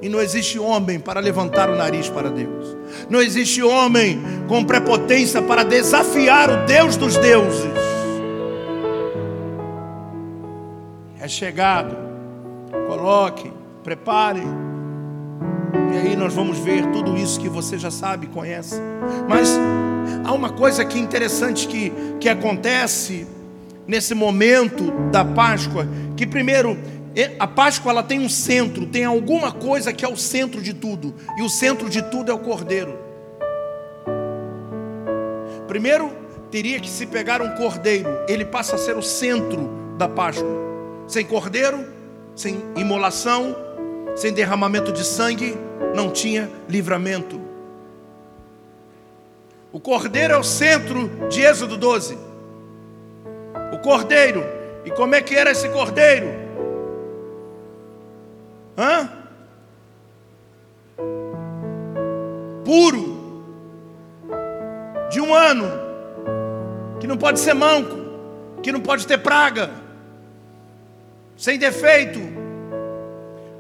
E 0.02 0.10
não 0.10 0.20
existe 0.20 0.58
homem 0.58 1.00
para 1.00 1.20
levantar 1.20 1.70
o 1.70 1.76
nariz 1.76 2.10
para 2.10 2.32
Deus. 2.32 2.76
Não 3.08 3.22
existe 3.22 3.62
homem 3.62 4.20
com 4.48 4.66
prepotência 4.66 5.42
para 5.42 5.64
desafiar 5.64 6.50
o 6.50 6.66
Deus 6.66 6.98
dos 6.98 7.18
deuses. 7.18 7.72
É 11.20 11.28
chegado. 11.28 11.96
Coloque, 12.88 13.54
prepare. 13.84 14.42
E 15.94 15.98
aí 15.98 16.16
nós 16.16 16.34
vamos 16.34 16.58
ver 16.60 16.86
tudo 16.92 17.18
isso 17.18 17.40
que 17.40 17.50
você 17.50 17.78
já 17.78 17.92
sabe, 17.92 18.28
conhece. 18.28 18.76
Mas 19.28 19.58
há 20.24 20.34
uma 20.34 20.50
coisa 20.50 20.84
que 20.86 21.00
interessante 21.00 21.68
que, 21.68 21.92
que 22.20 22.30
acontece 22.30 23.28
nesse 23.88 24.14
momento 24.14 24.92
da 25.12 25.26
Páscoa, 25.26 25.88
que 26.16 26.26
primeiro 26.26 26.78
a 27.38 27.48
Páscoa 27.48 27.92
ela 27.92 28.04
tem 28.04 28.20
um 28.20 28.30
centro, 28.30 28.86
tem 28.86 29.04
alguma 29.04 29.52
coisa 29.52 29.92
que 29.92 30.06
é 30.06 30.08
o 30.08 30.16
centro 30.16 30.62
de 30.62 30.74
tudo, 30.74 31.14
e 31.38 31.44
o 31.44 31.50
centro 31.50 31.90
de 31.90 32.02
tudo 32.02 32.32
é 32.32 32.34
o 32.34 32.40
cordeiro. 32.40 32.98
Primeiro 35.68 36.12
teria 36.50 36.80
que 36.80 36.90
se 36.90 37.06
pegar 37.06 37.42
um 37.42 37.50
cordeiro, 37.56 38.10
ele 38.28 38.46
passa 38.46 38.76
a 38.76 38.78
ser 38.78 38.96
o 38.98 39.02
centro 39.02 39.70
da 39.98 40.08
Páscoa. 40.08 40.50
Sem 41.08 41.26
cordeiro, 41.26 41.86
sem 42.36 42.62
imolação, 42.76 43.56
sem 44.16 44.34
derramamento 44.34 44.92
de 44.92 45.04
sangue, 45.04 45.58
não 45.96 46.12
tinha 46.12 46.50
livramento. 46.68 47.40
O 49.72 49.80
cordeiro 49.80 50.34
é 50.34 50.38
o 50.38 50.44
centro 50.44 51.10
de 51.30 51.42
Êxodo 51.42 51.78
12. 51.78 52.18
O 53.74 53.78
cordeiro. 53.80 54.44
E 54.84 54.92
como 54.92 55.16
é 55.16 55.22
que 55.22 55.36
era 55.36 55.52
esse 55.52 55.70
cordeiro? 55.70 56.28
Hã? 58.78 59.10
Puro. 62.66 63.46
De 65.10 65.22
um 65.22 65.34
ano. 65.34 65.68
Que 67.00 67.08
não 67.08 67.18
pode 67.18 67.40
ser 67.40 67.54
manco. 67.54 67.96
Que 68.62 68.72
não 68.72 68.82
pode 68.82 69.08
ter 69.08 69.20
praga. 69.20 69.72
Sem 71.38 71.58
defeito. 71.58 72.41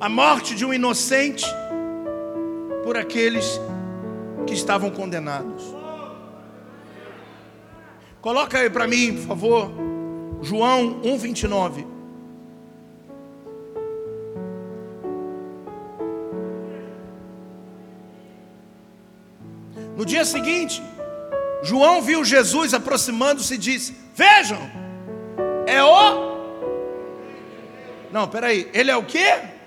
A 0.01 0.09
morte 0.09 0.55
de 0.55 0.65
um 0.65 0.73
inocente 0.73 1.45
por 2.83 2.97
aqueles 2.97 3.61
que 4.47 4.53
estavam 4.55 4.89
condenados. 4.89 5.63
Coloca 8.19 8.57
aí 8.57 8.67
para 8.67 8.87
mim, 8.87 9.13
por 9.17 9.27
favor, 9.27 9.71
João 10.41 11.03
1:29. 11.03 11.85
No 19.95 20.03
dia 20.03 20.25
seguinte, 20.25 20.81
João 21.61 22.01
viu 22.01 22.25
Jesus 22.25 22.73
aproximando-se 22.73 23.53
e 23.53 23.57
disse: 23.59 23.95
Vejam, 24.15 24.57
é 25.67 25.83
o. 25.83 26.41
Não, 28.11 28.27
peraí, 28.27 28.67
ele 28.73 28.89
é 28.89 28.97
o 28.97 29.05
quê? 29.05 29.60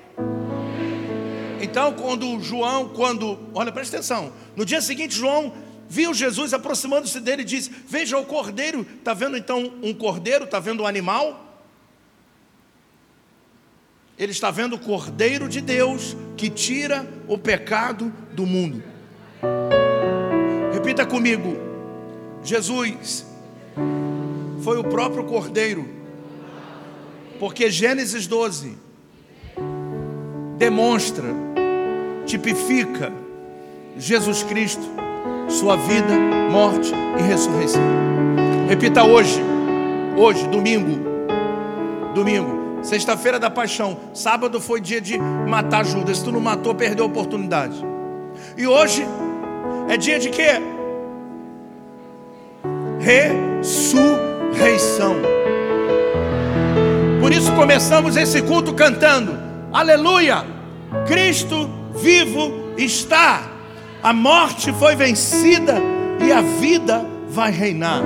Então, 1.65 1.95
quando 1.95 2.39
João, 2.41 2.91
quando. 2.91 3.39
Olha, 3.55 3.73
presta 3.73 3.97
atenção. 3.97 4.33
No 4.55 4.65
dia 4.65 4.83
seguinte, 4.83 5.15
João 5.15 5.53
viu 5.89 6.13
Jesus 6.13 6.53
aproximando-se 6.53 7.19
dele 7.21 7.43
e 7.43 7.45
disse: 7.45 7.71
Veja 7.89 8.19
o 8.19 8.25
cordeiro. 8.27 8.87
Está 8.99 9.15
vendo 9.15 9.37
então 9.37 9.73
um 9.83 9.95
cordeiro? 9.95 10.45
Está 10.45 10.61
vendo 10.61 10.83
um 10.83 10.87
animal? 10.87 11.41
Ele 14.19 14.33
está 14.33 14.51
vendo 14.51 14.77
o 14.77 14.79
cordeiro 14.79 15.49
de 15.49 15.61
Deus 15.61 16.15
que 16.37 16.51
tira 16.51 17.09
o 17.27 17.39
pecado 17.39 18.13
do 18.33 18.45
mundo. 18.45 18.83
Repita 20.73 21.07
comigo: 21.07 21.57
Jesus 22.43 23.27
foi 24.63 24.77
o 24.77 24.85
próprio 24.85 25.25
cordeiro, 25.25 25.89
porque 27.41 27.71
Gênesis 27.71 28.27
12 28.27 28.85
demonstra, 30.57 31.44
tipifica 32.25 33.13
Jesus 33.97 34.43
Cristo, 34.43 34.83
sua 35.49 35.77
vida, 35.77 36.13
morte 36.51 36.93
e 37.19 37.23
ressurreição. 37.23 37.83
Repita 38.69 39.05
hoje, 39.05 39.41
hoje, 40.17 40.47
domingo, 40.49 40.99
domingo, 42.15 42.83
sexta-feira 42.83 43.39
da 43.39 43.51
paixão, 43.51 43.99
sábado 44.13 44.61
foi 44.61 44.81
dia 44.81 45.01
de 45.01 45.17
matar 45.19 45.85
Judas. 45.85 46.19
Se 46.19 46.25
tu 46.25 46.33
não 46.33 46.41
matou, 46.41 46.75
perdeu 46.75 47.05
a 47.05 47.09
oportunidade. 47.09 47.77
E 48.57 48.67
hoje 48.67 49.07
é 49.89 49.97
dia 49.97 50.19
de 50.19 50.31
quê? 50.31 50.61
Ressurreição. 52.99 55.15
Por 57.21 57.33
isso 57.33 57.53
começamos 57.53 58.17
esse 58.17 58.43
culto 58.43 58.75
cantando: 58.75 59.39
Aleluia! 59.73 60.45
Cristo 61.07 61.84
vivo 61.95 62.75
está. 62.77 63.51
A 64.03 64.13
morte 64.13 64.73
foi 64.73 64.95
vencida 64.95 65.81
e 66.21 66.31
a 66.31 66.41
vida 66.41 67.05
vai 67.29 67.51
reinar. 67.51 68.03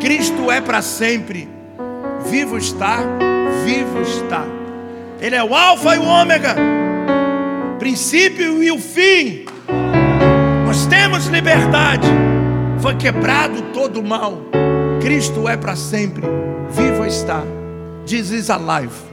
Cristo 0.00 0.50
é 0.50 0.60
para 0.60 0.82
sempre. 0.82 1.48
Vivo 2.26 2.58
está, 2.58 2.98
vivo 3.64 4.00
está. 4.02 4.44
Ele 5.20 5.34
é 5.34 5.42
o 5.42 5.54
Alfa 5.54 5.96
e 5.96 5.98
o 5.98 6.04
Ômega, 6.04 6.54
princípio 7.78 8.62
e 8.62 8.70
o 8.70 8.78
fim. 8.78 9.46
Nós 10.66 10.86
temos 10.86 11.26
liberdade. 11.26 12.06
Foi 12.80 12.94
quebrado 12.94 13.62
todo 13.72 14.00
o 14.00 14.06
mal. 14.06 14.38
Cristo 15.00 15.48
é 15.48 15.56
para 15.56 15.74
sempre. 15.74 16.22
Vivo 16.70 17.04
está. 17.04 17.42
Jesus 18.04 18.50
alive. 18.50 19.07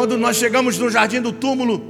Quando 0.00 0.16
nós 0.16 0.38
chegamos 0.38 0.78
no 0.78 0.88
jardim 0.88 1.20
do 1.20 1.30
túmulo 1.30 1.82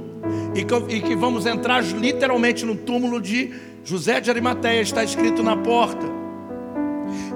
e 0.53 0.65
que, 0.65 0.75
e 0.97 0.99
que 0.99 1.15
vamos 1.15 1.45
entrar 1.45 1.81
literalmente 1.81 2.65
no 2.65 2.75
túmulo 2.75 3.21
de 3.21 3.53
José 3.85 4.19
de 4.19 4.29
Arimateia, 4.29 4.81
está 4.81 5.01
escrito 5.01 5.41
na 5.41 5.55
porta: 5.55 6.05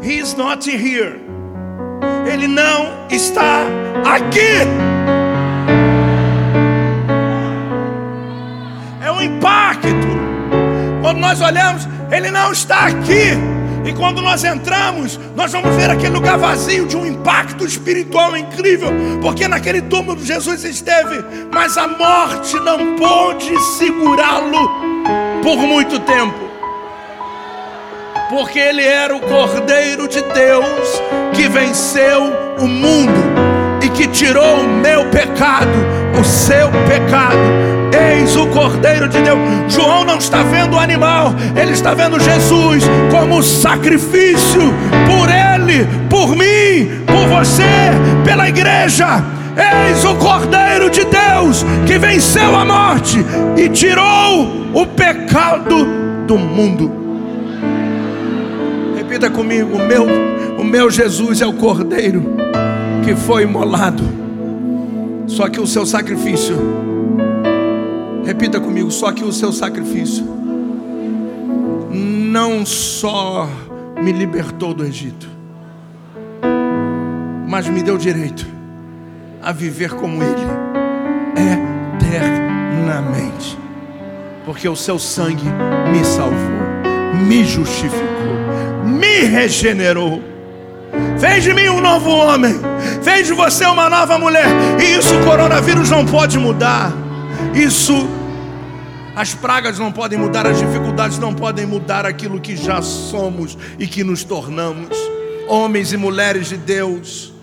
He 0.04 0.20
is 0.20 0.34
not 0.34 0.70
here. 0.70 1.18
Ele 2.30 2.46
não 2.46 3.08
está 3.10 3.62
aqui. 4.04 4.68
É 9.02 9.10
um 9.10 9.22
impacto. 9.22 9.88
Quando 11.02 11.20
nós 11.20 11.40
olhamos, 11.40 11.88
ele 12.12 12.30
não 12.30 12.52
está 12.52 12.88
aqui. 12.88 13.55
E 13.86 13.94
quando 13.94 14.20
nós 14.20 14.44
entramos, 14.44 15.20
nós 15.36 15.52
vamos 15.52 15.76
ver 15.76 15.92
aquele 15.92 16.14
lugar 16.14 16.40
vazio 16.40 16.88
de 16.88 16.98
um 16.98 17.06
impacto 17.06 17.64
espiritual 17.66 18.36
incrível, 18.36 18.90
porque 19.22 19.48
naquele 19.48 19.80
túmulo 19.80 20.20
Jesus 20.24 20.64
esteve, 20.64 21.24
mas 21.54 21.78
a 21.78 21.88
morte 21.88 22.56
não 22.62 22.96
pôde 22.96 23.56
segurá-lo 23.78 24.70
por 25.44 25.58
muito 25.58 26.00
tempo, 26.00 26.50
porque 28.30 28.58
ele 28.58 28.82
era 28.82 29.16
o 29.16 29.22
Cordeiro 29.22 30.08
de 30.08 30.22
Deus 30.22 31.02
que 31.36 31.48
venceu 31.48 32.24
o 32.58 32.68
mundo 32.68 33.14
e 33.84 33.90
que 33.90 34.08
tirou 34.08 34.62
o 34.62 34.68
meu 34.68 35.06
pecado, 35.12 35.70
o 36.20 36.24
seu 36.24 36.70
pecado. 36.88 37.38
Eis 37.94 38.36
o 38.36 38.48
Cordeiro 38.48 39.08
de 39.08 39.22
Deus. 39.22 39.40
João 39.68 40.04
não 40.04 40.18
está 40.18 40.44
vendo 40.44 40.76
o 40.76 40.80
animal, 40.80 41.34
ele 41.56 41.72
está 41.72 41.94
vendo 41.94 42.20
Jesus 42.20 42.84
como 43.12 43.42
sacrifício 43.42 44.74
por 45.08 45.30
ele, 45.30 45.88
por 46.10 46.30
mim, 46.36 47.04
por 47.06 47.28
você, 47.28 47.64
pela 48.24 48.50
igreja. 48.50 49.24
Eis 49.58 50.04
o 50.04 50.16
Cordeiro 50.16 50.90
de 50.90 51.06
Deus 51.06 51.66
que 51.88 51.98
venceu 51.98 52.56
a 52.56 52.66
morte 52.66 53.18
e 53.56 53.70
tirou 53.70 54.72
o 54.74 54.86
pecado 54.86 55.86
do 56.28 56.38
mundo. 56.38 56.92
Repita 58.98 59.30
comigo: 59.30 59.78
o 59.78 59.88
meu, 59.88 60.06
o 60.58 60.64
meu 60.64 60.90
Jesus 60.92 61.42
é 61.42 61.48
o 61.48 61.54
Cordeiro 61.54 62.36
que 63.06 63.16
foi 63.16 63.44
imolado. 63.44 64.25
Só 65.28 65.50
que 65.50 65.60
o 65.60 65.68
seu 65.68 65.86
sacrifício, 65.86 66.56
repita 68.26 68.60
comigo, 68.60 68.92
só 68.92 69.12
que 69.12 69.24
o 69.24 69.32
seu 69.32 69.52
sacrifício 69.52 70.26
não 71.92 72.66
só 72.66 73.48
me 74.02 74.12
libertou 74.12 74.74
do 74.74 74.86
Egito, 74.86 75.28
mas 77.48 77.68
me 77.68 77.82
deu 77.82 77.98
direito 77.98 78.46
a 79.42 79.52
viver 79.52 79.92
como 79.92 80.22
Ele 80.22 80.46
eternamente, 81.98 83.58
porque 84.46 84.68
o 84.68 84.76
seu 84.76 85.00
sangue 85.00 85.46
me 85.92 86.04
salvou, 86.04 86.36
me 87.28 87.44
justificou, 87.46 88.04
me 88.86 89.22
regenerou 89.22 90.22
Fez 91.20 91.44
de 91.44 91.54
mim 91.54 91.70
um 91.70 91.82
novo 91.82 92.10
homem. 92.10 92.60
Fez 93.04 93.28
de 93.28 93.34
você 93.34 93.66
uma 93.66 93.90
nova 93.90 94.18
mulher. 94.18 94.48
E 94.80 94.98
isso 94.98 95.16
o 95.16 95.24
coronavírus 95.26 95.90
não 95.90 96.06
pode 96.06 96.38
mudar. 96.38 96.92
Isso 97.54 98.08
as 99.16 99.34
pragas 99.34 99.80
não 99.80 99.94
podem 99.94 100.20
mudar, 100.20 100.46
as 100.46 100.60
dificuldades 100.60 101.18
não 101.18 101.34
podem 101.34 101.66
mudar 101.66 102.06
aquilo 102.06 102.42
que 102.42 102.56
já 102.58 102.82
somos 102.82 103.58
e 103.80 103.88
que 103.88 104.04
nos 104.04 104.26
tornamos. 104.26 104.98
Homens 105.48 105.94
e 105.94 105.98
mulheres 105.98 106.50
de 106.50 106.58
Deus 106.58 107.35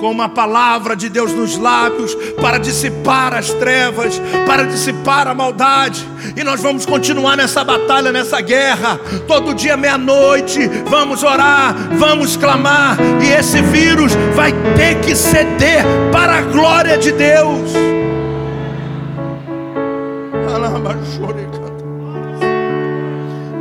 com 0.00 0.10
uma 0.10 0.28
palavra 0.28 0.96
de 0.96 1.08
Deus 1.10 1.32
nos 1.32 1.58
lábios 1.58 2.14
para 2.40 2.58
dissipar 2.58 3.34
as 3.34 3.50
trevas, 3.50 4.20
para 4.46 4.64
dissipar 4.64 5.28
a 5.28 5.34
maldade. 5.34 6.04
E 6.34 6.42
nós 6.42 6.60
vamos 6.60 6.86
continuar 6.86 7.36
nessa 7.36 7.62
batalha, 7.62 8.10
nessa 8.10 8.40
guerra. 8.40 8.98
Todo 9.28 9.54
dia, 9.54 9.76
meia-noite, 9.76 10.66
vamos 10.88 11.22
orar, 11.22 11.74
vamos 11.98 12.36
clamar. 12.36 12.96
E 13.22 13.30
esse 13.30 13.60
vírus 13.60 14.12
vai 14.34 14.52
ter 14.74 14.98
que 15.00 15.14
ceder 15.14 15.84
para 16.10 16.38
a 16.38 16.42
glória 16.42 16.96
de 16.96 17.12
Deus. 17.12 17.70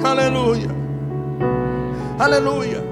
Aleluia. 0.04 0.70
Aleluia. 2.18 2.89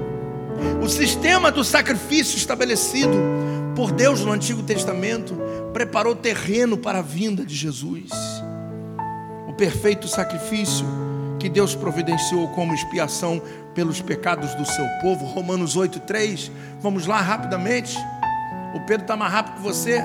O 0.82 0.88
sistema 0.88 1.50
do 1.50 1.62
sacrifício 1.62 2.36
estabelecido 2.36 3.16
por 3.76 3.92
Deus 3.92 4.20
no 4.24 4.32
Antigo 4.32 4.62
Testamento 4.62 5.36
preparou 5.72 6.16
terreno 6.16 6.76
para 6.76 6.98
a 6.98 7.02
vinda 7.02 7.44
de 7.44 7.54
Jesus. 7.54 8.10
O 9.46 9.52
perfeito 9.52 10.08
sacrifício 10.08 10.86
que 11.38 11.48
Deus 11.48 11.74
providenciou 11.74 12.48
como 12.48 12.74
expiação 12.74 13.40
pelos 13.74 14.00
pecados 14.00 14.54
do 14.54 14.64
seu 14.64 14.84
povo. 15.00 15.24
Romanos 15.26 15.76
8,3. 15.76 16.50
Vamos 16.80 17.06
lá 17.06 17.20
rapidamente. 17.20 17.96
O 18.74 18.80
Pedro 18.80 19.02
está 19.02 19.16
mais 19.16 19.32
rápido 19.32 19.56
que 19.56 19.62
você. 19.62 20.02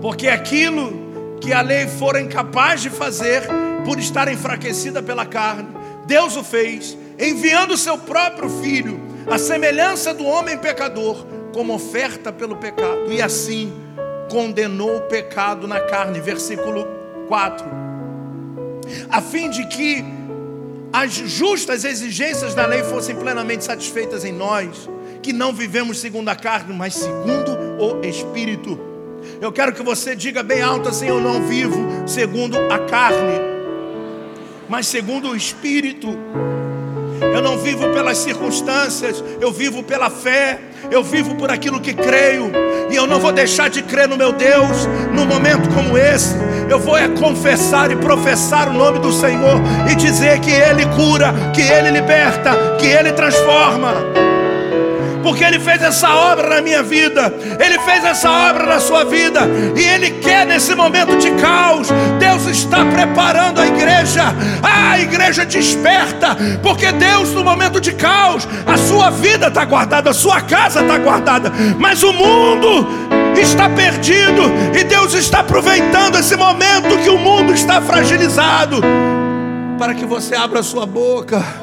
Porque 0.00 0.28
aquilo 0.28 1.01
que 1.42 1.52
a 1.52 1.60
lei 1.60 1.88
fora 1.88 2.20
incapaz 2.20 2.80
de 2.80 2.88
fazer 2.88 3.42
por 3.84 3.98
estar 3.98 4.28
enfraquecida 4.28 5.02
pela 5.02 5.26
carne. 5.26 5.68
Deus 6.06 6.36
o 6.36 6.44
fez, 6.44 6.96
enviando 7.18 7.74
o 7.74 7.76
seu 7.76 7.98
próprio 7.98 8.48
filho, 8.48 9.00
a 9.28 9.36
semelhança 9.38 10.14
do 10.14 10.24
homem 10.24 10.56
pecador, 10.56 11.26
como 11.52 11.74
oferta 11.74 12.32
pelo 12.32 12.56
pecado, 12.56 13.12
e 13.12 13.20
assim 13.20 13.72
condenou 14.30 14.98
o 14.98 15.00
pecado 15.02 15.66
na 15.66 15.80
carne. 15.80 16.20
Versículo 16.20 16.86
4. 17.26 17.66
A 19.10 19.20
fim 19.20 19.50
de 19.50 19.66
que 19.66 20.04
as 20.92 21.12
justas 21.12 21.84
exigências 21.84 22.54
da 22.54 22.66
lei 22.66 22.84
fossem 22.84 23.16
plenamente 23.16 23.64
satisfeitas 23.64 24.24
em 24.24 24.32
nós, 24.32 24.88
que 25.20 25.32
não 25.32 25.52
vivemos 25.52 25.98
segundo 25.98 26.28
a 26.28 26.36
carne, 26.36 26.72
mas 26.72 26.94
segundo 26.94 27.56
o 27.80 28.04
Espírito. 28.04 28.91
Eu 29.42 29.50
quero 29.50 29.72
que 29.72 29.82
você 29.82 30.14
diga 30.14 30.40
bem 30.40 30.62
alto 30.62 30.88
assim: 30.88 31.08
Eu 31.08 31.20
não 31.20 31.42
vivo 31.42 31.76
segundo 32.06 32.56
a 32.56 32.78
carne, 32.78 33.40
mas 34.68 34.86
segundo 34.86 35.30
o 35.30 35.36
Espírito. 35.36 36.16
Eu 37.20 37.42
não 37.42 37.58
vivo 37.58 37.88
pelas 37.88 38.18
circunstâncias, 38.18 39.22
eu 39.40 39.50
vivo 39.50 39.82
pela 39.82 40.10
fé, 40.10 40.60
eu 40.92 41.02
vivo 41.02 41.34
por 41.34 41.50
aquilo 41.50 41.80
que 41.80 41.92
creio, 41.92 42.52
e 42.88 42.94
eu 42.94 43.04
não 43.04 43.18
vou 43.18 43.32
deixar 43.32 43.68
de 43.68 43.82
crer 43.82 44.06
no 44.06 44.16
meu 44.16 44.32
Deus 44.32 44.86
num 45.12 45.24
momento 45.24 45.68
como 45.70 45.98
esse. 45.98 46.36
Eu 46.70 46.78
vou 46.78 46.96
é 46.96 47.08
confessar 47.08 47.90
e 47.90 47.96
professar 47.96 48.68
o 48.68 48.72
nome 48.72 49.00
do 49.00 49.12
Senhor 49.12 49.60
e 49.90 49.96
dizer 49.96 50.38
que 50.38 50.52
Ele 50.52 50.86
cura, 50.94 51.34
que 51.52 51.62
Ele 51.62 51.90
liberta, 51.90 52.76
que 52.78 52.86
Ele 52.86 53.12
transforma 53.12 54.31
porque 55.22 55.44
Ele 55.44 55.58
fez 55.58 55.82
essa 55.82 56.12
obra 56.14 56.48
na 56.48 56.60
minha 56.60 56.82
vida, 56.82 57.32
Ele 57.58 57.78
fez 57.80 58.04
essa 58.04 58.30
obra 58.30 58.66
na 58.66 58.80
sua 58.80 59.04
vida, 59.04 59.40
e 59.76 59.80
Ele 59.80 60.10
quer 60.10 60.46
nesse 60.46 60.74
momento 60.74 61.16
de 61.16 61.30
caos. 61.32 61.88
Deus 62.18 62.46
está 62.46 62.84
preparando 62.84 63.60
a 63.60 63.66
igreja, 63.66 64.34
a 64.62 64.98
igreja 64.98 65.44
desperta, 65.44 66.36
porque 66.62 66.90
Deus, 66.92 67.30
no 67.30 67.44
momento 67.44 67.80
de 67.80 67.92
caos, 67.92 68.46
a 68.66 68.76
sua 68.76 69.10
vida 69.10 69.48
está 69.48 69.64
guardada, 69.64 70.10
a 70.10 70.14
sua 70.14 70.40
casa 70.40 70.80
está 70.80 70.98
guardada, 70.98 71.52
mas 71.78 72.02
o 72.02 72.12
mundo 72.12 72.86
está 73.40 73.68
perdido, 73.68 74.42
e 74.74 74.84
Deus 74.84 75.14
está 75.14 75.40
aproveitando 75.40 76.18
esse 76.18 76.36
momento 76.36 76.98
que 77.02 77.08
o 77.08 77.18
mundo 77.18 77.52
está 77.52 77.80
fragilizado, 77.80 78.82
para 79.78 79.94
que 79.94 80.04
você 80.04 80.34
abra 80.34 80.62
sua 80.62 80.86
boca 80.86 81.61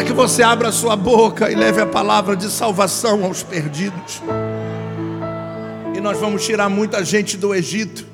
para 0.00 0.06
que 0.06 0.14
você 0.14 0.42
abra 0.42 0.72
sua 0.72 0.96
boca 0.96 1.50
e 1.50 1.54
leve 1.54 1.78
a 1.78 1.84
palavra 1.84 2.34
de 2.34 2.50
salvação 2.50 3.22
aos 3.22 3.42
perdidos. 3.42 4.22
E 5.94 6.00
nós 6.00 6.18
vamos 6.18 6.42
tirar 6.42 6.70
muita 6.70 7.04
gente 7.04 7.36
do 7.36 7.54
Egito. 7.54 8.06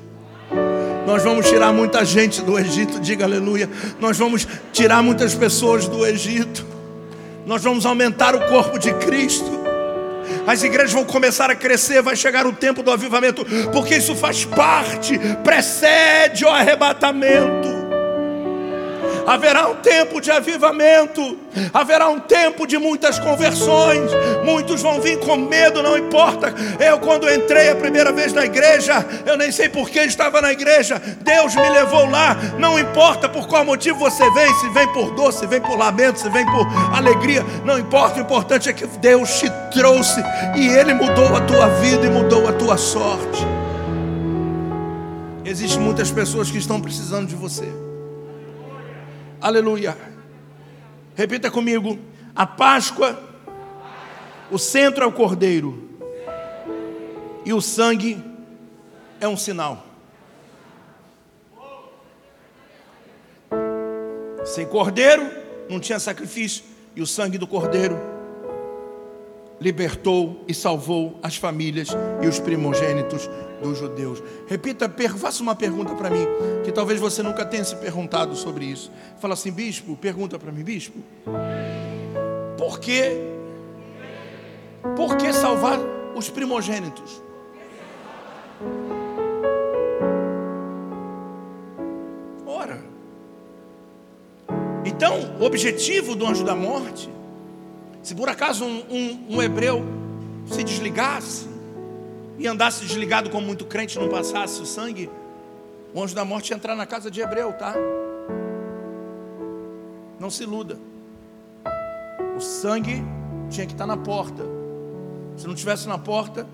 Nós 1.05 1.23
vamos 1.23 1.47
tirar 1.47 1.71
muita 1.71 2.03
gente 2.03 2.41
do 2.41 2.59
Egito, 2.59 2.99
diga 2.99 3.23
aleluia. 3.23 3.69
Nós 4.01 4.17
vamos 4.17 4.45
tirar 4.73 5.01
muitas 5.01 5.33
pessoas 5.33 5.87
do 5.87 6.05
Egito. 6.05 6.65
Nós 7.45 7.63
vamos 7.63 7.85
aumentar 7.85 8.35
o 8.35 8.41
corpo 8.49 8.77
de 8.77 8.93
Cristo. 8.95 9.49
As 10.45 10.63
igrejas 10.63 10.91
vão 10.91 11.05
começar 11.05 11.49
a 11.49 11.55
crescer, 11.55 12.01
vai 12.01 12.17
chegar 12.17 12.45
o 12.45 12.51
tempo 12.51 12.83
do 12.83 12.91
avivamento, 12.91 13.45
porque 13.71 13.95
isso 13.95 14.13
faz 14.13 14.43
parte, 14.43 15.17
precede 15.41 16.43
o 16.43 16.49
arrebatamento. 16.49 17.76
Haverá 19.27 19.67
um 19.67 19.75
tempo 19.75 20.21
de 20.21 20.31
avivamento, 20.31 21.37
haverá 21.73 22.07
um 22.07 22.17
tempo 22.17 22.65
de 22.65 22.77
muitas 22.77 23.19
conversões. 23.19 24.09
Muitos 24.45 24.81
vão 24.81 25.01
vir 25.01 25.19
com 25.19 25.35
medo, 25.35 25.83
não 25.83 25.97
importa. 25.97 26.55
Eu, 26.79 26.97
quando 26.99 27.29
entrei 27.29 27.69
a 27.71 27.75
primeira 27.75 28.13
vez 28.13 28.31
na 28.31 28.45
igreja, 28.45 29.05
eu 29.25 29.35
nem 29.35 29.51
sei 29.51 29.67
por 29.67 29.89
que 29.89 29.99
estava 29.99 30.39
na 30.39 30.53
igreja. 30.53 31.01
Deus 31.19 31.53
me 31.55 31.69
levou 31.69 32.09
lá. 32.09 32.37
Não 32.57 32.79
importa 32.79 33.27
por 33.27 33.49
qual 33.49 33.65
motivo 33.65 33.99
você 33.99 34.31
vem, 34.31 34.53
se 34.55 34.69
vem 34.69 34.87
por 34.93 35.11
dor, 35.11 35.33
se 35.33 35.45
vem 35.45 35.59
por 35.59 35.77
lamento, 35.77 36.21
se 36.21 36.29
vem 36.29 36.45
por 36.45 36.65
alegria, 36.95 37.45
não 37.65 37.77
importa. 37.77 38.19
O 38.19 38.21
importante 38.21 38.69
é 38.69 38.73
que 38.73 38.87
Deus 38.87 39.39
te 39.39 39.51
trouxe 39.73 40.23
e 40.55 40.69
Ele 40.69 40.93
mudou 40.93 41.35
a 41.35 41.41
tua 41.41 41.67
vida 41.81 42.05
e 42.05 42.09
mudou 42.09 42.47
a 42.47 42.53
tua 42.53 42.77
sorte. 42.77 43.45
Existem 45.43 45.81
muitas 45.81 46.09
pessoas 46.11 46.49
que 46.49 46.57
estão 46.57 46.79
precisando 46.79 47.27
de 47.27 47.35
você. 47.35 47.86
Aleluia. 49.39 49.97
Repita 51.15 51.51
comigo: 51.51 51.99
a 52.35 52.45
Páscoa, 52.45 53.19
o 54.51 54.57
centro 54.57 55.03
é 55.03 55.07
o 55.07 55.11
cordeiro, 55.11 55.89
e 57.45 57.53
o 57.53 57.61
sangue 57.61 58.23
é 59.19 59.27
um 59.27 59.37
sinal. 59.37 59.85
Sem 64.45 64.65
cordeiro, 64.65 65.29
não 65.69 65.79
tinha 65.79 65.99
sacrifício, 65.99 66.63
e 66.95 67.01
o 67.01 67.07
sangue 67.07 67.37
do 67.37 67.45
cordeiro 67.45 67.99
libertou 69.59 70.43
e 70.47 70.53
salvou 70.53 71.19
as 71.21 71.35
famílias 71.35 71.89
e 72.21 72.27
os 72.27 72.39
primogênitos 72.39 73.29
dos 73.61 73.77
judeus. 73.77 74.21
Repita, 74.47 74.91
faça 75.17 75.41
uma 75.41 75.55
pergunta 75.55 75.93
para 75.95 76.09
mim, 76.09 76.25
que 76.63 76.71
talvez 76.71 76.99
você 76.99 77.23
nunca 77.23 77.45
tenha 77.45 77.63
se 77.63 77.75
perguntado 77.75 78.35
sobre 78.35 78.65
isso. 78.65 78.91
Fala 79.19 79.33
assim, 79.33 79.51
bispo, 79.51 79.95
pergunta 79.95 80.37
para 80.37 80.51
mim, 80.51 80.63
bispo. 80.63 80.99
Por 82.57 82.79
que 82.79 83.37
por 84.95 85.17
que 85.17 85.33
salvar 85.33 85.79
os 86.15 86.29
primogênitos? 86.29 87.21
Ora. 92.45 92.79
Então, 94.85 95.35
o 95.39 95.43
objetivo 95.43 96.15
do 96.15 96.25
anjo 96.25 96.43
da 96.43 96.55
morte, 96.55 97.09
se 98.01 98.15
por 98.15 98.29
acaso 98.29 98.65
um, 98.65 98.83
um, 98.89 99.35
um 99.35 99.41
hebreu 99.41 99.83
se 100.45 100.63
desligasse, 100.63 101.46
e 102.37 102.47
andasse 102.47 102.85
desligado 102.85 103.29
como 103.29 103.45
muito 103.45 103.65
crente, 103.65 103.99
não 103.99 104.09
passasse 104.09 104.61
o 104.61 104.65
sangue, 104.65 105.09
o 105.93 106.01
anjo 106.01 106.13
da 106.13 106.23
morte 106.23 106.51
ia 106.51 106.55
entrar 106.55 106.75
na 106.75 106.85
casa 106.85 107.09
de 107.09 107.19
Hebreu, 107.21 107.53
tá? 107.53 107.73
Não 110.19 110.29
se 110.29 110.43
iluda. 110.43 110.77
O 112.35 112.39
sangue 112.39 113.03
tinha 113.49 113.65
que 113.65 113.73
estar 113.73 113.87
na 113.87 113.97
porta. 113.97 114.43
Se 115.35 115.47
não 115.47 115.55
tivesse 115.55 115.87
na 115.87 115.97
porta, 115.97 116.45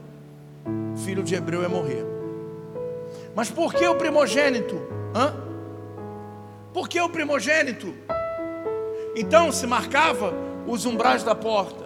o 0.93 0.97
filho 0.97 1.23
de 1.23 1.35
Hebreu 1.35 1.61
ia 1.61 1.69
morrer. 1.69 2.05
Mas 3.35 3.49
por 3.49 3.73
que 3.73 3.85
o 3.87 3.95
primogênito? 3.95 4.75
Hã? 5.15 5.33
Por 6.73 6.87
que 6.87 6.99
o 6.99 7.09
primogênito? 7.09 7.93
Então 9.15 9.51
se 9.51 9.67
marcava 9.67 10.33
os 10.65 10.85
umbrais 10.85 11.23
da 11.23 11.35
porta 11.35 11.82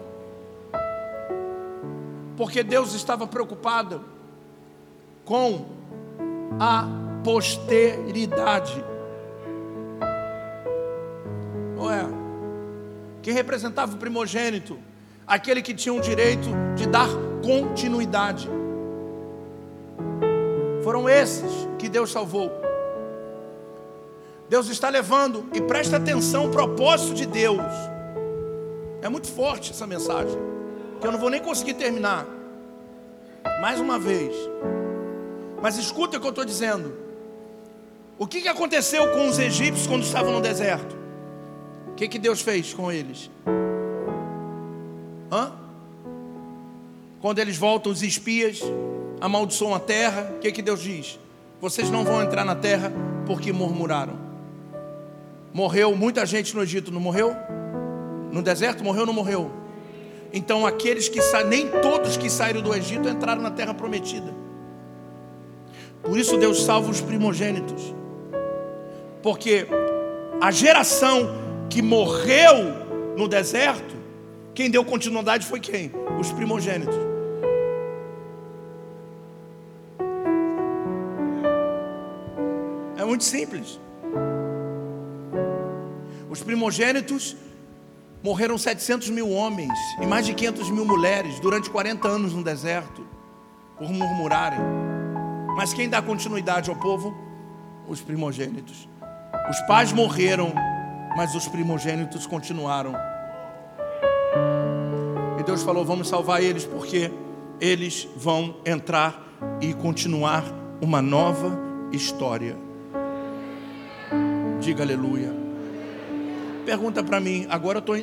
porque 2.37 2.63
Deus 2.63 2.93
estava 2.93 3.27
preocupado 3.27 4.05
com 5.25 5.65
a 6.59 6.87
posteridade. 7.23 8.85
Quem 13.27 13.33
representava 13.33 13.93
o 13.93 13.97
primogênito, 13.97 14.79
aquele 15.27 15.61
que 15.61 15.73
tinha 15.73 15.93
o 15.93 15.99
direito 15.99 16.47
de 16.77 16.87
dar 16.87 17.09
continuidade. 17.43 18.49
Foram 20.81 21.09
esses 21.09 21.51
que 21.77 21.89
Deus 21.89 22.09
salvou. 22.09 22.49
Deus 24.47 24.69
está 24.69 24.87
levando, 24.87 25.45
e 25.53 25.59
presta 25.59 25.97
atenção, 25.97 26.45
o 26.45 26.51
propósito 26.51 27.15
de 27.15 27.25
Deus. 27.25 27.61
É 29.01 29.09
muito 29.09 29.27
forte 29.27 29.71
essa 29.71 29.85
mensagem 29.85 30.56
que 30.99 31.07
eu 31.07 31.11
não 31.11 31.19
vou 31.19 31.29
nem 31.29 31.41
conseguir 31.41 31.73
terminar. 31.73 32.25
Mais 33.61 33.79
uma 33.79 33.97
vez. 33.97 34.35
Mas 35.61 35.77
escuta 35.77 36.17
o 36.17 36.19
que 36.19 36.25
eu 36.25 36.31
estou 36.31 36.45
dizendo. 36.45 36.93
O 38.19 38.25
que, 38.25 38.41
que 38.41 38.47
aconteceu 38.47 39.11
com 39.11 39.27
os 39.27 39.37
egípcios 39.37 39.87
quando 39.87 40.03
estavam 40.03 40.31
no 40.31 40.41
deserto? 40.41 40.95
O 41.89 41.93
que, 41.93 42.07
que 42.07 42.19
Deus 42.19 42.41
fez 42.41 42.73
com 42.73 42.91
eles? 42.91 43.29
Hã? 45.31 45.53
Quando 47.21 47.39
eles 47.39 47.57
voltam, 47.57 47.91
os 47.91 48.01
espias 48.01 48.61
amaldiçoam 49.19 49.73
a 49.73 49.79
terra, 49.79 50.31
o 50.35 50.39
que, 50.39 50.51
que 50.51 50.61
Deus 50.61 50.81
diz? 50.81 51.19
Vocês 51.59 51.89
não 51.89 52.03
vão 52.03 52.21
entrar 52.21 52.45
na 52.45 52.55
terra 52.55 52.91
porque 53.25 53.51
murmuraram. 53.51 54.17
Morreu 55.53 55.95
muita 55.95 56.25
gente 56.25 56.55
no 56.55 56.61
Egito, 56.61 56.91
não 56.91 56.99
morreu? 56.99 57.35
No 58.31 58.43
deserto 58.43 58.83
morreu 58.83 59.01
ou 59.01 59.07
não 59.07 59.13
morreu? 59.13 59.51
Então 60.33 60.65
aqueles 60.65 61.07
que 61.09 61.21
sa... 61.21 61.43
nem 61.43 61.67
todos 61.67 62.17
que 62.17 62.29
saíram 62.29 62.61
do 62.61 62.73
Egito 62.73 63.07
entraram 63.07 63.41
na 63.41 63.51
terra 63.51 63.73
prometida. 63.73 64.33
Por 66.01 66.17
isso 66.17 66.37
Deus 66.37 66.63
salva 66.63 66.89
os 66.89 67.01
primogênitos. 67.01 67.93
Porque 69.21 69.67
a 70.39 70.51
geração 70.51 71.29
que 71.69 71.81
morreu 71.81 73.15
no 73.17 73.27
deserto, 73.27 73.95
quem 74.53 74.69
deu 74.69 74.85
continuidade 74.85 75.45
foi 75.45 75.59
quem? 75.59 75.91
Os 76.19 76.31
primogênitos. 76.31 76.95
É 82.97 83.03
muito 83.03 83.23
simples. 83.23 83.79
Os 86.29 86.43
primogênitos 86.43 87.35
Morreram 88.23 88.57
700 88.57 89.09
mil 89.09 89.29
homens 89.29 89.77
e 90.01 90.05
mais 90.05 90.25
de 90.25 90.33
500 90.33 90.69
mil 90.71 90.85
mulheres 90.85 91.39
durante 91.39 91.69
40 91.69 92.07
anos 92.07 92.33
no 92.33 92.43
deserto, 92.43 93.05
por 93.77 93.89
murmurarem. 93.89 94.59
Mas 95.55 95.73
quem 95.73 95.87
dá 95.87 96.01
continuidade 96.01 96.69
ao 96.69 96.75
povo? 96.75 97.15
Os 97.87 98.01
primogênitos. 98.01 98.89
Os 99.49 99.59
pais 99.61 99.93
morreram, 99.93 100.51
mas 101.15 101.35
os 101.35 101.47
primogênitos 101.47 102.25
continuaram. 102.25 102.93
E 105.39 105.43
Deus 105.43 105.63
falou: 105.63 105.85
vamos 105.85 106.09
salvar 106.09 106.41
eles, 106.41 106.65
porque 106.65 107.11
eles 107.61 108.07
vão 108.15 108.57
entrar 108.65 109.23
e 109.61 109.73
continuar 109.73 110.43
uma 110.81 111.01
nova 111.01 111.57
história. 111.91 112.57
Diga 114.59 114.83
aleluia 114.83 115.46
pergunta 116.67 117.01
para 117.01 117.17
mim, 117.21 117.47
agora 117.49 117.77
eu 117.77 117.79
estou. 117.79 117.95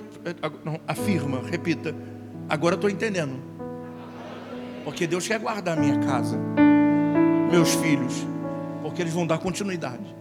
Não, 0.64 0.80
afirma, 0.88 1.42
repita. 1.50 1.94
Agora 2.48 2.72
eu 2.72 2.76
estou 2.76 2.88
entendendo. 2.88 3.36
Porque 4.82 5.06
Deus 5.06 5.28
quer 5.28 5.38
guardar 5.38 5.76
a 5.76 5.80
minha 5.80 5.98
casa, 5.98 6.38
meus 7.50 7.74
filhos, 7.74 8.26
porque 8.82 9.02
eles 9.02 9.12
vão 9.12 9.26
dar 9.26 9.36
continuidade. 9.36 10.16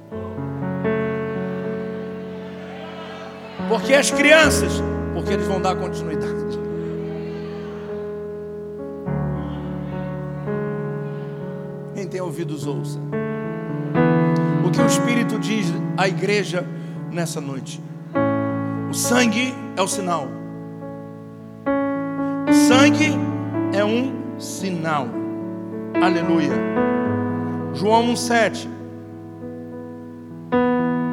Porque 3.70 3.94
as 3.94 4.12
crianças, 4.12 4.74
porque 5.14 5.32
eles 5.32 5.48
vão 5.48 5.62
dar 5.62 5.78
continuidade. 5.78 6.60
Quem 11.96 12.08
tem 12.10 12.20
ouvidos, 12.20 12.68
ouça. 12.68 13.00
O 14.68 14.70
que 14.70 14.82
o 14.82 14.86
Espírito 14.86 15.40
diz 15.40 15.68
à 15.96 16.10
igreja 16.10 16.68
nessa 17.10 17.40
noite. 17.40 17.82
O 18.94 18.96
sangue 18.96 19.56
é 19.76 19.82
o 19.82 19.88
sinal. 19.88 20.28
O 22.48 22.54
sangue 22.54 23.10
é 23.76 23.84
um 23.84 24.40
sinal. 24.40 25.08
Aleluia. 26.00 26.52
João 27.74 28.14
1,7. 28.14 28.68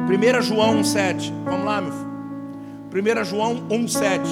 1 0.07 0.41
João 0.43 0.83
1,7. 0.83 1.33
Vamos 1.43 1.65
lá, 1.65 1.81
meu 1.81 1.91
filho. 1.91 3.21
1 3.21 3.25
João 3.25 3.67
1,7. 3.67 4.27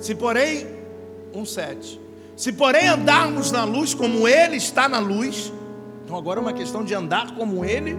Se 0.00 0.16
porém, 0.16 0.66
1,7. 1.32 2.00
Se 2.34 2.52
porém 2.52 2.88
andarmos 2.88 3.52
na 3.52 3.62
luz 3.62 3.94
como 3.94 4.26
Ele 4.26 4.56
está 4.56 4.88
na 4.88 4.98
luz, 4.98 5.52
então 6.04 6.16
agora 6.16 6.40
é 6.40 6.42
uma 6.42 6.52
questão 6.52 6.82
de 6.82 6.92
andar 6.92 7.36
como 7.36 7.64
Ele 7.64 7.96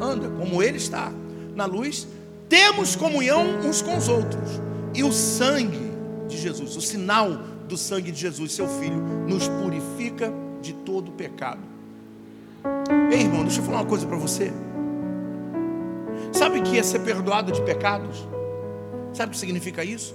anda 0.00 0.28
como 0.30 0.62
Ele 0.62 0.76
está 0.76 1.12
na 1.54 1.64
luz, 1.64 2.06
temos 2.48 2.94
comunhão 2.94 3.44
uns 3.64 3.82
com 3.82 3.96
os 3.96 4.08
outros, 4.08 4.60
e 4.94 5.02
o 5.02 5.12
sangue 5.12 5.90
de 6.28 6.36
Jesus, 6.36 6.76
o 6.76 6.80
sinal 6.80 7.30
do 7.68 7.76
sangue 7.76 8.12
de 8.12 8.20
Jesus, 8.20 8.52
seu 8.52 8.68
Filho, 8.68 8.96
nos 9.26 9.48
purifica 9.48 10.32
de 10.62 10.72
todo 10.72 11.10
pecado. 11.12 11.60
Ei, 13.10 13.20
irmão, 13.20 13.42
deixa 13.42 13.60
eu 13.60 13.64
falar 13.64 13.78
uma 13.78 13.86
coisa 13.86 14.06
para 14.06 14.16
você. 14.16 14.52
Sabe 16.32 16.58
o 16.58 16.62
que 16.62 16.78
é 16.78 16.82
ser 16.82 17.00
perdoado 17.00 17.52
de 17.52 17.62
pecados? 17.62 18.26
Sabe 19.12 19.30
o 19.30 19.32
que 19.32 19.38
significa 19.38 19.84
isso? 19.84 20.14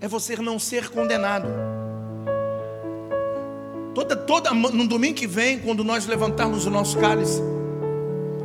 É 0.00 0.08
você 0.08 0.36
não 0.36 0.58
ser 0.58 0.88
condenado. 0.90 1.48
Toda, 3.94 4.16
toda, 4.16 4.50
no 4.52 4.86
domingo 4.86 5.14
que 5.14 5.26
vem, 5.26 5.58
quando 5.58 5.84
nós 5.84 6.06
levantarmos 6.06 6.66
o 6.66 6.70
nosso 6.70 6.98
cálice 6.98 7.40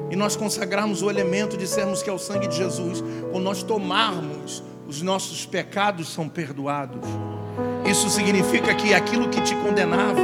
e 0.10 0.16
nós 0.16 0.36
consagrarmos 0.36 1.02
o 1.02 1.10
elemento, 1.10 1.58
dissermos 1.58 2.02
que 2.02 2.10
é 2.10 2.14
o 2.14 2.18
sangue 2.18 2.48
de 2.48 2.56
Jesus, 2.56 3.04
quando 3.32 3.44
nós 3.44 3.64
tomarmos, 3.64 4.64
os 4.88 5.02
nossos 5.02 5.46
pecados 5.46 6.10
são 6.10 6.28
perdoados. 6.28 7.08
Isso 7.90 8.10
significa 8.10 8.74
que 8.74 8.94
aquilo 8.94 9.30
que 9.30 9.42
te 9.42 9.56
condenava, 9.56 10.20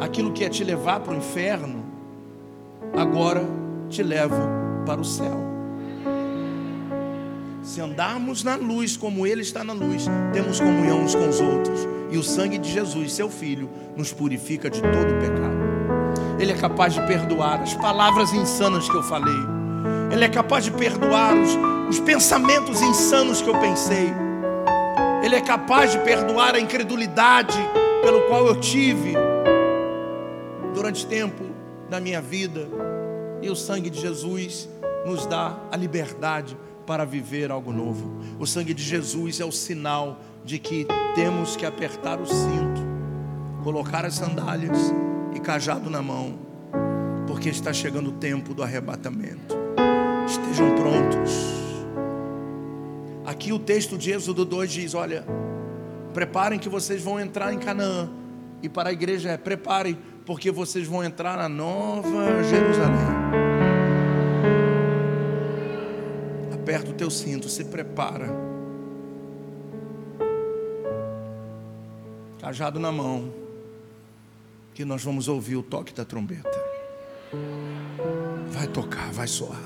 aquilo 0.00 0.32
que 0.32 0.42
ia 0.42 0.50
te 0.50 0.62
levar 0.62 1.00
para 1.00 1.12
o 1.12 1.16
inferno, 1.16 1.84
agora 2.96 3.44
te 3.88 4.02
leva 4.02 4.48
para 4.86 5.00
o 5.00 5.04
céu. 5.04 5.48
Se 7.62 7.80
andarmos 7.80 8.42
na 8.42 8.56
luz 8.56 8.96
como 8.96 9.26
Ele 9.26 9.42
está 9.42 9.62
na 9.62 9.72
luz, 9.72 10.06
temos 10.32 10.58
comunhão 10.58 11.02
uns 11.02 11.14
com 11.14 11.28
os 11.28 11.40
outros. 11.40 11.86
E 12.10 12.16
o 12.16 12.22
sangue 12.22 12.56
de 12.56 12.72
Jesus, 12.72 13.12
seu 13.12 13.28
Filho, 13.28 13.68
nos 13.94 14.12
purifica 14.12 14.70
de 14.70 14.80
todo 14.80 15.20
pecado. 15.20 15.57
Ele 16.38 16.52
é 16.52 16.54
capaz 16.54 16.94
de 16.94 17.00
perdoar 17.06 17.60
as 17.60 17.74
palavras 17.74 18.32
insanas 18.32 18.88
que 18.88 18.96
eu 18.96 19.02
falei. 19.02 19.38
Ele 20.10 20.24
é 20.24 20.28
capaz 20.28 20.64
de 20.64 20.70
perdoar 20.70 21.34
os, 21.36 21.50
os 21.88 22.00
pensamentos 22.00 22.80
insanos 22.80 23.42
que 23.42 23.48
eu 23.48 23.58
pensei. 23.58 24.12
Ele 25.22 25.34
é 25.34 25.40
capaz 25.40 25.92
de 25.92 25.98
perdoar 25.98 26.54
a 26.54 26.60
incredulidade 26.60 27.58
pelo 28.02 28.22
qual 28.28 28.46
eu 28.46 28.60
tive 28.60 29.14
durante 30.72 31.04
tempo 31.06 31.44
da 31.90 31.98
minha 31.98 32.20
vida. 32.20 32.68
E 33.42 33.50
o 33.50 33.56
sangue 33.56 33.90
de 33.90 34.00
Jesus 34.00 34.68
nos 35.04 35.26
dá 35.26 35.56
a 35.72 35.76
liberdade 35.76 36.56
para 36.86 37.04
viver 37.04 37.50
algo 37.50 37.72
novo. 37.72 38.20
O 38.38 38.46
sangue 38.46 38.72
de 38.72 38.82
Jesus 38.82 39.40
é 39.40 39.44
o 39.44 39.52
sinal 39.52 40.20
de 40.44 40.58
que 40.58 40.86
temos 41.14 41.56
que 41.56 41.66
apertar 41.66 42.20
o 42.20 42.26
cinto, 42.26 42.80
colocar 43.62 44.04
as 44.04 44.14
sandálias 44.14 44.92
e 45.34 45.40
cajado 45.40 45.88
na 45.90 46.02
mão, 46.02 46.38
porque 47.26 47.48
está 47.48 47.72
chegando 47.72 48.10
o 48.10 48.12
tempo 48.12 48.54
do 48.54 48.62
arrebatamento. 48.62 49.56
Estejam 50.26 50.74
prontos. 50.74 51.58
Aqui 53.24 53.52
o 53.52 53.58
texto 53.58 53.96
de 53.98 54.10
Êxodo 54.10 54.44
2 54.44 54.70
diz: 54.70 54.94
Olha, 54.94 55.24
preparem 56.12 56.58
que 56.58 56.68
vocês 56.68 57.02
vão 57.02 57.20
entrar 57.20 57.52
em 57.52 57.58
Canaã. 57.58 58.10
E 58.62 58.68
para 58.68 58.88
a 58.88 58.92
igreja 58.92 59.30
é: 59.30 59.36
preparem, 59.36 59.98
porque 60.26 60.50
vocês 60.50 60.86
vão 60.86 61.04
entrar 61.04 61.36
na 61.36 61.48
nova 61.48 62.42
Jerusalém. 62.44 63.38
aperta 66.68 66.90
o 66.90 66.94
teu 66.94 67.10
cinto, 67.10 67.48
se 67.48 67.64
prepara. 67.64 68.28
Cajado 72.38 72.78
na 72.78 72.92
mão, 72.92 73.32
que 74.78 74.84
nós 74.84 75.02
vamos 75.02 75.26
ouvir 75.26 75.56
o 75.56 75.62
toque 75.64 75.92
da 75.92 76.04
trombeta. 76.04 76.56
Vai 78.46 78.68
tocar, 78.68 79.10
vai 79.10 79.26
soar. 79.26 79.58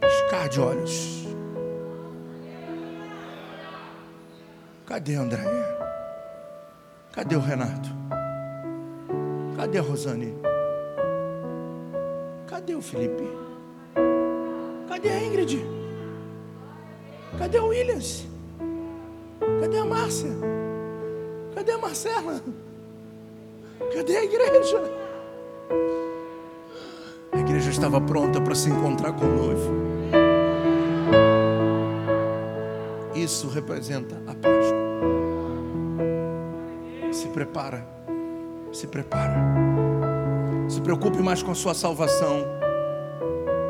Piscar 0.00 0.48
de 0.48 0.60
olhos. 0.60 1.26
Cadê 4.86 5.16
André? 5.16 5.42
Cadê 7.10 7.34
o 7.34 7.40
Renato? 7.40 7.88
Cadê 9.56 9.78
a 9.78 9.82
Rosane? 9.82 10.34
Cadê 12.46 12.76
o 12.76 12.80
Felipe? 12.80 13.24
Cadê 14.88 15.08
a 15.08 15.24
Ingrid? 15.24 15.87
Cadê 17.38 17.58
o 17.58 17.68
Williams? 17.68 18.26
Cadê 19.60 19.78
a 19.78 19.84
Márcia? 19.84 20.30
Cadê 21.54 21.72
a 21.72 21.78
Marcela? 21.78 22.42
Cadê 23.94 24.16
a 24.16 24.24
igreja? 24.24 24.82
A 27.32 27.38
igreja 27.38 27.70
estava 27.70 28.00
pronta 28.00 28.40
para 28.40 28.54
se 28.54 28.68
encontrar 28.70 29.12
com 29.12 29.24
o 29.24 29.28
noivo. 29.28 29.72
Isso 33.14 33.48
representa 33.48 34.16
a 34.26 34.34
Páscoa. 34.34 34.88
Se 37.12 37.28
prepara 37.28 37.98
se 38.72 38.86
prepara. 38.86 39.34
Se 40.68 40.80
preocupe 40.80 41.18
mais 41.18 41.42
com 41.42 41.50
a 41.50 41.54
sua 41.54 41.74
salvação 41.74 42.44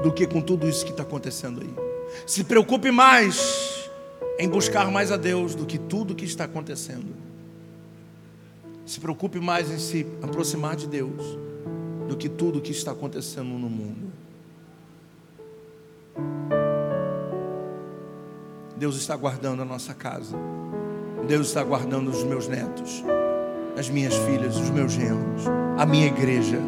do 0.03 0.13
que 0.13 0.27
com 0.27 0.41
tudo 0.41 0.69
isso 0.69 0.85
que 0.85 0.91
está 0.91 1.03
acontecendo 1.03 1.61
aí. 1.63 1.88
Se 2.27 2.45
preocupe 2.45 2.91
mais 2.91 3.89
em 4.39 4.49
buscar 4.49 4.91
mais 4.91 5.11
a 5.11 5.17
Deus 5.17 5.55
do 5.55 5.67
que 5.67 5.79
tudo 5.79 6.15
que 6.15 6.25
está 6.25 6.45
acontecendo. 6.45 7.15
Se 8.87 9.01
preocupe 9.01 9.39
mais 9.39 9.71
em 9.71 9.79
se 9.79 10.07
aproximar 10.23 10.77
de 10.77 10.87
Deus 10.87 11.39
do 12.09 12.17
que 12.17 12.29
tudo 12.29 12.61
que 12.61 12.73
está 12.73 12.93
acontecendo 12.93 13.49
no 13.49 13.69
mundo. 13.69 14.13
Deus 18.77 18.97
está 18.97 19.17
guardando 19.17 19.63
a 19.63 19.65
nossa 19.65 19.93
casa. 19.93 20.37
Deus 21.27 21.49
está 21.49 21.63
guardando 21.63 22.11
os 22.11 22.23
meus 22.23 22.49
netos 22.49 23.03
as 23.79 23.89
minhas 23.89 24.15
filhas, 24.15 24.57
os 24.57 24.71
meus 24.71 24.93
genros, 24.93 25.45
a 25.79 25.87
minha 25.87 26.09
igreja. 26.09 26.59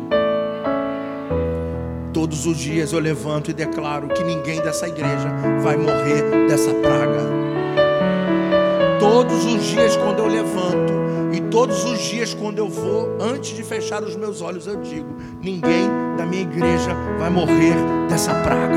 Todos 2.20 2.44
os 2.44 2.58
dias 2.58 2.92
eu 2.92 2.98
levanto 2.98 3.50
e 3.50 3.54
declaro 3.54 4.06
que 4.08 4.22
ninguém 4.22 4.60
dessa 4.60 4.86
igreja 4.86 5.32
vai 5.62 5.74
morrer 5.78 6.46
dessa 6.46 6.74
praga. 6.74 7.18
Todos 8.98 9.46
os 9.46 9.64
dias, 9.64 9.96
quando 9.96 10.18
eu 10.18 10.26
levanto, 10.26 10.92
e 11.32 11.40
todos 11.50 11.82
os 11.82 11.98
dias, 11.98 12.34
quando 12.34 12.58
eu 12.58 12.68
vou, 12.68 13.16
antes 13.18 13.56
de 13.56 13.62
fechar 13.62 14.02
os 14.02 14.16
meus 14.16 14.42
olhos, 14.42 14.66
eu 14.66 14.76
digo: 14.82 15.08
ninguém 15.40 15.88
da 16.18 16.26
minha 16.26 16.42
igreja 16.42 16.94
vai 17.18 17.30
morrer 17.30 17.74
dessa 18.10 18.34
praga. 18.34 18.76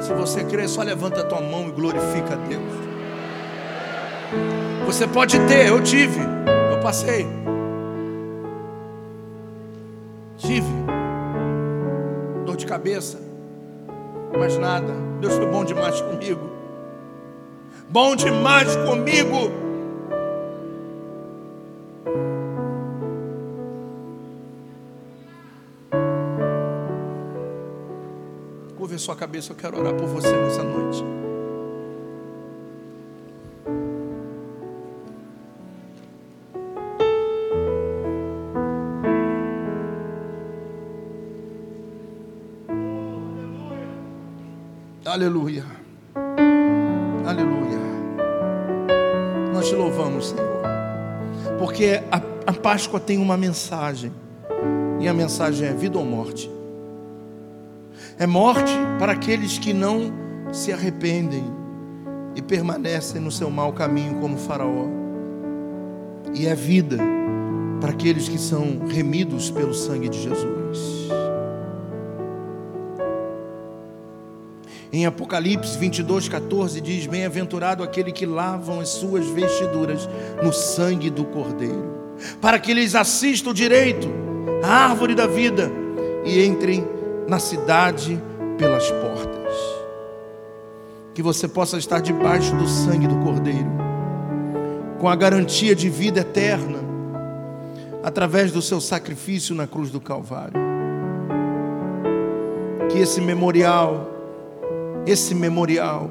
Se 0.00 0.12
você 0.12 0.42
crer, 0.42 0.68
só 0.68 0.82
levanta 0.82 1.20
a 1.20 1.24
tua 1.24 1.40
mão 1.40 1.68
e 1.68 1.70
glorifica 1.70 2.34
a 2.34 2.48
Deus. 2.48 2.72
Você 4.86 5.06
pode 5.06 5.38
ter, 5.46 5.68
eu 5.68 5.80
tive, 5.80 6.18
eu 6.72 6.80
passei. 6.80 7.41
Cabeça, 12.72 13.18
mas 14.38 14.56
nada. 14.56 14.94
Deus 15.20 15.34
foi 15.34 15.44
bom 15.44 15.62
demais 15.62 16.00
comigo. 16.00 16.50
Bom 17.90 18.16
demais 18.16 18.74
comigo. 18.76 19.52
Curva 28.74 28.96
sua 28.96 29.16
cabeça, 29.16 29.52
eu 29.52 29.56
quero 29.56 29.78
orar 29.78 29.92
por 29.92 30.06
você 30.06 30.32
nessa 30.34 30.62
noite. 30.62 31.04
Aleluia. 45.22 45.64
Aleluia. 47.24 47.78
Nós 49.54 49.68
te 49.68 49.74
louvamos, 49.76 50.30
Senhor. 50.30 50.62
Porque 51.60 52.02
a, 52.10 52.20
a 52.44 52.52
Páscoa 52.52 52.98
tem 52.98 53.18
uma 53.18 53.36
mensagem. 53.36 54.12
E 54.98 55.06
a 55.06 55.14
mensagem 55.14 55.68
é 55.68 55.72
vida 55.72 55.96
ou 55.96 56.04
morte. 56.04 56.50
É 58.18 58.26
morte 58.26 58.72
para 58.98 59.12
aqueles 59.12 59.58
que 59.58 59.72
não 59.72 60.12
se 60.50 60.72
arrependem 60.72 61.44
e 62.34 62.42
permanecem 62.42 63.20
no 63.20 63.30
seu 63.30 63.48
mau 63.48 63.72
caminho 63.72 64.16
como 64.16 64.36
Faraó. 64.36 64.88
E 66.34 66.48
é 66.48 66.54
vida 66.56 66.98
para 67.80 67.92
aqueles 67.92 68.28
que 68.28 68.38
são 68.38 68.80
remidos 68.88 69.52
pelo 69.52 69.72
sangue 69.72 70.08
de 70.08 70.20
Jesus. 70.20 71.12
Em 74.92 75.06
Apocalipse 75.06 75.78
22, 75.78 76.28
14 76.28 76.78
diz: 76.82 77.06
Bem-aventurado 77.06 77.82
aquele 77.82 78.12
que 78.12 78.26
lavam 78.26 78.78
as 78.78 78.90
suas 78.90 79.26
vestiduras 79.26 80.06
no 80.42 80.52
sangue 80.52 81.08
do 81.08 81.24
Cordeiro, 81.24 82.14
para 82.42 82.58
que 82.58 82.70
eles 82.70 82.94
assistam 82.94 83.54
direito 83.54 84.06
à 84.62 84.90
árvore 84.90 85.14
da 85.14 85.26
vida 85.26 85.72
e 86.26 86.44
entrem 86.44 86.86
na 87.26 87.38
cidade 87.38 88.20
pelas 88.58 88.90
portas. 88.90 89.56
Que 91.14 91.22
você 91.22 91.48
possa 91.48 91.78
estar 91.78 92.00
debaixo 92.00 92.54
do 92.54 92.68
sangue 92.68 93.06
do 93.06 93.16
Cordeiro, 93.20 93.70
com 94.98 95.08
a 95.08 95.16
garantia 95.16 95.74
de 95.74 95.88
vida 95.88 96.20
eterna, 96.20 96.80
através 98.02 98.52
do 98.52 98.60
seu 98.60 98.78
sacrifício 98.78 99.54
na 99.54 99.66
cruz 99.66 99.90
do 99.90 100.02
Calvário. 100.02 100.60
Que 102.90 102.98
esse 102.98 103.22
memorial, 103.22 104.11
esse 105.06 105.34
memorial 105.34 106.10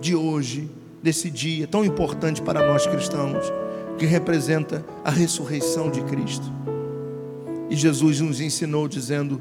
de 0.00 0.14
hoje, 0.14 0.70
desse 1.02 1.30
dia 1.30 1.66
tão 1.66 1.84
importante 1.84 2.42
para 2.42 2.66
nós 2.66 2.86
cristãos, 2.86 3.52
que 3.98 4.06
representa 4.06 4.84
a 5.04 5.10
ressurreição 5.10 5.90
de 5.90 6.02
Cristo. 6.02 6.52
E 7.70 7.76
Jesus 7.76 8.20
nos 8.20 8.40
ensinou 8.40 8.88
dizendo, 8.88 9.40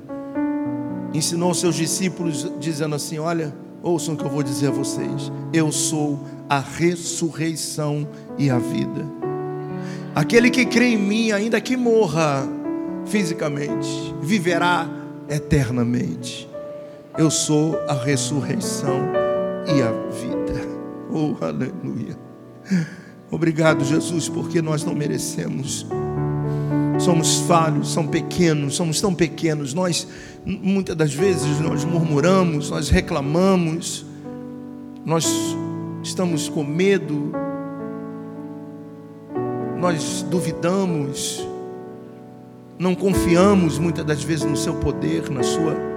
ensinou 1.14 1.54
seus 1.54 1.76
discípulos 1.76 2.50
dizendo 2.60 2.96
assim: 2.96 3.20
Olha, 3.20 3.54
ouçam 3.82 4.14
o 4.14 4.18
que 4.18 4.24
eu 4.24 4.30
vou 4.30 4.44
dizer 4.44 4.68
a 4.68 4.72
vocês. 4.72 5.32
Eu 5.52 5.72
sou 5.72 6.20
a 6.50 6.60
ressurreição 6.60 8.08
e 8.38 8.50
a 8.50 8.58
vida. 8.58 9.06
Aquele 10.14 10.50
que 10.50 10.66
crê 10.66 10.90
em 10.90 10.98
mim, 10.98 11.32
ainda 11.32 11.60
que 11.62 11.78
morra 11.78 12.48
fisicamente, 13.06 14.14
viverá 14.22 14.90
eternamente. 15.30 16.51
Eu 17.18 17.30
sou 17.30 17.78
a 17.88 17.94
ressurreição 17.94 19.00
e 19.68 19.82
a 19.82 19.92
vida. 20.12 20.62
Oh, 21.12 21.36
aleluia. 21.44 22.18
Obrigado, 23.30 23.84
Jesus, 23.84 24.30
porque 24.30 24.62
nós 24.62 24.84
não 24.84 24.96
merecemos. 24.96 25.86
Somos 27.00 27.40
falhos, 27.40 27.90
somos 27.90 28.12
pequenos, 28.12 28.76
somos 28.76 29.02
tão 29.02 29.14
pequenos. 29.14 29.74
Nós, 29.74 30.08
muitas 30.46 30.96
das 30.96 31.14
vezes, 31.14 31.60
nós 31.60 31.84
murmuramos, 31.84 32.70
nós 32.70 32.90
reclamamos, 32.90 34.06
nós 35.04 35.28
estamos 36.04 36.48
com 36.48 36.64
medo, 36.64 37.34
nós 39.80 40.26
duvidamos, 40.30 41.46
não 42.78 42.94
confiamos 42.94 43.80
muitas 43.80 44.06
das 44.06 44.24
vezes 44.24 44.46
no 44.46 44.56
seu 44.56 44.76
poder, 44.76 45.30
na 45.30 45.42
sua, 45.42 45.91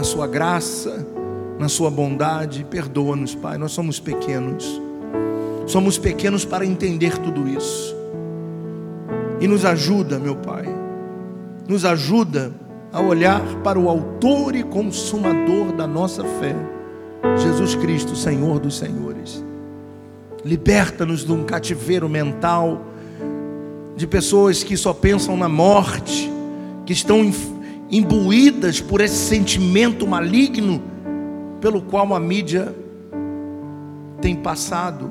na 0.00 0.04
sua 0.04 0.26
graça, 0.26 1.06
na 1.58 1.68
sua 1.68 1.90
bondade. 1.90 2.64
Perdoa-nos, 2.64 3.34
Pai, 3.34 3.58
nós 3.58 3.70
somos 3.72 4.00
pequenos. 4.00 4.80
Somos 5.66 5.98
pequenos 5.98 6.42
para 6.42 6.64
entender 6.64 7.18
tudo 7.18 7.46
isso. 7.46 7.94
E 9.42 9.46
nos 9.46 9.62
ajuda, 9.62 10.18
meu 10.18 10.36
Pai, 10.36 10.64
nos 11.68 11.84
ajuda 11.84 12.50
a 12.90 12.98
olhar 12.98 13.42
para 13.62 13.78
o 13.78 13.90
Autor 13.90 14.56
e 14.56 14.62
Consumador 14.62 15.72
da 15.72 15.86
nossa 15.86 16.24
fé, 16.24 16.56
Jesus 17.36 17.74
Cristo, 17.74 18.16
Senhor 18.16 18.58
dos 18.58 18.78
Senhores. 18.78 19.44
Liberta-nos 20.42 21.26
de 21.26 21.32
um 21.32 21.44
cativeiro 21.44 22.08
mental, 22.08 22.86
de 23.98 24.06
pessoas 24.06 24.64
que 24.64 24.78
só 24.78 24.94
pensam 24.94 25.36
na 25.36 25.48
morte, 25.48 26.32
que 26.86 26.94
estão 26.94 27.30
imbuídas 27.90 28.80
por 28.80 29.00
esse 29.00 29.16
sentimento 29.16 30.06
maligno 30.06 30.82
pelo 31.60 31.82
qual 31.82 32.14
a 32.14 32.20
mídia 32.20 32.74
tem 34.20 34.36
passado 34.36 35.10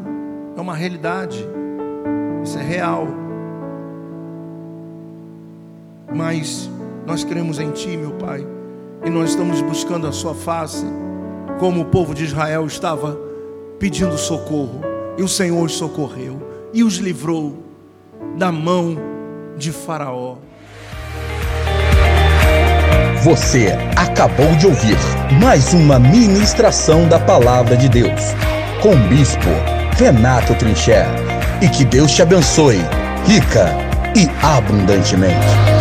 é 0.56 0.62
uma 0.62 0.76
realidade, 0.76 1.46
isso 2.44 2.58
é 2.58 2.64
real. 2.64 3.08
Mas 6.14 6.70
nós 7.06 7.24
cremos 7.24 7.60
em 7.60 7.72
Ti, 7.72 7.98
meu 7.98 8.12
Pai, 8.12 8.46
e 9.06 9.10
nós 9.10 9.32
estamos 9.32 9.62
buscando 9.62 10.08
a 10.08 10.12
Sua 10.12 10.34
face, 10.34 10.86
como 11.60 11.82
o 11.82 11.86
povo 11.86 12.14
de 12.14 12.24
Israel 12.24 12.66
estava 12.66 13.20
pedindo 13.78 14.18
socorro, 14.18 14.82
e 15.18 15.24
o 15.24 15.28
Senhor 15.28 15.64
os 15.64 15.74
socorreu 15.74 16.50
e 16.74 16.84
os 16.84 16.96
livrou 16.96 17.58
da 18.38 18.52
mão 18.52 18.98
de 19.58 19.72
Faraó. 19.72 20.38
Você 23.24 23.78
acabou 23.98 24.56
de 24.56 24.66
ouvir 24.66 24.98
mais 25.42 25.74
uma 25.74 26.00
ministração 26.00 27.06
da 27.10 27.20
Palavra 27.20 27.76
de 27.76 27.90
Deus 27.90 28.34
com 28.82 28.92
o 28.92 29.08
Bispo 29.10 29.50
Renato 29.98 30.56
Trincher. 30.56 31.06
E 31.62 31.68
que 31.68 31.84
Deus 31.84 32.14
te 32.14 32.22
abençoe, 32.22 32.80
rica 33.26 33.76
e 34.16 34.30
abundantemente. 34.42 35.79